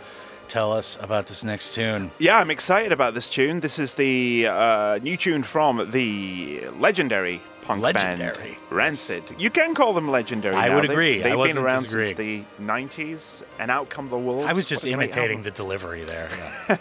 tell 0.49 0.73
us 0.73 0.99
about 1.01 1.27
this 1.27 1.45
next 1.45 1.75
tune. 1.75 2.11
Yeah, 2.19 2.39
I'm 2.39 2.51
excited 2.51 2.93
about 2.93 3.15
this 3.15 3.29
tune. 3.29 3.61
This 3.61 3.79
is 3.79 3.95
the 3.95 4.47
uh, 4.49 4.99
new 5.03 5.17
tune 5.17 5.43
from 5.43 5.91
the 5.91 6.69
legendary 6.79 7.43
punk 7.69 7.83
Legendary. 7.83 8.33
band 8.35 8.57
Rancid. 8.71 9.23
You 9.39 9.51
can 9.51 9.75
call 9.75 9.93
them 9.93 10.09
legendary. 10.11 10.57
I 10.57 10.69
now. 10.69 10.77
would 10.77 10.89
They- 10.89 10.93
agree. 10.93 11.15
I 11.21 11.23
They've 11.23 11.33
been 11.33 11.39
wasn't 11.39 11.59
around 11.59 11.87
since 11.87 12.13
the 12.15 12.45
90s, 12.61 13.43
and 13.59 13.71
out 13.71 13.91
come 13.91 14.09
the 14.09 14.17
wolves. 14.19 14.49
I 14.49 14.53
was 14.55 14.65
just 14.65 14.85
What 14.85 14.93
a 14.93 14.97
great 14.97 15.05
imitating 15.11 15.43
the 15.43 15.51
delivery 15.51 16.05
there. 16.05 16.29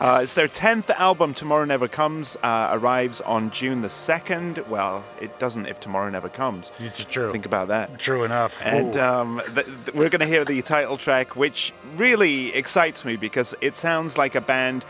Uh, 0.00 0.20
it's 0.22 0.34
their 0.34 0.46
10th 0.48 0.90
album, 0.90 1.34
Tomorrow 1.34 1.64
Never 1.64 1.88
Comes, 1.88 2.36
uh, 2.42 2.68
arrives 2.72 3.20
on 3.20 3.50
June 3.50 3.82
the 3.82 3.88
2nd. 3.88 4.66
Well, 4.68 5.04
it 5.20 5.38
doesn't 5.40 5.66
if 5.66 5.80
Tomorrow 5.80 6.08
Never 6.10 6.28
Comes. 6.28 6.70
It's 6.78 7.00
true. 7.04 7.30
Think 7.30 7.46
about 7.46 7.68
that. 7.68 7.98
True 7.98 8.22
enough. 8.24 8.60
And 8.64 8.96
um, 8.96 9.40
th- 9.54 9.66
th- 9.66 9.94
we're 9.94 10.08
going 10.08 10.20
to 10.20 10.26
hear 10.26 10.44
the 10.44 10.60
title 10.62 10.96
track, 10.98 11.34
which 11.36 11.72
really 11.96 12.54
excites 12.54 13.04
me 13.04 13.16
because 13.16 13.54
it 13.60 13.76
sounds 13.76 14.16
like 14.16 14.34
a 14.36 14.40
band 14.40 14.84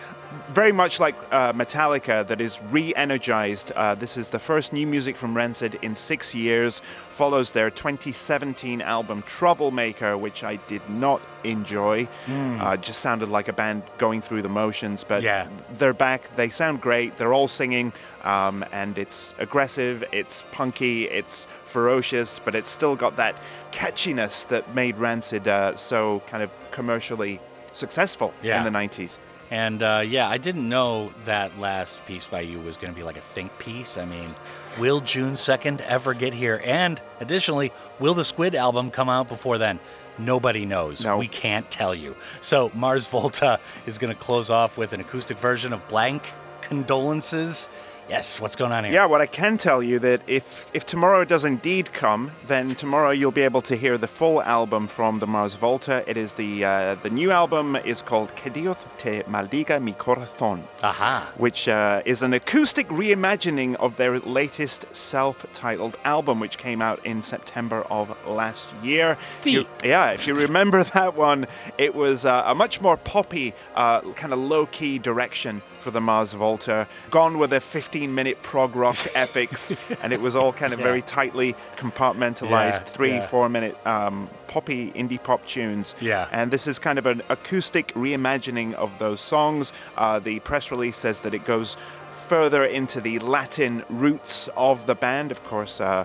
very 0.51 0.73
much 0.73 1.01
like 1.01 1.15
uh, 1.31 1.53
Metallica, 1.53 2.27
that 2.27 2.41
is 2.41 2.61
re-energized. 2.71 3.73
Uh, 3.73 3.95
this 3.95 4.17
is 4.17 4.31
the 4.31 4.39
first 4.39 4.73
new 4.73 4.87
music 4.87 5.17
from 5.17 5.37
Rancid 5.37 5.79
in 5.83 5.95
six 5.95 6.35
years. 6.35 6.81
Follows 7.11 7.53
their 7.53 7.71
2017 7.71 8.81
album 8.83 9.23
Troublemaker, 9.23 10.17
which 10.17 10.45
I 10.45 10.57
did 10.57 10.89
not 10.89 11.23
enjoy. 11.45 12.05
Hmm. 12.27 12.61
Uh, 12.61 12.77
just 12.77 13.01
sounded 13.01 13.29
like 13.29 13.49
a 13.49 13.53
band 13.53 13.83
going 13.99 14.21
through 14.23 14.43
the 14.43 14.49
motions, 14.49 15.05
but 15.05 15.23
Yeah. 15.23 15.47
they're 15.73 15.93
back. 15.95 16.35
They 16.37 16.51
sound 16.51 16.81
great. 16.81 17.17
They're 17.17 17.33
all 17.35 17.49
singing, 17.49 17.93
um, 18.23 18.65
and 18.73 18.99
it's 18.99 19.35
aggressive, 19.39 20.05
it's 20.13 20.45
punky, 20.53 21.05
it's 21.09 21.47
ferocious, 21.65 22.39
but 22.45 22.55
it's 22.55 22.71
still 22.71 22.97
got 22.97 23.17
that 23.17 23.35
catchiness 23.73 24.47
that 24.49 24.75
made 24.75 24.97
Rancid 24.99 25.49
uh, 25.49 25.75
so 25.77 26.23
kind 26.29 26.43
of 26.43 26.51
commercially 26.71 27.41
successful 27.73 28.33
Yeah. 28.43 28.59
in 28.59 28.65
the 28.65 28.71
90s. 28.79 29.19
And 29.53 29.83
uh, 29.83 30.03
yeah, 30.03 30.31
I 30.31 30.39
didn't 30.39 30.67
know 30.67 31.13
that 31.27 31.59
last 31.59 32.07
piece 32.07 32.27
by 32.27 32.41
you 32.41 32.59
was 32.59 32.79
going 32.79 32.91
to 32.91 32.97
be 32.97 33.05
like 33.05 33.19
a 33.19 33.21
think 33.21 33.59
piece. 33.59 33.99
I 33.99 34.07
mean, 34.07 34.35
will 34.81 35.03
June 35.03 35.35
2nd 35.35 35.83
ever 35.83 36.15
get 36.15 36.33
here? 36.33 36.63
And 36.65 36.99
additionally, 37.21 37.71
will 38.01 38.15
the 38.15 38.25
Squid 38.25 38.55
album 38.55 38.91
come 38.91 39.11
out 39.11 39.29
before 39.29 39.59
then? 39.59 39.79
Nobody 40.17 40.65
knows. 40.65 41.05
We 41.19 41.29
can't 41.29 41.71
tell 41.71 41.95
you. 41.95 42.17
So 42.41 42.71
Mars 42.75 43.07
Volta 43.07 43.61
is 43.85 43.99
going 43.99 44.15
to 44.15 44.19
close 44.19 44.49
off 44.49 44.79
with 44.79 44.95
an 44.95 45.01
acoustic 45.01 45.37
version 45.37 45.75
of 45.75 45.87
Blank 45.87 46.33
Condolences. 46.63 47.69
Yes, 48.09 48.41
what's 48.41 48.57
going 48.57 48.73
on 48.73 48.85
here? 48.85 48.93
Yeah, 48.93 49.07
what 49.07 49.21
I 49.21 49.27
can 49.27 49.57
tell 49.57 49.83
you 49.83 49.99
that 50.01 50.21
if 50.27 50.67
if 50.75 50.85
tomorrow 50.85 51.25
does 51.25 51.45
indeed 51.45 51.93
come, 51.93 52.33
then 52.47 52.75
tomorrow 52.75 53.11
you'll 53.11 53.31
be 53.33 53.43
able 53.43 53.63
to 53.63 53.77
hear 53.77 53.97
the 53.97 54.09
full 54.09 54.43
album 54.43 54.87
from 54.89 55.19
the 55.21 55.27
Mars 55.27 55.55
Volta. 55.55 56.05
It 56.07 56.17
is 56.17 56.35
the 56.35 56.65
uh, 56.65 56.95
the 56.97 57.09
new 57.11 57.31
album 57.31 57.77
is 57.77 58.03
called 58.03 58.35
Que 58.37 58.51
Dios 58.51 58.87
te 58.99 59.23
maldiga 59.23 59.81
mi 59.81 59.93
corazón, 59.93 60.65
Aha. 60.83 61.33
which 61.39 61.69
uh, 61.69 62.03
is 62.05 62.23
an 62.23 62.35
acoustic 62.35 62.89
reimagining 62.89 63.77
of 63.77 63.97
their 63.97 64.19
latest 64.21 64.85
self-titled 64.95 65.97
album, 66.05 66.39
which 66.41 66.59
came 66.59 66.83
out 66.83 67.05
in 67.07 67.23
September 67.23 67.83
of 67.91 68.15
last 68.27 68.75
year. 68.83 69.17
You- 69.45 69.67
yeah, 69.83 70.11
if 70.11 70.27
you 70.27 70.35
remember 70.35 70.85
that 70.95 71.15
one, 71.17 71.47
it 71.79 71.95
was 71.95 72.27
uh, 72.27 72.43
a 72.47 72.55
much 72.55 72.81
more 72.81 72.97
poppy, 72.99 73.55
uh, 73.75 74.01
kind 74.17 74.33
of 74.35 74.39
low-key 74.41 74.99
direction 74.99 75.63
for 75.83 75.91
the 75.91 76.01
Mars 76.01 76.33
Volta, 76.33 76.87
gone 77.11 77.39
with 77.39 77.51
the 77.51 77.61
15 77.61 78.15
minute 78.15 78.41
prog 78.43 78.75
rock 78.77 78.97
epics, 79.15 79.73
and 80.03 80.13
it 80.13 80.21
was 80.21 80.35
all 80.37 80.53
kind 80.53 80.73
of 80.73 80.79
Yeah. 80.79 80.85
very 80.87 81.03
tightly 81.03 81.55
compartmentalized, 81.77 82.51
Yeah, 82.81 82.85
three, 82.85 83.15
yeah. 83.15 83.27
four 83.27 83.49
minute 83.49 83.77
um, 83.87 84.31
poppy 84.47 84.93
indie 84.93 85.23
pop 85.23 85.45
tunes. 85.45 85.95
Yeah. 86.01 86.29
And 86.33 86.51
this 86.51 86.67
is 86.67 86.79
kind 86.79 86.99
of 86.99 87.07
an 87.07 87.23
acoustic 87.29 87.89
reimagining 87.95 88.75
of 88.75 88.99
those 88.99 89.21
songs. 89.21 89.73
Uh, 89.97 90.19
the 90.19 90.39
press 90.41 90.71
release 90.71 90.97
says 90.97 91.21
that 91.23 91.35
it 91.35 91.45
goes 91.45 91.77
further 92.11 92.65
into 92.65 93.01
the 93.01 93.19
Latin 93.19 93.85
roots 93.89 94.49
of 94.57 94.87
the 94.87 94.95
band. 94.95 95.31
Of 95.31 95.43
course, 95.45 95.81
uh, 95.81 96.05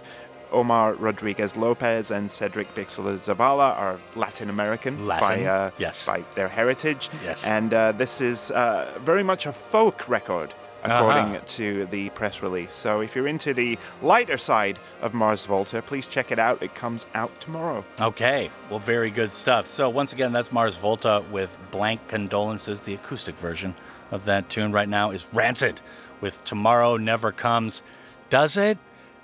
Omar 0.52 0.94
Rodriguez 0.96 1.56
Lopez 1.56 2.12
and 2.12 2.30
Cedric 2.30 2.74
Bixler 2.74 3.16
Zavala 3.16 3.78
are 3.78 4.00
Latin 4.16 4.50
American 4.50 5.08
by, 5.08 5.46
uh, 5.46 5.72
yes. 5.78 6.06
by 6.06 6.24
their 6.36 6.48
heritage. 6.48 7.10
Yes. 7.24 7.46
And 7.46 7.74
uh, 7.74 7.92
this 7.92 8.22
is 8.22 8.52
uh, 8.52 8.98
very 9.02 9.24
much 9.24 9.46
a 9.46 9.52
folk 9.52 10.08
record, 10.08 10.54
according 10.84 11.36
Uh-huh. 11.36 11.42
to 11.48 11.86
the 11.88 12.10
press 12.12 12.42
release. 12.42 12.72
So 12.74 13.02
if 13.02 13.16
you're 13.16 13.28
into 13.28 13.54
the 13.54 13.78
lighter 14.02 14.38
side 14.38 14.80
of 15.02 15.14
Mars 15.14 15.46
Volta, 15.46 15.82
please 15.82 16.08
check 16.08 16.32
it 16.32 16.40
out. 16.40 16.62
It 16.64 16.74
comes 16.76 17.06
out 17.14 17.40
tomorrow. 17.42 17.84
Okay, 18.00 18.50
well, 18.70 18.80
very 18.80 19.10
good 19.10 19.32
stuff. 19.32 19.68
So, 19.68 19.90
once 19.90 20.14
again, 20.14 20.32
that's 20.32 20.52
Mars 20.52 20.78
Volta 20.78 21.24
with 21.32 21.58
Blank 21.72 22.08
Condolences. 22.08 22.84
The 22.84 22.94
acoustic 22.94 23.36
version 23.36 23.76
of 24.12 24.24
that 24.26 24.50
tune 24.50 24.72
right 24.72 24.88
now 24.88 25.12
is 25.12 25.28
Rancid 25.34 25.82
with 26.22 26.44
Tomorrow 26.46 26.98
Never 26.98 27.32
Comes. 27.32 27.84
Does 28.30 28.56
it? 28.58 28.78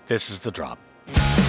This 0.08 0.30
is 0.30 0.40
the 0.42 0.52
drop. 0.52 0.78
No 1.16 1.43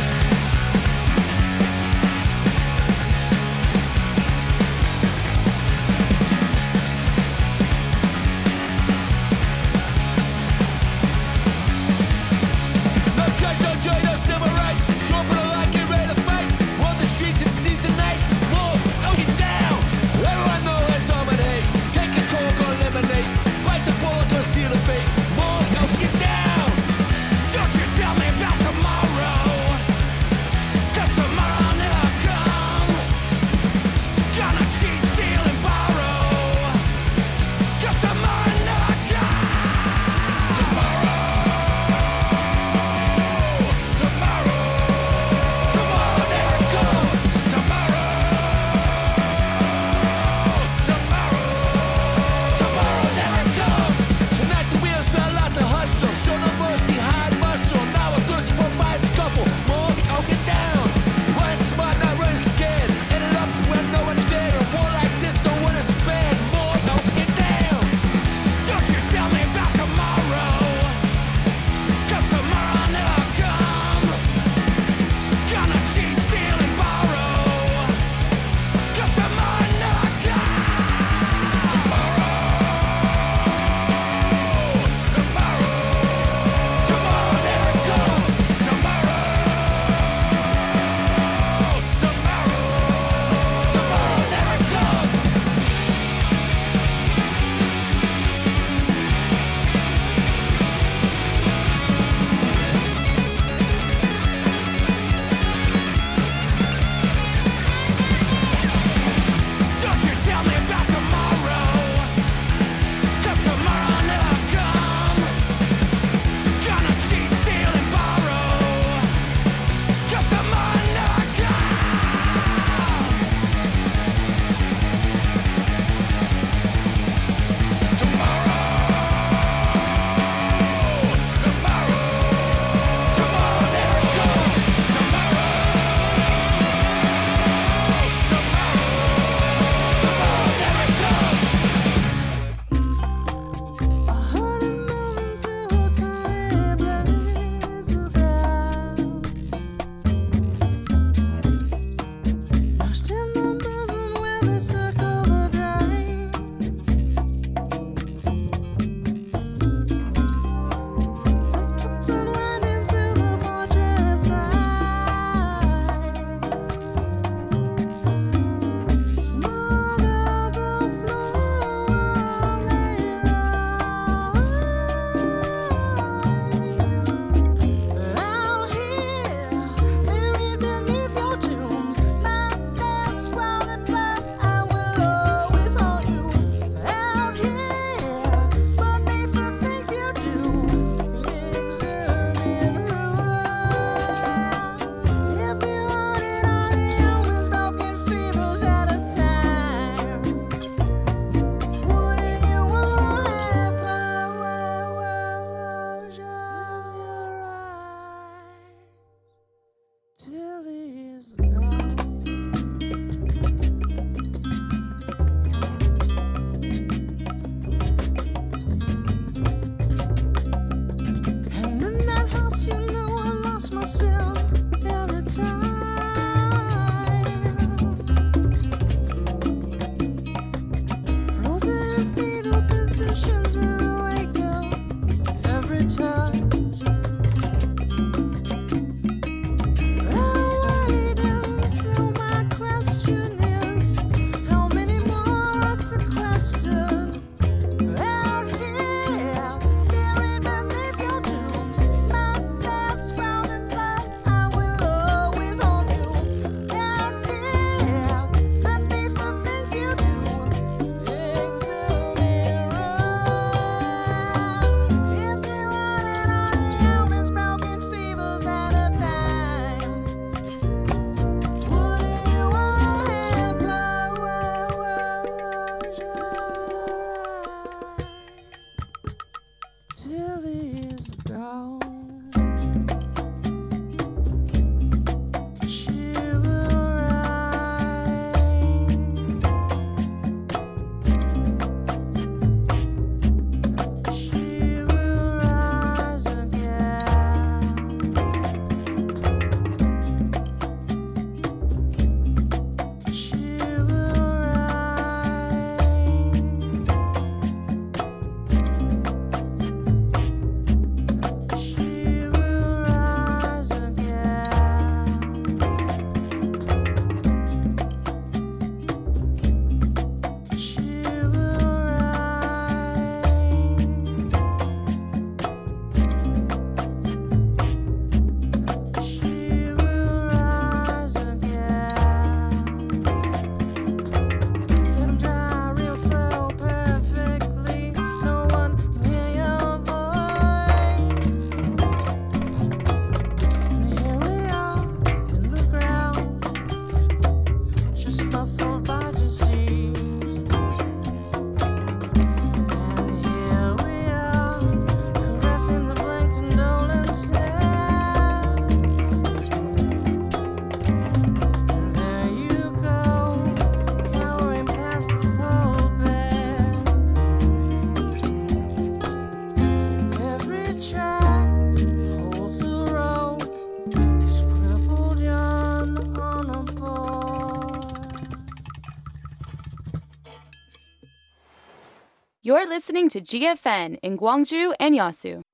listening 382.74 383.08
to 383.08 383.20
GFN 383.20 383.98
in 384.02 384.18
Gwangju 384.18 384.74
and 384.80 384.96
Yeosu. 384.96 385.44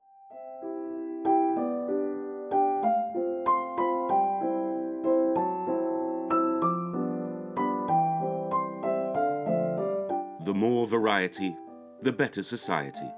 The 10.47 10.55
more 10.55 10.87
variety, 10.87 11.55
the 12.01 12.11
better 12.11 12.43
society. 12.43 13.11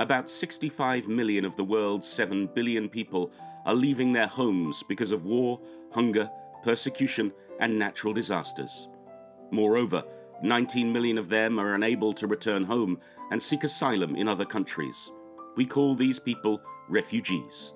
About 0.00 0.28
65 0.28 1.06
million 1.06 1.44
of 1.44 1.54
the 1.54 1.62
world's 1.62 2.08
7 2.08 2.48
billion 2.52 2.88
people 2.88 3.30
are 3.64 3.74
leaving 3.74 4.12
their 4.12 4.26
homes 4.26 4.82
because 4.88 5.12
of 5.12 5.24
war, 5.24 5.60
hunger, 5.92 6.28
persecution, 6.64 7.32
and 7.60 7.78
natural 7.78 8.12
disasters. 8.12 8.88
Moreover, 9.52 10.02
19 10.42 10.92
million 10.92 11.18
of 11.18 11.28
them 11.28 11.60
are 11.60 11.74
unable 11.74 12.12
to 12.14 12.26
return 12.26 12.64
home 12.64 12.98
and 13.30 13.40
seek 13.40 13.62
asylum 13.62 14.16
in 14.16 14.26
other 14.26 14.44
countries. 14.44 15.12
We 15.56 15.66
call 15.66 15.94
these 15.94 16.18
people 16.18 16.60
refugees. 16.88 17.72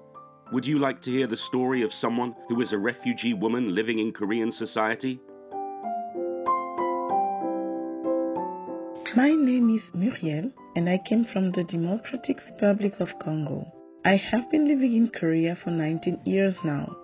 Would 0.52 0.66
you 0.66 0.78
like 0.78 1.00
to 1.02 1.10
hear 1.10 1.26
the 1.26 1.36
story 1.36 1.82
of 1.82 1.92
someone 1.92 2.34
who 2.48 2.60
is 2.60 2.72
a 2.72 2.78
refugee 2.78 3.34
woman 3.34 3.74
living 3.74 3.98
in 3.98 4.12
Korean 4.12 4.50
society? 4.50 5.20
My 9.16 9.30
name 9.30 9.76
is 9.76 9.82
Muriel 9.94 10.50
and 10.74 10.88
I 10.88 10.98
came 11.08 11.26
from 11.32 11.52
the 11.52 11.64
Democratic 11.64 12.38
Republic 12.50 12.94
of 13.00 13.08
Congo. 13.22 13.66
I 14.04 14.16
have 14.16 14.50
been 14.50 14.66
living 14.66 14.94
in 14.94 15.08
Korea 15.08 15.56
for 15.62 15.70
19 15.70 16.20
years 16.24 16.54
now. 16.64 16.96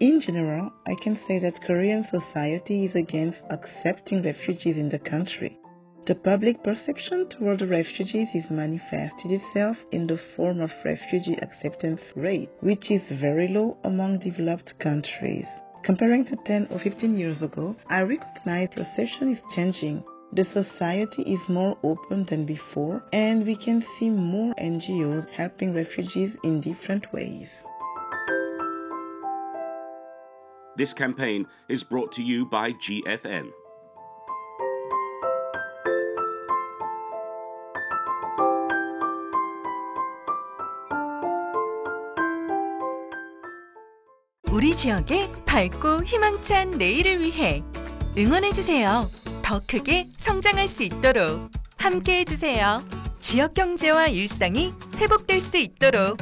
In 0.00 0.18
general, 0.18 0.72
I 0.86 0.94
can 0.94 1.20
say 1.28 1.38
that 1.40 1.60
Korean 1.60 2.06
society 2.10 2.86
is 2.86 2.94
against 2.94 3.42
accepting 3.50 4.22
refugees 4.22 4.78
in 4.78 4.88
the 4.88 4.98
country. 4.98 5.58
The 6.06 6.14
public 6.14 6.64
perception 6.64 7.28
toward 7.28 7.60
refugees 7.60 8.28
is 8.32 8.50
manifested 8.50 9.30
itself 9.30 9.76
in 9.92 10.06
the 10.06 10.16
form 10.34 10.62
of 10.62 10.70
refugee 10.86 11.36
acceptance 11.42 12.00
rate, 12.16 12.48
which 12.60 12.90
is 12.90 13.02
very 13.20 13.48
low 13.48 13.76
among 13.84 14.20
developed 14.20 14.78
countries. 14.78 15.44
Comparing 15.84 16.24
to 16.24 16.36
10 16.46 16.68
or 16.70 16.78
15 16.78 17.18
years 17.18 17.42
ago, 17.42 17.76
I 17.86 18.00
recognize 18.00 18.70
perception 18.70 19.34
is 19.34 19.54
changing. 19.54 20.02
The 20.32 20.46
society 20.46 21.24
is 21.24 21.46
more 21.50 21.76
open 21.82 22.24
than 22.24 22.46
before, 22.46 23.02
and 23.12 23.44
we 23.44 23.54
can 23.54 23.84
see 23.98 24.08
more 24.08 24.54
NGOs 24.54 25.28
helping 25.28 25.74
refugees 25.74 26.34
in 26.42 26.62
different 26.62 27.12
ways. 27.12 27.48
This 30.80 30.94
campaign 30.94 31.44
is 31.68 31.84
brought 31.84 32.10
to 32.12 32.22
you 32.22 32.48
by 32.48 32.72
GFN. 32.72 33.52
우리 44.50 44.74
지역의 44.74 45.30
밝고 45.44 46.04
희망찬 46.04 46.78
내일을 46.78 47.20
위해 47.20 47.62
응원해주세요. 48.16 49.06
더 49.42 49.60
크게 49.66 50.06
성장할 50.16 50.66
수 50.66 50.84
있도록 50.84 51.50
함께해주세요. 51.76 52.82
지역 53.18 53.52
경제와 53.52 54.06
일상이 54.06 54.72
회복될 54.96 55.40
수 55.40 55.58
있도록 55.58 56.16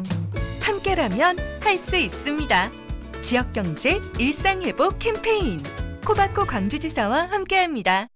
함께라면 0.61 1.39
할 1.63 1.79
수 1.79 1.97
있습니다. 1.97 2.88
지역 3.21 3.53
경제 3.53 4.01
일상 4.19 4.63
회복 4.63 4.99
캠페인 4.99 5.61
코바코 6.07 6.45
광주지사와 6.45 7.29
함께합니다. 7.31 8.09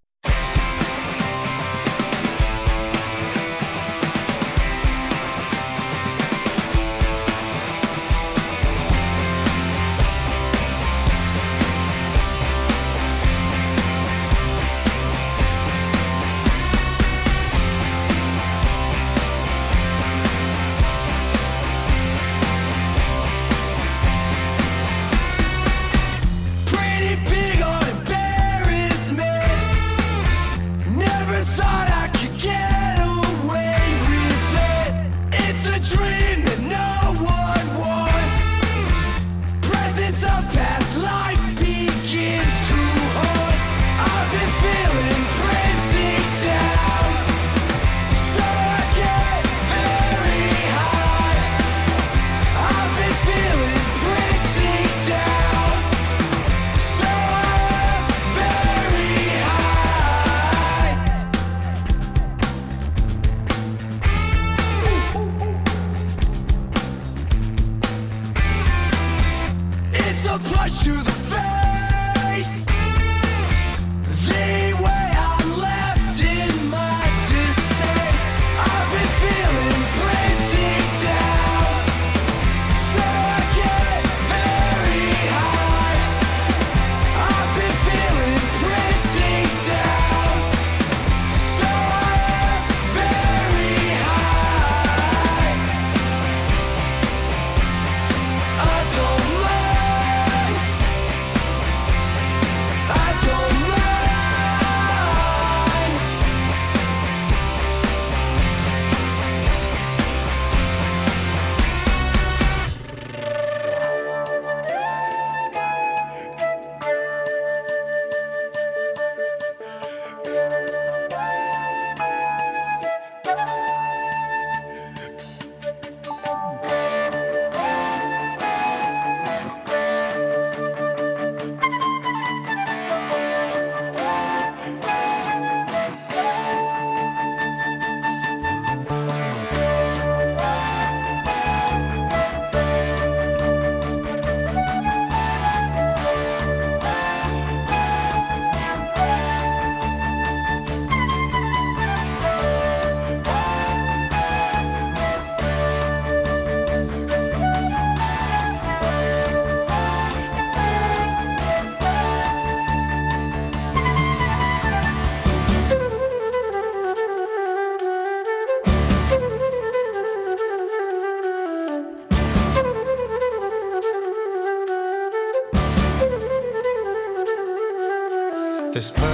This 178.83 178.91
first 178.91 179.12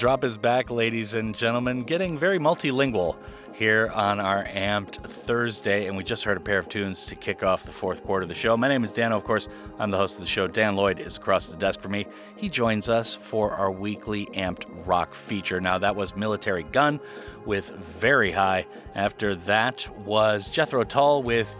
drop 0.00 0.24
is 0.24 0.38
back, 0.38 0.70
ladies 0.70 1.12
and 1.12 1.36
gentlemen, 1.36 1.82
getting 1.82 2.16
very 2.16 2.38
multilingual 2.38 3.18
here 3.52 3.92
on 3.94 4.18
our 4.18 4.46
Amped 4.46 4.94
Thursday. 5.04 5.88
And 5.88 5.94
we 5.94 6.02
just 6.02 6.24
heard 6.24 6.38
a 6.38 6.40
pair 6.40 6.58
of 6.58 6.70
tunes 6.70 7.04
to 7.04 7.14
kick 7.14 7.42
off 7.42 7.64
the 7.64 7.72
fourth 7.72 8.02
quarter 8.02 8.22
of 8.22 8.30
the 8.30 8.34
show. 8.34 8.56
My 8.56 8.66
name 8.66 8.82
is 8.82 8.94
Dano, 8.94 9.14
of 9.14 9.24
course. 9.24 9.50
I'm 9.78 9.90
the 9.90 9.98
host 9.98 10.14
of 10.14 10.22
the 10.22 10.26
show. 10.26 10.48
Dan 10.48 10.74
Lloyd 10.74 11.00
is 11.00 11.18
across 11.18 11.50
the 11.50 11.56
desk 11.58 11.82
for 11.82 11.90
me. 11.90 12.06
He 12.36 12.48
joins 12.48 12.88
us 12.88 13.14
for 13.14 13.50
our 13.50 13.70
weekly 13.70 14.24
Amped 14.28 14.64
Rock 14.86 15.12
feature. 15.12 15.60
Now, 15.60 15.76
that 15.76 15.94
was 15.94 16.12
Militarie 16.12 16.72
Gun 16.72 16.98
with 17.44 17.68
Very 17.68 18.30
High. 18.30 18.64
After 18.94 19.34
that 19.34 19.86
was 20.06 20.48
Jethro 20.48 20.82
Tull 20.82 21.22
with 21.22 21.54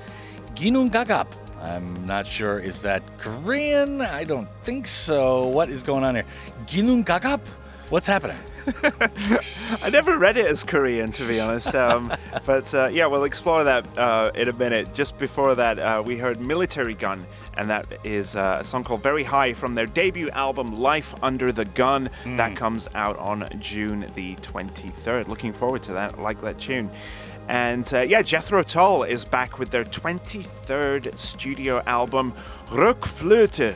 Ginnungagap. 0.54 1.26
I'm 1.60 2.06
not 2.06 2.26
sure. 2.26 2.58
Is 2.58 2.80
that 2.80 3.02
Korean? 3.18 4.00
I 4.00 4.24
don't 4.24 4.48
think 4.62 4.86
so. 4.86 5.46
What 5.48 5.68
is 5.68 5.82
going 5.82 6.04
on 6.04 6.14
here? 6.14 6.24
Ginnungagap? 6.64 7.40
What's 7.90 8.06
happening? 8.06 8.36
I 9.82 9.90
never 9.90 10.16
read 10.16 10.36
it 10.36 10.46
as 10.46 10.62
Korean, 10.62 11.10
to 11.10 11.26
be 11.26 11.40
honest. 11.40 11.74
Um, 11.74 12.12
but 12.46 12.72
uh, 12.72 12.88
yeah, 12.92 13.06
we'll 13.06 13.24
explore 13.24 13.64
that 13.64 13.98
uh, 13.98 14.30
in 14.36 14.48
a 14.48 14.52
minute. 14.52 14.94
Just 14.94 15.18
before 15.18 15.56
that, 15.56 15.80
uh, 15.80 16.00
we 16.06 16.16
heard 16.16 16.38
Militarie 16.38 16.96
Gun, 16.96 17.26
and 17.56 17.68
that 17.68 17.88
is 18.04 18.36
uh, 18.36 18.58
a 18.60 18.64
song 18.64 18.84
called 18.84 19.02
Very 19.02 19.24
High 19.24 19.54
from 19.54 19.74
their 19.74 19.86
debut 19.86 20.30
album, 20.30 20.78
Life 20.78 21.16
Under 21.20 21.50
the 21.50 21.64
Gun. 21.64 22.10
That 22.24 22.54
comes 22.54 22.86
out 22.94 23.16
on 23.18 23.48
June 23.58 24.06
the 24.14 24.36
23rd. 24.36 25.26
Looking 25.26 25.52
forward 25.52 25.82
to 25.82 25.92
that. 25.94 26.16
I 26.16 26.22
like 26.22 26.40
that 26.42 26.60
tune. 26.60 26.92
And 27.48 27.92
uh, 27.92 28.02
yeah, 28.02 28.22
Jethro 28.22 28.62
Tull 28.62 29.02
is 29.02 29.24
back 29.24 29.58
with 29.58 29.70
their 29.70 29.84
23rd 29.84 31.18
studio 31.18 31.82
album, 31.86 32.34
RökFlöte. 32.68 33.74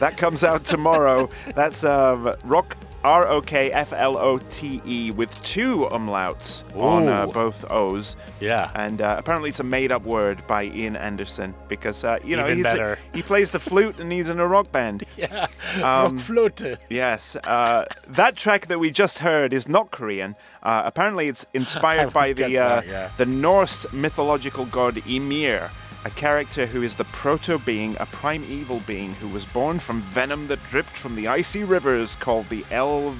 That 0.00 0.16
comes 0.16 0.42
out 0.42 0.64
tomorrow. 0.64 1.30
That's 1.54 1.84
um, 1.84 2.34
rock 2.44 2.76
R 3.04 3.28
O 3.28 3.42
K 3.42 3.70
F 3.70 3.92
L 3.92 4.16
O 4.16 4.38
T 4.38 4.80
E 4.86 5.10
with 5.10 5.40
two 5.42 5.86
umlauts 5.92 6.64
on 6.80 7.06
uh, 7.06 7.26
both 7.26 7.70
O's. 7.70 8.16
Yeah. 8.40 8.70
And 8.74 9.02
uh, 9.02 9.16
apparently 9.18 9.50
it's 9.50 9.60
a 9.60 9.64
made 9.64 9.92
up 9.92 10.04
word 10.04 10.44
by 10.46 10.64
Ian 10.64 10.96
Anderson 10.96 11.54
because, 11.68 12.02
uh, 12.02 12.18
you 12.24 12.36
know, 12.36 12.46
better. 12.62 12.98
he 13.12 13.22
plays 13.22 13.50
the 13.50 13.60
flute 13.60 13.98
and 14.00 14.10
he's 14.10 14.30
in 14.30 14.40
a 14.40 14.46
rock 14.46 14.72
band. 14.72 15.04
Yeah. 15.16 15.46
Um, 15.76 16.18
RökFlöte. 16.18 16.78
Yes. 16.90 17.36
Uh, 17.36 17.84
that 18.08 18.34
track 18.36 18.66
that 18.66 18.80
we 18.80 18.90
just 18.90 19.18
heard 19.18 19.52
is 19.52 19.68
not 19.68 19.90
Korean. 19.90 20.34
Uh, 20.62 20.82
apparently 20.84 21.28
it's 21.28 21.46
inspired 21.54 22.12
by 22.12 22.32
the, 22.32 22.48
guess 22.48 22.56
uh, 22.56 22.82
yeah. 22.86 23.10
the 23.16 23.26
Norse 23.26 23.86
mythological 23.92 24.64
god 24.66 25.02
Ymir. 25.06 25.70
A 26.06 26.10
character 26.10 26.66
who 26.66 26.82
is 26.82 26.96
the 26.96 27.04
proto 27.04 27.58
being, 27.58 27.96
a 27.98 28.06
primeval 28.06 28.80
being 28.80 29.14
who 29.14 29.28
was 29.28 29.44
born 29.46 29.78
from 29.78 30.00
venom 30.02 30.48
that 30.48 30.62
dripped 30.64 30.96
from 30.96 31.16
the 31.16 31.28
icy 31.28 31.64
rivers 31.64 32.14
called 32.14 32.46
the 32.48 32.64
El 32.70 33.16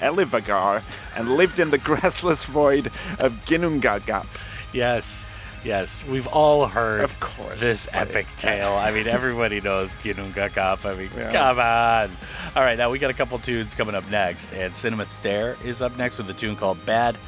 Elivagar 0.00 0.82
and 1.14 1.36
lived 1.36 1.58
in 1.58 1.70
the 1.70 1.78
grassless 1.90 2.46
void 2.46 2.86
of 3.18 3.36
Ginnungagap. 3.44 4.26
Yes. 4.72 5.26
Yes, 5.64 6.04
we've 6.04 6.28
all 6.28 6.66
heard 6.68 7.00
Of 7.02 7.18
course. 7.18 7.58
this 7.60 7.88
epic 7.92 8.26
tale. 8.36 8.72
I 8.74 8.92
mean, 8.92 9.08
everybody 9.08 9.60
knows 9.60 9.96
Ginnungagap. 9.96 10.84
I 10.86 10.94
mean, 10.94 11.10
Yeah. 11.16 11.32
come 11.32 11.58
on. 11.58 12.16
All 12.54 12.62
right, 12.62 12.78
now 12.78 12.88
we 12.88 12.98
got 13.00 13.10
a 13.10 13.14
couple 13.14 13.36
tunes 13.40 13.74
coming 13.74 13.94
up 13.96 14.08
next, 14.08 14.52
and 14.52 14.72
Cinema 14.72 15.04
Stare 15.06 15.56
is 15.64 15.82
up 15.82 15.96
next 15.96 16.18
with 16.18 16.30
a 16.30 16.34
tune 16.34 16.54
called 16.56 16.84
Bad. 16.86 17.18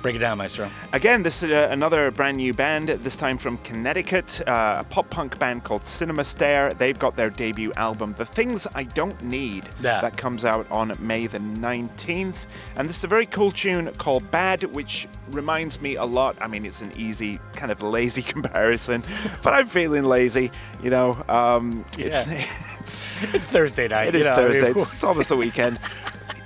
Break 0.00 0.14
it 0.14 0.20
down, 0.20 0.38
Maestro. 0.38 0.70
Again, 0.92 1.24
this 1.24 1.42
is 1.42 1.50
uh, 1.50 1.68
another 1.72 2.12
brand 2.12 2.36
new 2.36 2.54
band, 2.54 2.88
this 2.88 3.16
time 3.16 3.36
from 3.36 3.58
Connecticut, 3.58 4.40
uh, 4.46 4.76
a 4.78 4.84
pop 4.84 5.10
punk 5.10 5.36
band 5.40 5.64
called 5.64 5.84
Cinema 5.84 6.24
Stare. 6.24 6.72
They've 6.72 6.98
got 6.98 7.16
their 7.16 7.30
debut 7.30 7.72
album, 7.74 8.14
The 8.16 8.24
Things 8.24 8.68
I 8.76 8.84
Don't 8.84 9.20
Need, 9.24 9.64
Yeah. 9.80 10.00
that 10.00 10.16
comes 10.16 10.44
out 10.44 10.70
on 10.70 10.96
May 11.00 11.26
the 11.26 11.40
19th. 11.40 12.46
And 12.76 12.88
this 12.88 12.98
is 12.98 13.04
a 13.04 13.08
very 13.08 13.26
cool 13.26 13.50
tune 13.50 13.90
called 13.98 14.30
Bad, 14.30 14.62
which 14.72 15.08
reminds 15.32 15.80
me 15.80 15.96
a 15.96 16.04
lot. 16.04 16.36
I 16.40 16.46
mean, 16.46 16.64
it's 16.64 16.80
an 16.80 16.92
easy, 16.94 17.40
kind 17.56 17.72
of 17.72 17.82
lazy 17.82 18.22
comparison, 18.34 19.02
but 19.42 19.52
I'm 19.52 19.66
feeling 19.66 20.04
lazy, 20.04 20.52
you 20.80 20.90
know. 20.90 21.22
Um, 21.28 21.84
it's, 21.98 22.24
Yeah. 22.24 22.44
it's, 22.78 23.04
It's 23.34 23.46
Thursday 23.46 23.88
night. 23.88 24.08
It 24.08 24.14
is 24.14 24.26
know, 24.28 24.36
Thursday, 24.36 24.70
it's, 24.70 24.80
it's 24.92 25.02
almost 25.04 25.28
the 25.28 25.36
weekend. 25.36 25.80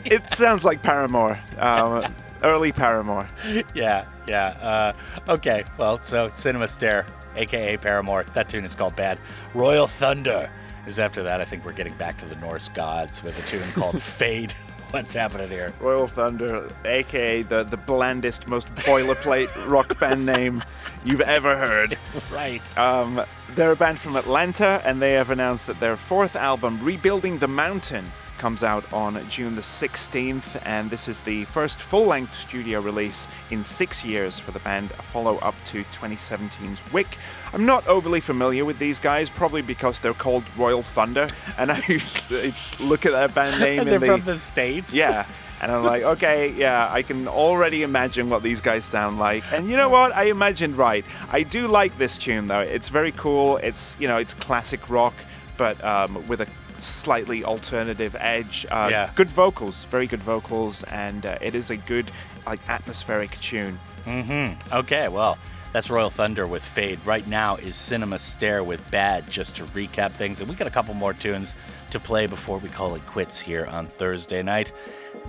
It 0.07 0.31
sounds 0.31 0.65
like 0.65 0.83
Paramore, 0.83 1.39
um, 1.59 2.13
early 2.45 2.73
Paramore. 2.73 3.29
yeah, 3.75 4.05
yeah. 4.27 4.95
Uh, 5.27 5.33
okay, 5.33 5.65
well, 5.79 6.03
so 6.03 6.31
Cinema 6.37 6.69
Stare, 6.69 7.07
aka 7.37 7.77
Paramore. 7.77 8.25
That 8.35 8.49
tune 8.49 8.65
is 8.65 8.75
called 8.75 8.97
Bad. 8.97 9.19
Royal 9.55 9.87
Thunder 9.87 10.51
is 10.87 10.99
after 10.99 11.23
that. 11.23 11.41
I 11.41 11.45
think 11.45 11.65
we're 11.65 11.73
getting 11.73 11.95
back 11.95 12.19
to 12.19 12.27
the 12.27 12.37
Norse 12.37 12.69
gods 12.69 13.23
with 13.23 13.39
a 13.39 13.49
tune 13.49 13.71
called 13.73 14.03
Fade. 14.03 14.55
What's 14.91 15.15
happening 15.15 15.49
here? 15.49 15.73
Royal 15.81 16.07
Thunder, 16.07 16.69
aka 16.85 17.43
the, 17.43 17.65
the 17.65 17.79
blandest, 17.79 18.47
most 18.47 18.69
boilerplate 18.75 19.49
rock 19.67 19.99
band 19.99 20.27
name 20.27 20.63
you've 21.03 21.23
ever 21.23 21.57
heard. 21.57 21.97
Right. 22.31 22.61
Um, 22.77 23.23
they're 23.55 23.73
a 23.73 23.77
band 23.77 23.99
from 23.99 24.17
Atlanta, 24.17 24.83
and 24.85 25.01
they 25.01 25.13
have 25.13 25.31
announced 25.31 25.67
that 25.69 25.81
their 25.81 25.97
fourth 25.97 26.37
album, 26.37 26.79
Rebuilding 26.83 27.39
the 27.39 27.49
Mountain, 27.49 28.05
comes 28.43 28.65
out 28.65 28.93
on 28.93 29.25
June 29.29 29.55
the 29.55 29.63
16th, 29.63 30.61
and 30.65 30.91
this 30.91 31.07
is 31.07 31.21
the 31.21 31.45
first 31.45 31.81
full 31.81 32.07
length 32.07 32.37
studio 32.37 32.81
release 32.81 33.29
in 33.53 33.63
six 33.63 34.05
years 34.05 34.41
for 34.41 34.51
the 34.51 34.59
band, 34.59 34.91
a 34.99 35.03
follow 35.03 35.37
up 35.37 35.55
to 35.65 35.85
2017's 35.85 36.83
Wick. 36.93 37.19
I'm 37.53 37.65
not 37.65 37.87
overly 37.87 38.19
familiar 38.19 38.65
with 38.65 38.81
these 38.81 38.99
guys, 38.99 39.31
probably 39.31 39.63
because 39.63 40.01
they're 40.01 40.13
called 40.13 40.43
Royal 40.57 40.83
Thunder, 40.83 41.29
and 41.57 41.71
I 41.71 41.77
look 42.81 43.07
at 43.07 43.13
their 43.13 43.29
band 43.29 43.61
name 43.61 43.85
They're 43.85 43.95
and 43.95 44.03
they, 44.03 44.09
from 44.09 44.23
the 44.23 44.37
States? 44.37 44.93
Yeah. 44.93 45.25
And 45.61 45.71
I'm 45.71 45.85
like, 45.85 46.03
okay, 46.03 46.51
yeah, 46.51 46.89
I 46.91 47.03
can 47.03 47.29
already 47.29 47.85
imagine 47.85 48.29
what 48.29 48.43
these 48.43 48.61
guys 48.61 48.85
sound 48.85 49.21
like. 49.21 49.45
And 49.53 49.71
you 49.71 49.77
know 49.77 49.89
what? 49.89 50.11
I 50.17 50.25
imagined 50.25 50.77
right. 50.77 51.05
I 51.31 51.45
do 51.45 51.69
like 51.69 51.97
this 51.97 52.19
tune 52.19 52.49
though. 52.49 52.59
It's 52.59 52.89
very 52.89 53.13
cool. 53.13 53.59
It's 53.59 53.95
you 54.01 54.09
know, 54.09 54.17
it's 54.17 54.35
classic 54.35 54.91
rock, 54.91 55.15
but 55.57 55.83
um, 55.85 56.27
with 56.27 56.41
a 56.41 56.47
slightly 56.83 57.45
alternative 57.45 58.17
edge. 58.19 58.67
Uh, 58.71 58.89
Yeah. 58.91 59.11
Good 59.15 59.31
vocals, 59.31 59.85
very 59.85 60.07
good 60.07 60.23
vocals, 60.23 60.83
and 60.85 61.25
uh, 61.27 61.39
it 61.41 61.55
is 61.55 61.71
a 61.71 61.77
good 61.77 62.11
like 62.47 62.61
atmospheric 62.69 63.31
tune. 63.41 63.79
Mm-hmm. 64.07 64.75
Okay, 64.75 65.09
well, 65.09 65.39
that's 65.73 65.89
Royal 65.89 66.11
Thunder 66.11 66.47
with 66.47 66.63
Fade. 66.65 66.99
Right 67.05 67.27
now 67.27 67.57
is 67.57 67.77
Cinema 67.77 68.19
Stare 68.19 68.65
with 68.65 68.83
Bad, 68.91 69.31
just 69.31 69.57
to 69.57 69.65
recap 69.67 70.11
things. 70.13 70.41
And 70.41 70.49
we 70.51 70.57
got 70.57 70.67
a 70.67 70.71
couple 70.71 70.93
more 70.95 71.15
tunes 71.15 71.55
to 71.91 72.01
play 72.01 72.27
before 72.27 72.59
we 72.59 72.69
call 72.69 72.95
it 72.95 73.07
quits 73.07 73.41
here 73.41 73.67
on 73.67 73.87
Thursday 73.87 74.43
night. 74.43 74.73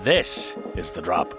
This 0.03 0.55
is 0.75 0.91
The 0.91 1.01
Drop. 1.01 1.33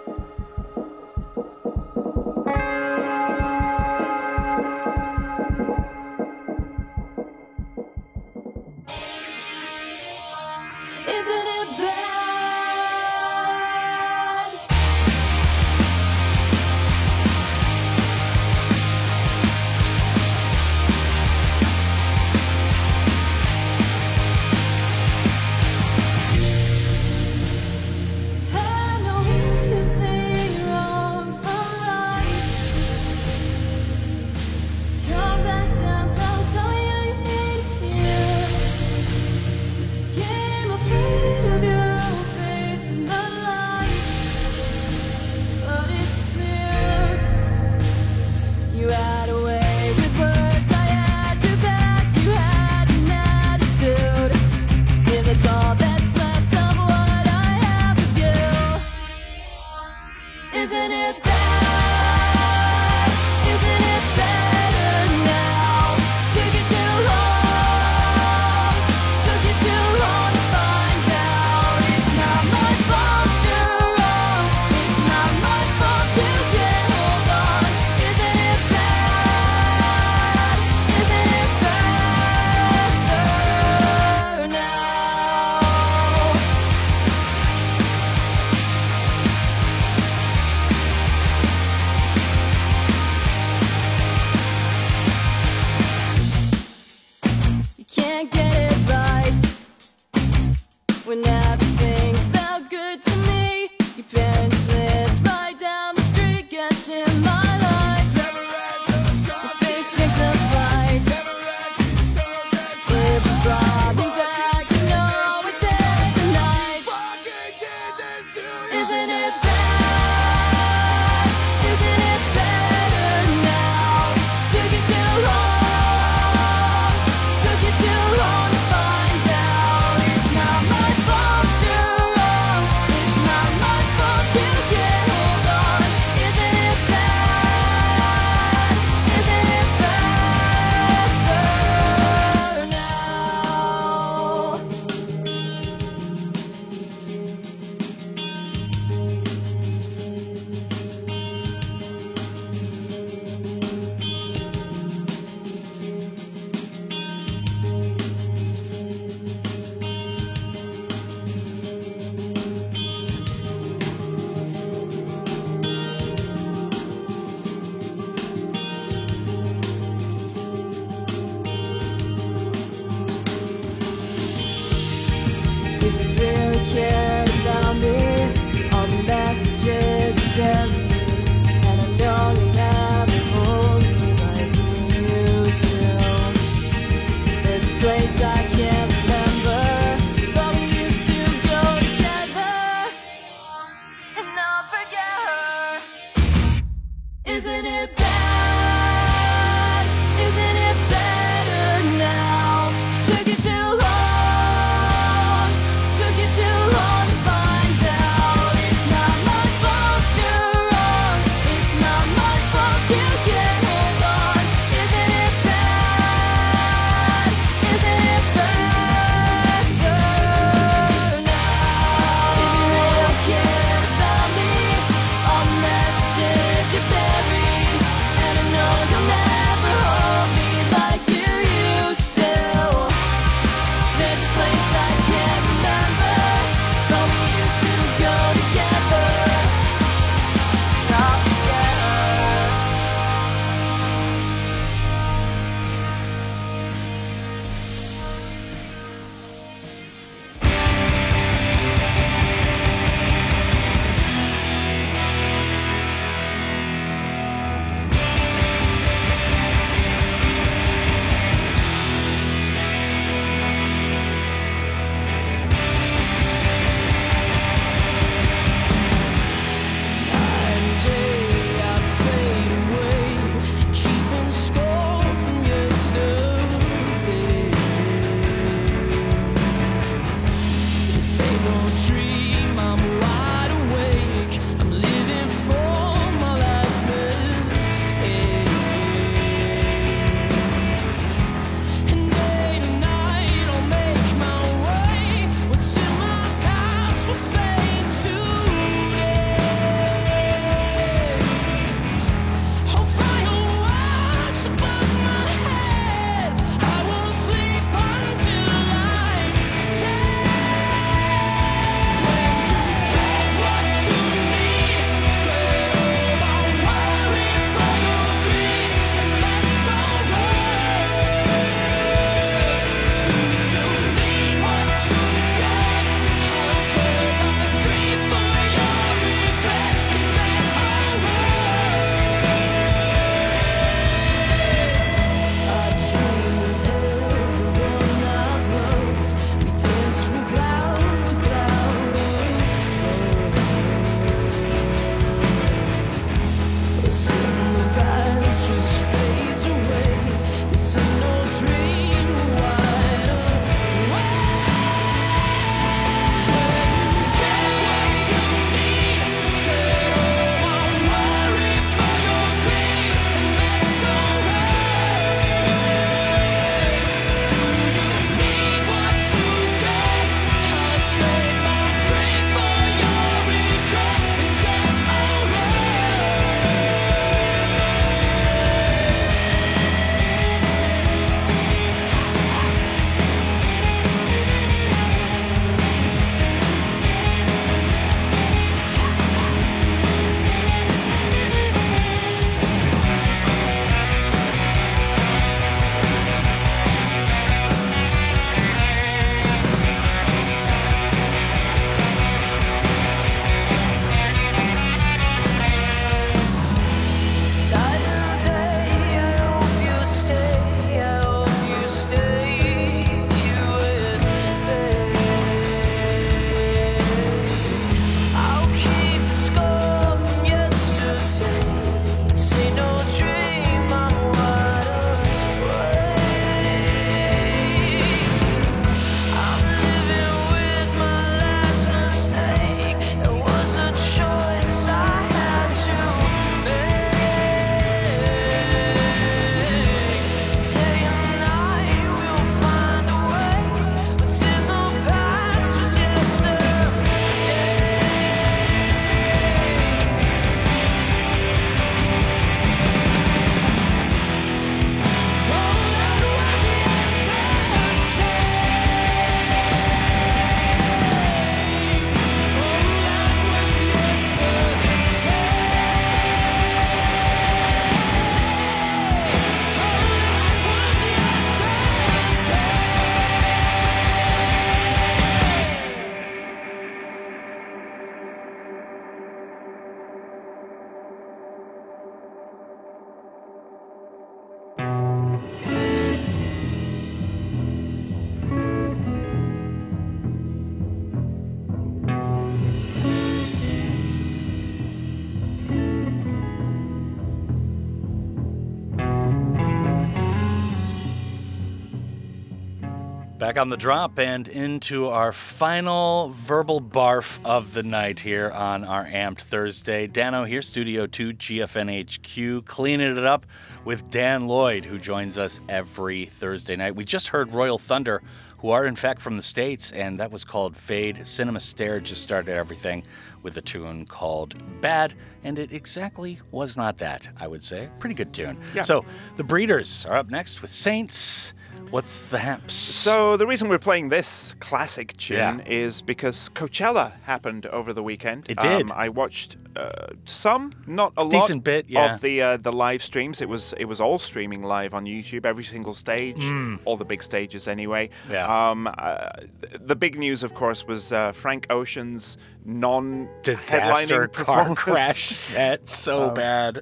Back 503.34 503.40
on 503.40 503.48
the 503.48 503.56
drop 503.56 503.98
and 503.98 504.28
into 504.28 504.86
our 504.86 505.10
final 505.10 506.10
verbal 506.10 506.60
barf 506.60 507.18
of 507.24 507.52
the 507.52 507.64
night 507.64 507.98
here 507.98 508.30
on 508.30 508.62
our 508.62 508.84
Amped 508.84 509.22
Thursday. 509.22 509.88
Dano 509.88 510.22
here, 510.22 510.40
Studio 510.40 510.86
2, 510.86 511.14
GFNHQ, 511.14 512.44
cleaning 512.44 512.96
it 512.96 513.04
up 513.04 513.26
with 513.64 513.90
Dan 513.90 514.28
Lloyd, 514.28 514.64
who 514.64 514.78
joins 514.78 515.18
us 515.18 515.40
every 515.48 516.04
Thursday 516.04 516.54
night. 516.54 516.76
We 516.76 516.84
just 516.84 517.08
heard 517.08 517.32
Royal 517.32 517.58
Thunder, 517.58 518.02
who 518.38 518.50
are 518.50 518.66
in 518.66 518.76
fact 518.76 519.00
from 519.00 519.16
the 519.16 519.22
States, 519.22 519.72
and 519.72 519.98
that 519.98 520.12
was 520.12 520.24
called 520.24 520.56
Fade. 520.56 521.04
Cinema 521.04 521.40
Stare 521.40 521.80
just 521.80 522.04
started 522.04 522.30
everything 522.30 522.84
with 523.24 523.36
a 523.36 523.42
tune 523.42 523.84
called 523.84 524.36
Bad, 524.60 524.94
and 525.24 525.40
it 525.40 525.50
exactly 525.50 526.20
was 526.30 526.56
not 526.56 526.78
that, 526.78 527.08
I 527.18 527.26
would 527.26 527.42
say. 527.42 527.68
Pretty 527.80 527.96
good 527.96 528.12
tune. 528.12 528.38
Yeah. 528.54 528.62
So 528.62 528.84
the 529.16 529.24
Breeders 529.24 529.86
are 529.86 529.96
up 529.96 530.08
next 530.08 530.40
with 530.40 530.50
Saints. 530.50 531.34
What's 531.74 532.04
the 532.04 532.18
haps? 532.20 532.54
So 532.54 533.16
the 533.16 533.26
reason 533.26 533.48
we're 533.48 533.58
playing 533.58 533.88
this 533.88 534.36
classic 534.38 534.96
tune 534.96 535.16
Yeah. 535.16 535.38
is 535.44 535.82
because 535.82 536.28
Coachella 536.28 536.92
happened 537.02 537.46
over 537.46 537.72
the 537.72 537.82
weekend. 537.82 538.26
It 538.30 538.38
did. 538.38 538.62
Um, 538.62 538.72
I 538.72 538.88
watched 538.90 539.36
uh, 539.56 539.68
some, 540.04 540.50
not 540.66 540.92
a 540.96 541.04
lot, 541.04 541.12
Decent 541.12 541.44
bit, 541.44 541.66
yeah. 541.68 541.94
of 541.94 542.00
the 542.00 542.22
uh, 542.22 542.36
the 542.36 542.52
live 542.52 542.82
streams. 542.82 543.20
It 543.20 543.28
was 543.28 543.52
it 543.58 543.66
was 543.66 543.80
all 543.80 543.98
streaming 543.98 544.42
live 544.42 544.74
on 544.74 544.84
YouTube, 544.84 545.24
every 545.24 545.44
single 545.44 545.74
stage, 545.74 546.22
Mm. 546.24 546.58
all 546.64 546.76
the 546.76 546.84
big 546.84 547.02
stages 547.02 547.46
anyway. 547.48 547.90
Yeah. 548.10 548.50
Um, 548.50 548.66
uh, 548.66 549.08
th- 549.42 549.60
the 549.60 549.76
big 549.76 549.98
news, 549.98 550.22
of 550.22 550.34
course, 550.34 550.66
was 550.66 550.92
uh, 550.92 551.12
Frank 551.12 551.46
Ocean's 551.50 552.18
non 552.46 553.08
Disaster 553.22 553.58
headlining 553.60 554.12
car 554.12 554.44
performance. 554.44 554.58
crash 554.58 555.08
set. 555.10 555.68
So 555.68 556.08
Um, 556.08 556.14
bad. 556.14 556.58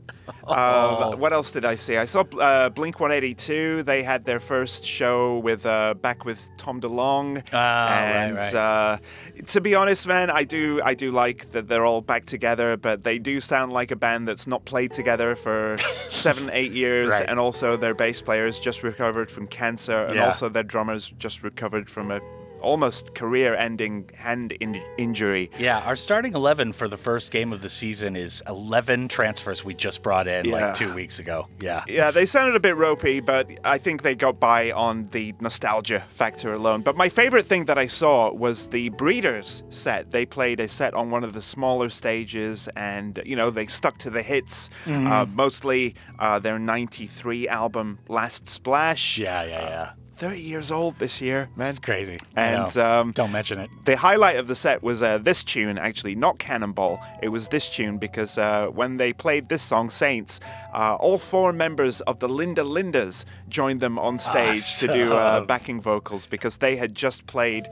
Uh, 0.47 1.11
Oh. 1.13 1.17
what 1.17 1.33
else 1.33 1.51
did 1.53 1.65
I 1.65 1.77
see? 1.77 1.97
I 1.97 2.05
saw 2.07 2.23
uh, 2.39 2.69
Blink 2.71 3.01
182. 3.01 3.83
They 3.83 4.03
had 4.03 4.25
their 4.25 4.41
first 4.41 4.85
show 4.85 5.39
with 5.39 5.65
uh, 5.67 5.95
back 5.95 6.25
with 6.25 6.51
Tom 6.57 6.81
DeLonge, 6.81 7.43
Ah, 7.53 7.57
right, 7.57 8.03
and 8.03 8.37
right. 8.37 8.55
Uh, 8.55 8.99
to 9.47 9.61
be 9.61 9.75
honest, 9.75 10.07
man, 10.07 10.31
I 10.31 10.45
do 10.45 10.81
I 10.85 10.95
do 10.95 11.11
like 11.11 11.53
that 11.53 11.69
they're 11.69 11.85
all 11.85 12.01
back 12.01 12.27
together, 12.27 12.77
but 12.77 13.03
they 13.05 13.19
do 13.19 13.41
sound 13.41 13.73
like 13.73 13.91
a 13.91 13.97
band 13.97 14.29
that's 14.29 14.47
not 14.47 14.65
played 14.65 14.93
together 14.93 15.35
for 15.37 15.79
seven, 16.11 16.51
eight 16.53 16.73
years. 16.73 17.11
Right. 17.11 17.29
And 17.29 17.39
also 17.41 17.77
their 17.77 17.95
bass 17.95 18.21
players 18.23 18.59
just 18.61 18.83
recovered 18.83 19.31
from 19.31 19.47
cancer, 19.47 20.05
and 20.07 20.17
Yeah. 20.17 20.27
also 20.27 20.49
their 20.49 20.63
drummers 20.63 21.11
just 21.19 21.43
recovered 21.43 21.89
from 21.91 22.11
a 22.11 22.21
almost 22.63 23.15
career-ending 23.15 24.11
hand 24.17 24.53
in- 24.53 24.83
injury. 24.99 25.51
Yeah, 25.59 25.81
our 25.81 25.97
starting 25.97 26.35
11 26.35 26.73
for 26.73 26.89
the 26.89 26.97
first 26.97 27.31
game 27.31 27.53
of 27.53 27.61
the 27.63 27.69
season 27.69 28.17
is 28.17 28.43
11 28.49 29.09
transfers 29.09 29.65
we 29.65 29.75
just 29.75 30.03
brought 30.03 30.27
in 30.29 30.47
Yeah. 30.47 30.53
like 30.69 30.75
two 30.77 30.93
weeks 30.95 31.19
ago. 31.19 31.49
Yeah. 31.61 31.85
Yeah, 31.89 32.11
they 32.11 32.27
sounded 32.27 32.55
a 32.57 32.61
bit 32.61 32.77
ropey, 32.77 33.21
but 33.21 33.49
I 33.65 33.79
think 33.79 34.03
they 34.03 34.15
got 34.15 34.39
by 34.41 34.71
on 34.73 35.07
the 35.13 35.35
nostalgia 35.41 36.05
factor 36.09 36.53
alone. 36.55 36.83
But 36.83 36.97
my 36.97 37.09
favorite 37.09 37.47
thing 37.47 37.65
that 37.67 37.79
I 37.79 37.87
saw 37.89 38.33
was 38.33 38.69
the 38.69 38.89
Breeders 38.91 39.63
set. 39.71 40.11
They 40.13 40.25
played 40.27 40.61
a 40.61 40.69
set 40.69 40.95
on 40.95 41.11
one 41.11 41.25
of 41.25 41.33
the 41.33 41.43
smaller 41.43 41.91
stages, 41.91 42.69
and 42.77 43.21
you 43.27 43.37
know 43.37 43.51
they 43.51 43.67
stuck 43.67 43.99
to 43.99 44.11
the 44.11 44.23
hits. 44.23 44.71
Mhm. 44.87 45.11
Uh, 45.11 45.27
mostly 45.27 45.95
uh, 46.19 46.39
their 46.39 46.59
'93 46.59 47.49
album, 47.49 47.99
Last 48.09 48.47
Splash. 48.49 49.19
Yeah, 49.19 49.43
yeah, 49.45 49.69
yeah. 49.69 49.91
30 50.15 50.41
years 50.41 50.71
old 50.71 50.99
this 50.99 51.21
year, 51.21 51.49
man. 51.57 51.71
It's 51.71 51.79
crazy. 51.79 52.19
And 52.37 52.75
um, 52.77 53.13
don't 53.13 53.33
mention 53.33 53.59
it. 53.59 53.71
the 53.85 53.97
highlight 53.97 54.37
of 54.37 54.47
the 54.47 54.55
set 54.55 54.83
was 54.83 55.03
uh, 55.03 55.19
this 55.19 55.43
tune, 55.43 55.79
actually, 55.79 56.15
not 56.15 56.39
Cannonball. 56.39 57.01
It 57.23 57.29
was 57.29 57.49
this 57.49 57.75
tune 57.75 57.99
because 57.99 58.39
uh, 58.39 58.67
when 58.67 58.99
they 58.99 59.13
played 59.13 59.49
this 59.49 59.63
song, 59.63 59.91
Saints, 59.91 60.41
uh, 60.73 60.97
all 61.01 61.19
four 61.19 61.53
members 61.53 62.01
of 62.03 62.19
the 62.19 62.29
Linda 62.29 62.63
Lindas 62.63 63.25
joined 63.49 63.81
them 63.81 63.99
on 63.99 64.19
stage 64.19 64.79
to 64.79 64.87
do 64.87 65.13
uh, 65.15 65.41
backing 65.47 65.81
vocals 65.81 66.27
because 66.27 66.59
they 66.59 66.77
had 66.77 66.95
just 66.95 67.27
played 67.27 67.67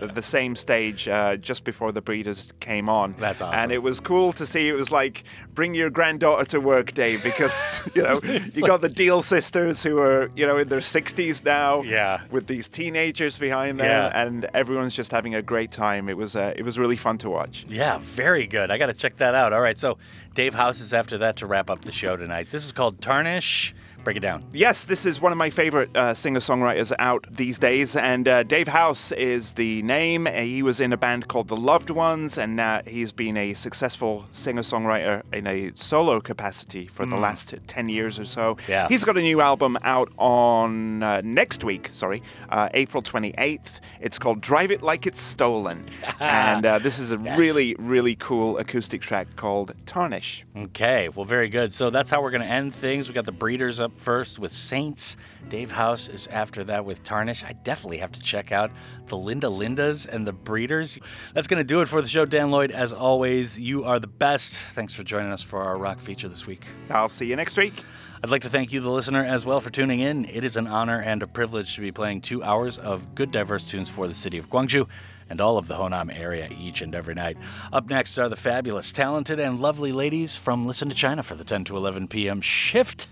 the 0.00 0.22
same 0.22 0.56
stage 0.56 1.08
uh, 1.08 1.36
just 1.36 1.64
before 1.64 1.92
the 1.92 2.02
Breeders 2.02 2.52
came 2.60 2.88
on. 2.88 3.14
That's 3.18 3.40
awesome. 3.40 3.58
And 3.58 3.72
it 3.72 3.82
was 3.82 4.00
cool 4.00 4.32
to 4.34 4.44
see. 4.46 4.68
It 4.68 4.74
was 4.74 4.90
like, 4.90 5.24
bring 5.54 5.74
your 5.74 5.90
granddaughter 5.90 6.44
to 6.46 6.60
work 6.60 6.92
day 6.92 7.16
because, 7.16 7.88
you 7.94 8.02
know, 8.02 8.20
you 8.52 8.66
got 8.66 8.80
the 8.82 8.88
Deal 8.88 9.22
sisters 9.22 9.82
who 9.82 9.98
are, 9.98 10.30
you 10.36 10.46
know, 10.46 10.58
in 10.58 10.68
their 10.68 10.80
60s 10.80 11.44
now 11.44 11.82
Yeah. 11.82 12.20
with 12.30 12.46
these 12.46 12.68
teenagers 12.68 13.38
behind 13.38 13.78
them, 13.80 13.86
Yeah. 13.86 14.22
and 14.26 14.44
everyone's 14.52 14.94
just 14.94 15.12
having 15.12 15.34
a 15.34 15.42
great 15.42 15.70
time. 15.70 16.08
It 16.08 16.16
was 16.16 16.36
uh, 16.36 16.52
it 16.56 16.62
was 16.62 16.78
really 16.78 16.96
fun 16.96 17.18
to 17.18 17.30
watch. 17.30 17.64
Yeah, 17.68 17.98
very 18.02 18.46
good. 18.46 18.70
I 18.70 18.78
got 18.78 18.86
to 18.86 18.94
check 18.94 19.16
that 19.16 19.34
out. 19.34 19.52
All 19.52 19.60
right, 19.60 19.78
so 19.78 19.98
Dave 20.34 20.54
Hause 20.54 20.80
is 20.80 20.92
after 20.92 21.16
that 21.18 21.36
to 21.36 21.46
wrap 21.46 21.70
up 21.70 21.82
the 21.82 21.92
show 21.92 22.16
tonight. 22.16 22.48
This 22.50 22.66
is 22.66 22.72
called 22.72 23.00
Tarnish. 23.00 23.74
Break 24.06 24.18
it 24.18 24.20
down. 24.20 24.44
Yes, 24.52 24.84
this 24.84 25.04
is 25.04 25.20
one 25.20 25.32
of 25.32 25.38
my 25.38 25.50
favorite 25.50 25.90
uh, 25.96 26.14
singer 26.14 26.38
songwriters 26.38 26.92
out 27.00 27.26
these 27.28 27.58
days, 27.58 27.96
and 27.96 28.28
uh, 28.28 28.44
Dave 28.44 28.68
Hause 28.68 29.10
is 29.10 29.54
the 29.54 29.82
name. 29.82 30.26
He 30.26 30.62
was 30.62 30.80
in 30.80 30.92
a 30.92 30.96
band 30.96 31.26
called 31.26 31.48
The 31.48 31.56
Loved 31.56 31.90
Ones, 31.90 32.38
and 32.38 32.60
uh, 32.60 32.82
he's 32.86 33.10
been 33.10 33.36
a 33.36 33.54
successful 33.54 34.26
singer 34.30 34.62
songwriter 34.62 35.24
in 35.32 35.48
a 35.48 35.72
solo 35.74 36.20
capacity 36.20 36.86
for 36.86 37.04
the 37.04 37.16
Mm. 37.16 37.20
last 37.20 37.54
10 37.66 37.88
years 37.88 38.16
or 38.20 38.24
so. 38.24 38.56
Yeah. 38.68 38.86
He's 38.86 39.02
got 39.02 39.16
a 39.16 39.20
new 39.20 39.40
album 39.40 39.76
out 39.82 40.12
on 40.18 41.02
uh, 41.02 41.20
next 41.24 41.64
week, 41.64 41.88
sorry, 41.90 42.22
uh, 42.48 42.68
April 42.74 43.02
28th. 43.02 43.80
It's 44.00 44.20
called 44.20 44.40
Drive 44.40 44.70
It 44.70 44.82
Like 44.84 45.08
It's 45.08 45.20
Stolen. 45.20 45.84
and 46.20 46.64
uh, 46.64 46.78
this 46.78 47.00
is 47.00 47.12
a 47.12 47.18
Yes. 47.18 47.36
really, 47.36 47.74
really 47.80 48.14
cool 48.14 48.56
acoustic 48.58 49.00
track 49.00 49.34
called 49.34 49.72
Tarnish. 49.84 50.44
Okay, 50.56 51.08
well, 51.08 51.24
very 51.24 51.48
good. 51.48 51.74
So 51.74 51.90
that's 51.90 52.08
how 52.08 52.22
we're 52.22 52.30
going 52.30 52.42
to 52.42 52.46
end 52.48 52.72
things. 52.72 53.08
We 53.08 53.14
got 53.14 53.24
the 53.24 53.32
Breeders 53.32 53.80
up 53.80 53.95
first 53.96 54.38
with 54.38 54.52
Saints. 54.52 55.16
Dave 55.48 55.70
Hause 55.72 56.08
is 56.08 56.26
after 56.28 56.64
that 56.64 56.84
with 56.84 57.02
Tarnish. 57.02 57.44
I 57.44 57.52
definitely 57.52 57.98
have 57.98 58.12
to 58.12 58.20
check 58.20 58.52
out 58.52 58.70
the 59.06 59.16
Linda 59.16 59.48
Lindas 59.48 60.06
and 60.06 60.26
the 60.26 60.32
Breeders. 60.32 60.98
That's 61.34 61.46
going 61.46 61.58
to 61.58 61.64
do 61.64 61.80
it 61.80 61.88
for 61.88 62.02
the 62.02 62.08
show. 62.08 62.24
Dan 62.24 62.50
Lloyd, 62.50 62.70
as 62.70 62.92
always, 62.92 63.58
you 63.58 63.84
are 63.84 63.98
the 63.98 64.06
best. 64.06 64.54
Thanks 64.54 64.92
for 64.92 65.02
joining 65.02 65.32
us 65.32 65.42
for 65.42 65.62
our 65.62 65.76
rock 65.76 66.00
feature 66.00 66.28
this 66.28 66.46
week. 66.46 66.64
I'll 66.90 67.08
see 67.08 67.28
you 67.28 67.36
next 67.36 67.56
week. 67.56 67.74
I'd 68.22 68.30
like 68.30 68.42
to 68.42 68.48
thank 68.48 68.72
you, 68.72 68.80
the 68.80 68.90
listener, 68.90 69.22
as 69.22 69.44
well 69.44 69.60
for 69.60 69.70
tuning 69.70 70.00
in. 70.00 70.24
It 70.24 70.42
is 70.42 70.56
an 70.56 70.66
honor 70.66 71.00
and 71.00 71.22
a 71.22 71.26
privilege 71.26 71.74
to 71.74 71.80
be 71.80 71.92
playing 71.92 72.22
two 72.22 72.42
hours 72.42 72.78
of 72.78 73.14
good, 73.14 73.30
diverse 73.30 73.66
tunes 73.66 73.90
for 73.90 74.08
the 74.08 74.14
city 74.14 74.38
of 74.38 74.48
Gwangju 74.48 74.88
and 75.28 75.40
all 75.40 75.58
of 75.58 75.68
the 75.68 75.74
Honam 75.74 76.16
area 76.16 76.48
each 76.58 76.82
and 76.82 76.94
every 76.94 77.14
night. 77.14 77.36
Up 77.72 77.88
next 77.88 78.18
are 78.18 78.28
the 78.28 78.36
fabulous, 78.36 78.92
talented, 78.92 79.38
and 79.38 79.60
lovely 79.60 79.92
ladies 79.92 80.36
from 80.36 80.66
Listen 80.66 80.88
to 80.88 80.94
China 80.94 81.22
for 81.22 81.34
the 81.34 81.44
10 81.44 81.64
to 81.64 81.76
11 81.76 82.08
p.m. 82.08 82.40
shift. 82.40 83.06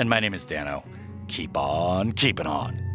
And 0.00 0.08
my 0.08 0.18
name 0.18 0.32
is 0.32 0.46
Dano. 0.46 0.82
Keep 1.28 1.58
on 1.58 2.12
keeping 2.12 2.46
on. 2.46 2.89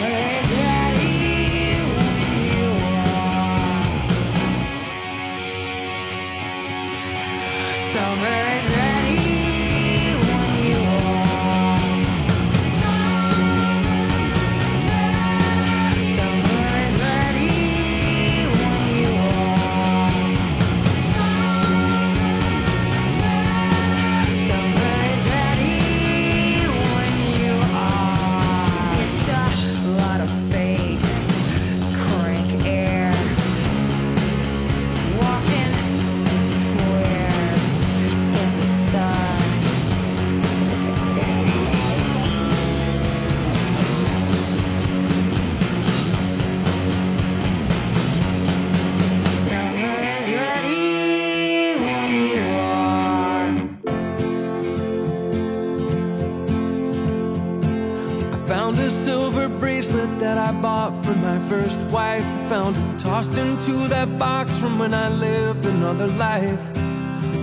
man. 0.00 0.33
From 64.74 64.80
when 64.80 64.94
I 64.94 65.08
lived 65.08 65.66
another 65.66 66.08
life. 66.08 66.60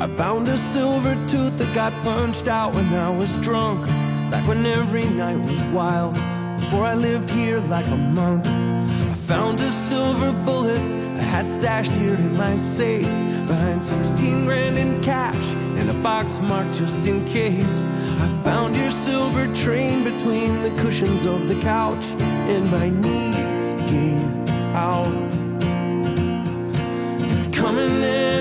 I 0.02 0.08
found 0.18 0.50
a 0.50 0.58
silver 0.58 1.14
tooth 1.28 1.58
that 1.58 1.74
got 1.74 1.94
punched 2.04 2.50
out 2.50 2.76
when 2.76 2.94
I 2.94 3.10
was 3.10 3.38
drunk. 3.38 3.86
Back 4.30 4.46
when 4.50 4.66
every 4.66 5.06
night 5.06 5.40
was 5.50 5.64
wild. 5.68 6.16
Before 6.60 6.84
I 6.84 6.96
lived 6.96 7.32
here 7.32 7.60
like 7.76 7.88
a 7.88 7.96
monk. 7.96 8.46
I 8.48 9.16
found 9.32 9.62
a 9.62 9.72
silver 9.90 10.34
bullet 10.44 10.82
I 11.22 11.24
had 11.36 11.50
stashed 11.50 11.94
here 11.94 12.16
in 12.16 12.36
my 12.36 12.56
safe. 12.58 13.06
Behind 13.48 13.82
16 13.82 14.46
grand 14.46 14.78
in 14.78 15.02
cash 15.02 15.46
and 15.80 15.90
a 15.90 15.98
box 16.04 16.38
marked 16.40 16.76
just 16.80 17.08
in 17.08 17.26
case. 17.28 17.78
I 18.26 18.28
found 18.44 18.76
your 18.76 18.92
silver 18.92 19.48
train 19.56 20.04
between 20.04 20.64
the 20.64 20.72
cushions 20.82 21.26
of 21.26 21.48
the 21.48 21.60
couch, 21.62 22.06
and 22.54 22.70
my 22.70 22.90
knees 22.90 23.66
gave 23.90 24.50
out. 24.76 25.21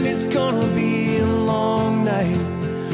And 0.01 0.09
it's 0.09 0.27
gonna 0.29 0.67
be 0.75 1.19
a 1.19 1.27
long 1.27 2.05
night 2.05 2.41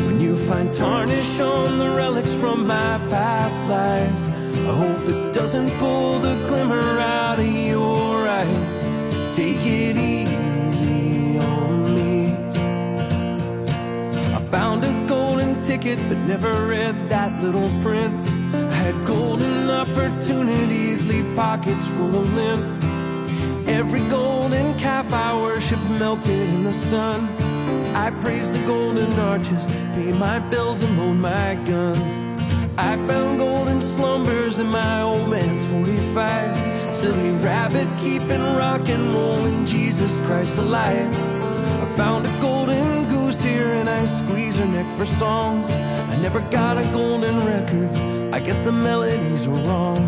when 0.07 0.21
you 0.21 0.37
find 0.37 0.75
tarnish 0.75 1.39
on 1.39 1.79
the 1.79 1.89
relics 1.89 2.33
from 2.35 2.67
my 2.67 2.99
past 3.11 3.57
lives. 3.69 4.23
I 4.69 4.73
hope 4.83 5.09
it 5.09 5.33
doesn't 5.33 5.71
pull 5.79 6.19
the 6.19 6.35
glimmer 6.49 6.89
out 6.99 7.39
of 7.39 7.47
your 7.47 8.27
eyes. 8.27 9.37
Take 9.37 9.63
it 9.65 9.97
easy 9.97 11.39
on 11.39 11.95
me. 11.95 12.33
I 14.35 14.41
found 14.51 14.83
a 14.83 14.93
golden 15.07 15.63
ticket 15.63 16.01
but 16.09 16.19
never 16.33 16.67
read 16.67 17.09
that 17.09 17.41
little 17.41 17.71
print. 17.85 18.15
I 18.53 18.79
had 18.87 19.07
golden 19.07 19.71
opportunities, 19.71 21.07
leave 21.07 21.29
pockets 21.37 21.87
full 21.95 22.17
of 22.23 22.35
lint. 22.35 22.65
Every 23.69 24.03
golden 24.57 24.79
calf 24.79 25.13
I 25.13 25.43
worship 25.43 25.81
melted 25.99 26.49
in 26.49 26.65
the 26.65 26.73
sun. 26.73 27.29
I 27.95 28.11
praise 28.23 28.51
the 28.51 28.65
golden 28.67 29.13
arches, 29.19 29.67
pay 29.95 30.13
my 30.13 30.39
bills 30.39 30.83
and 30.83 30.99
load 30.99 31.17
my 31.17 31.55
guns. 31.67 32.09
I 32.79 32.97
found 33.07 33.39
golden 33.39 33.81
slumbers 33.81 34.59
in 34.59 34.69
my 34.69 35.03
old 35.03 35.29
man's 35.29 35.65
45. 35.67 36.95
Silly 36.95 37.33
rabbit 37.45 37.89
keeping 38.01 38.43
rock 38.57 38.89
and 38.89 39.05
rollin', 39.13 39.67
Jesus 39.67 40.21
Christ 40.21 40.57
alive. 40.57 41.13
I 41.83 41.97
found 41.97 42.27
a 42.27 42.41
golden 42.41 43.09
goose 43.09 43.41
here 43.43 43.73
and 43.81 43.89
I 43.89 44.07
squeeze 44.07 44.57
her 44.59 44.67
neck 44.67 44.87
for 44.97 45.07
songs. 45.07 45.69
I 46.13 46.17
never 46.23 46.41
got 46.41 46.79
a 46.79 46.85
golden 46.93 47.45
record, 47.45 47.95
I 48.35 48.41
guess 48.41 48.59
the 48.61 48.73
melodies 48.73 49.47
are 49.47 49.61
wrong. 49.69 49.99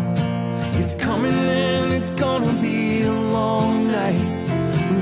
It's 0.81 0.95
coming 0.95 1.33
and 1.33 1.93
it's 1.93 2.11
gonna 2.11 2.53
be 2.61 3.03
a 3.03 3.11
long 3.11 3.91
night 3.91 4.38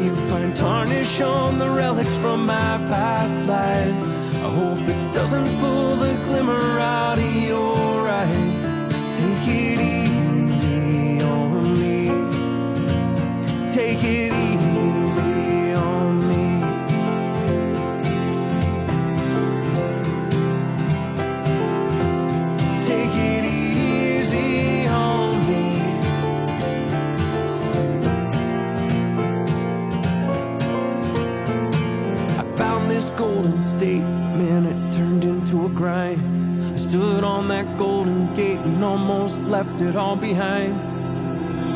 you 0.08 0.16
find 0.30 0.56
tarnish 0.56 1.20
on 1.20 1.60
the 1.60 1.70
relics 1.70 2.16
from 2.18 2.46
my 2.46 2.78
past 2.92 3.36
life. 3.46 4.02
I 4.46 4.50
hope 4.60 4.80
it 4.80 5.14
doesn't 5.14 5.48
pull 5.60 5.96
the 5.98 6.14
glimmer 6.28 6.80
out 6.80 7.18
of 7.18 7.36
your 7.36 8.08
eyes. 8.08 8.64
Take 9.18 9.48
it 9.64 9.80
easy 9.82 11.22
on 11.22 11.74
me. 11.82 12.10
Take 13.70 14.04
it 14.04 14.32
easy 14.32 14.47
and 38.78 38.86
almost 38.86 39.41
left 39.41 39.82
it 39.82 39.95
all 39.95 40.16
behind. 40.16 40.72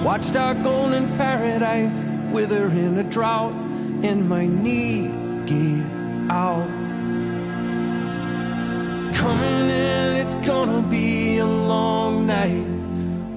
Watched 0.05 0.35
our 0.35 0.53
golden 0.53 1.17
paradise 1.17 2.05
wither 2.31 2.65
in 2.65 2.99
a 2.99 3.03
drought, 3.03 3.53
and 4.03 4.29
my 4.29 4.45
knees 4.45 5.31
gave 5.49 5.83
out. 6.29 6.69
It's 8.93 9.17
coming 9.17 9.71
and 9.71 10.15
it's 10.15 10.35
gonna 10.47 10.83
be 10.83 11.39
a 11.39 11.45
long 11.47 12.27
night 12.27 12.67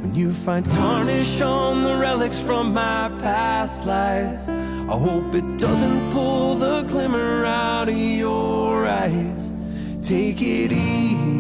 when 0.03 0.15
you 0.15 0.31
find 0.31 0.71
tarnish 0.71 1.41
on 1.41 1.85
the 1.85 1.97
relics 1.97 2.39
from 2.39 2.75
my 2.75 3.09
past 3.21 3.87
lives. 3.87 4.47
I 4.47 4.99
hope 5.09 5.35
it 5.35 5.59
doesn't 5.59 6.13
pull 6.13 6.57
the 6.57 6.83
glimmer 6.83 7.47
out 7.47 7.89
of 7.89 7.97
your 7.97 8.87
eyes. 8.87 9.53
Take 10.03 10.43
it 10.43 10.71
easy 10.71 11.34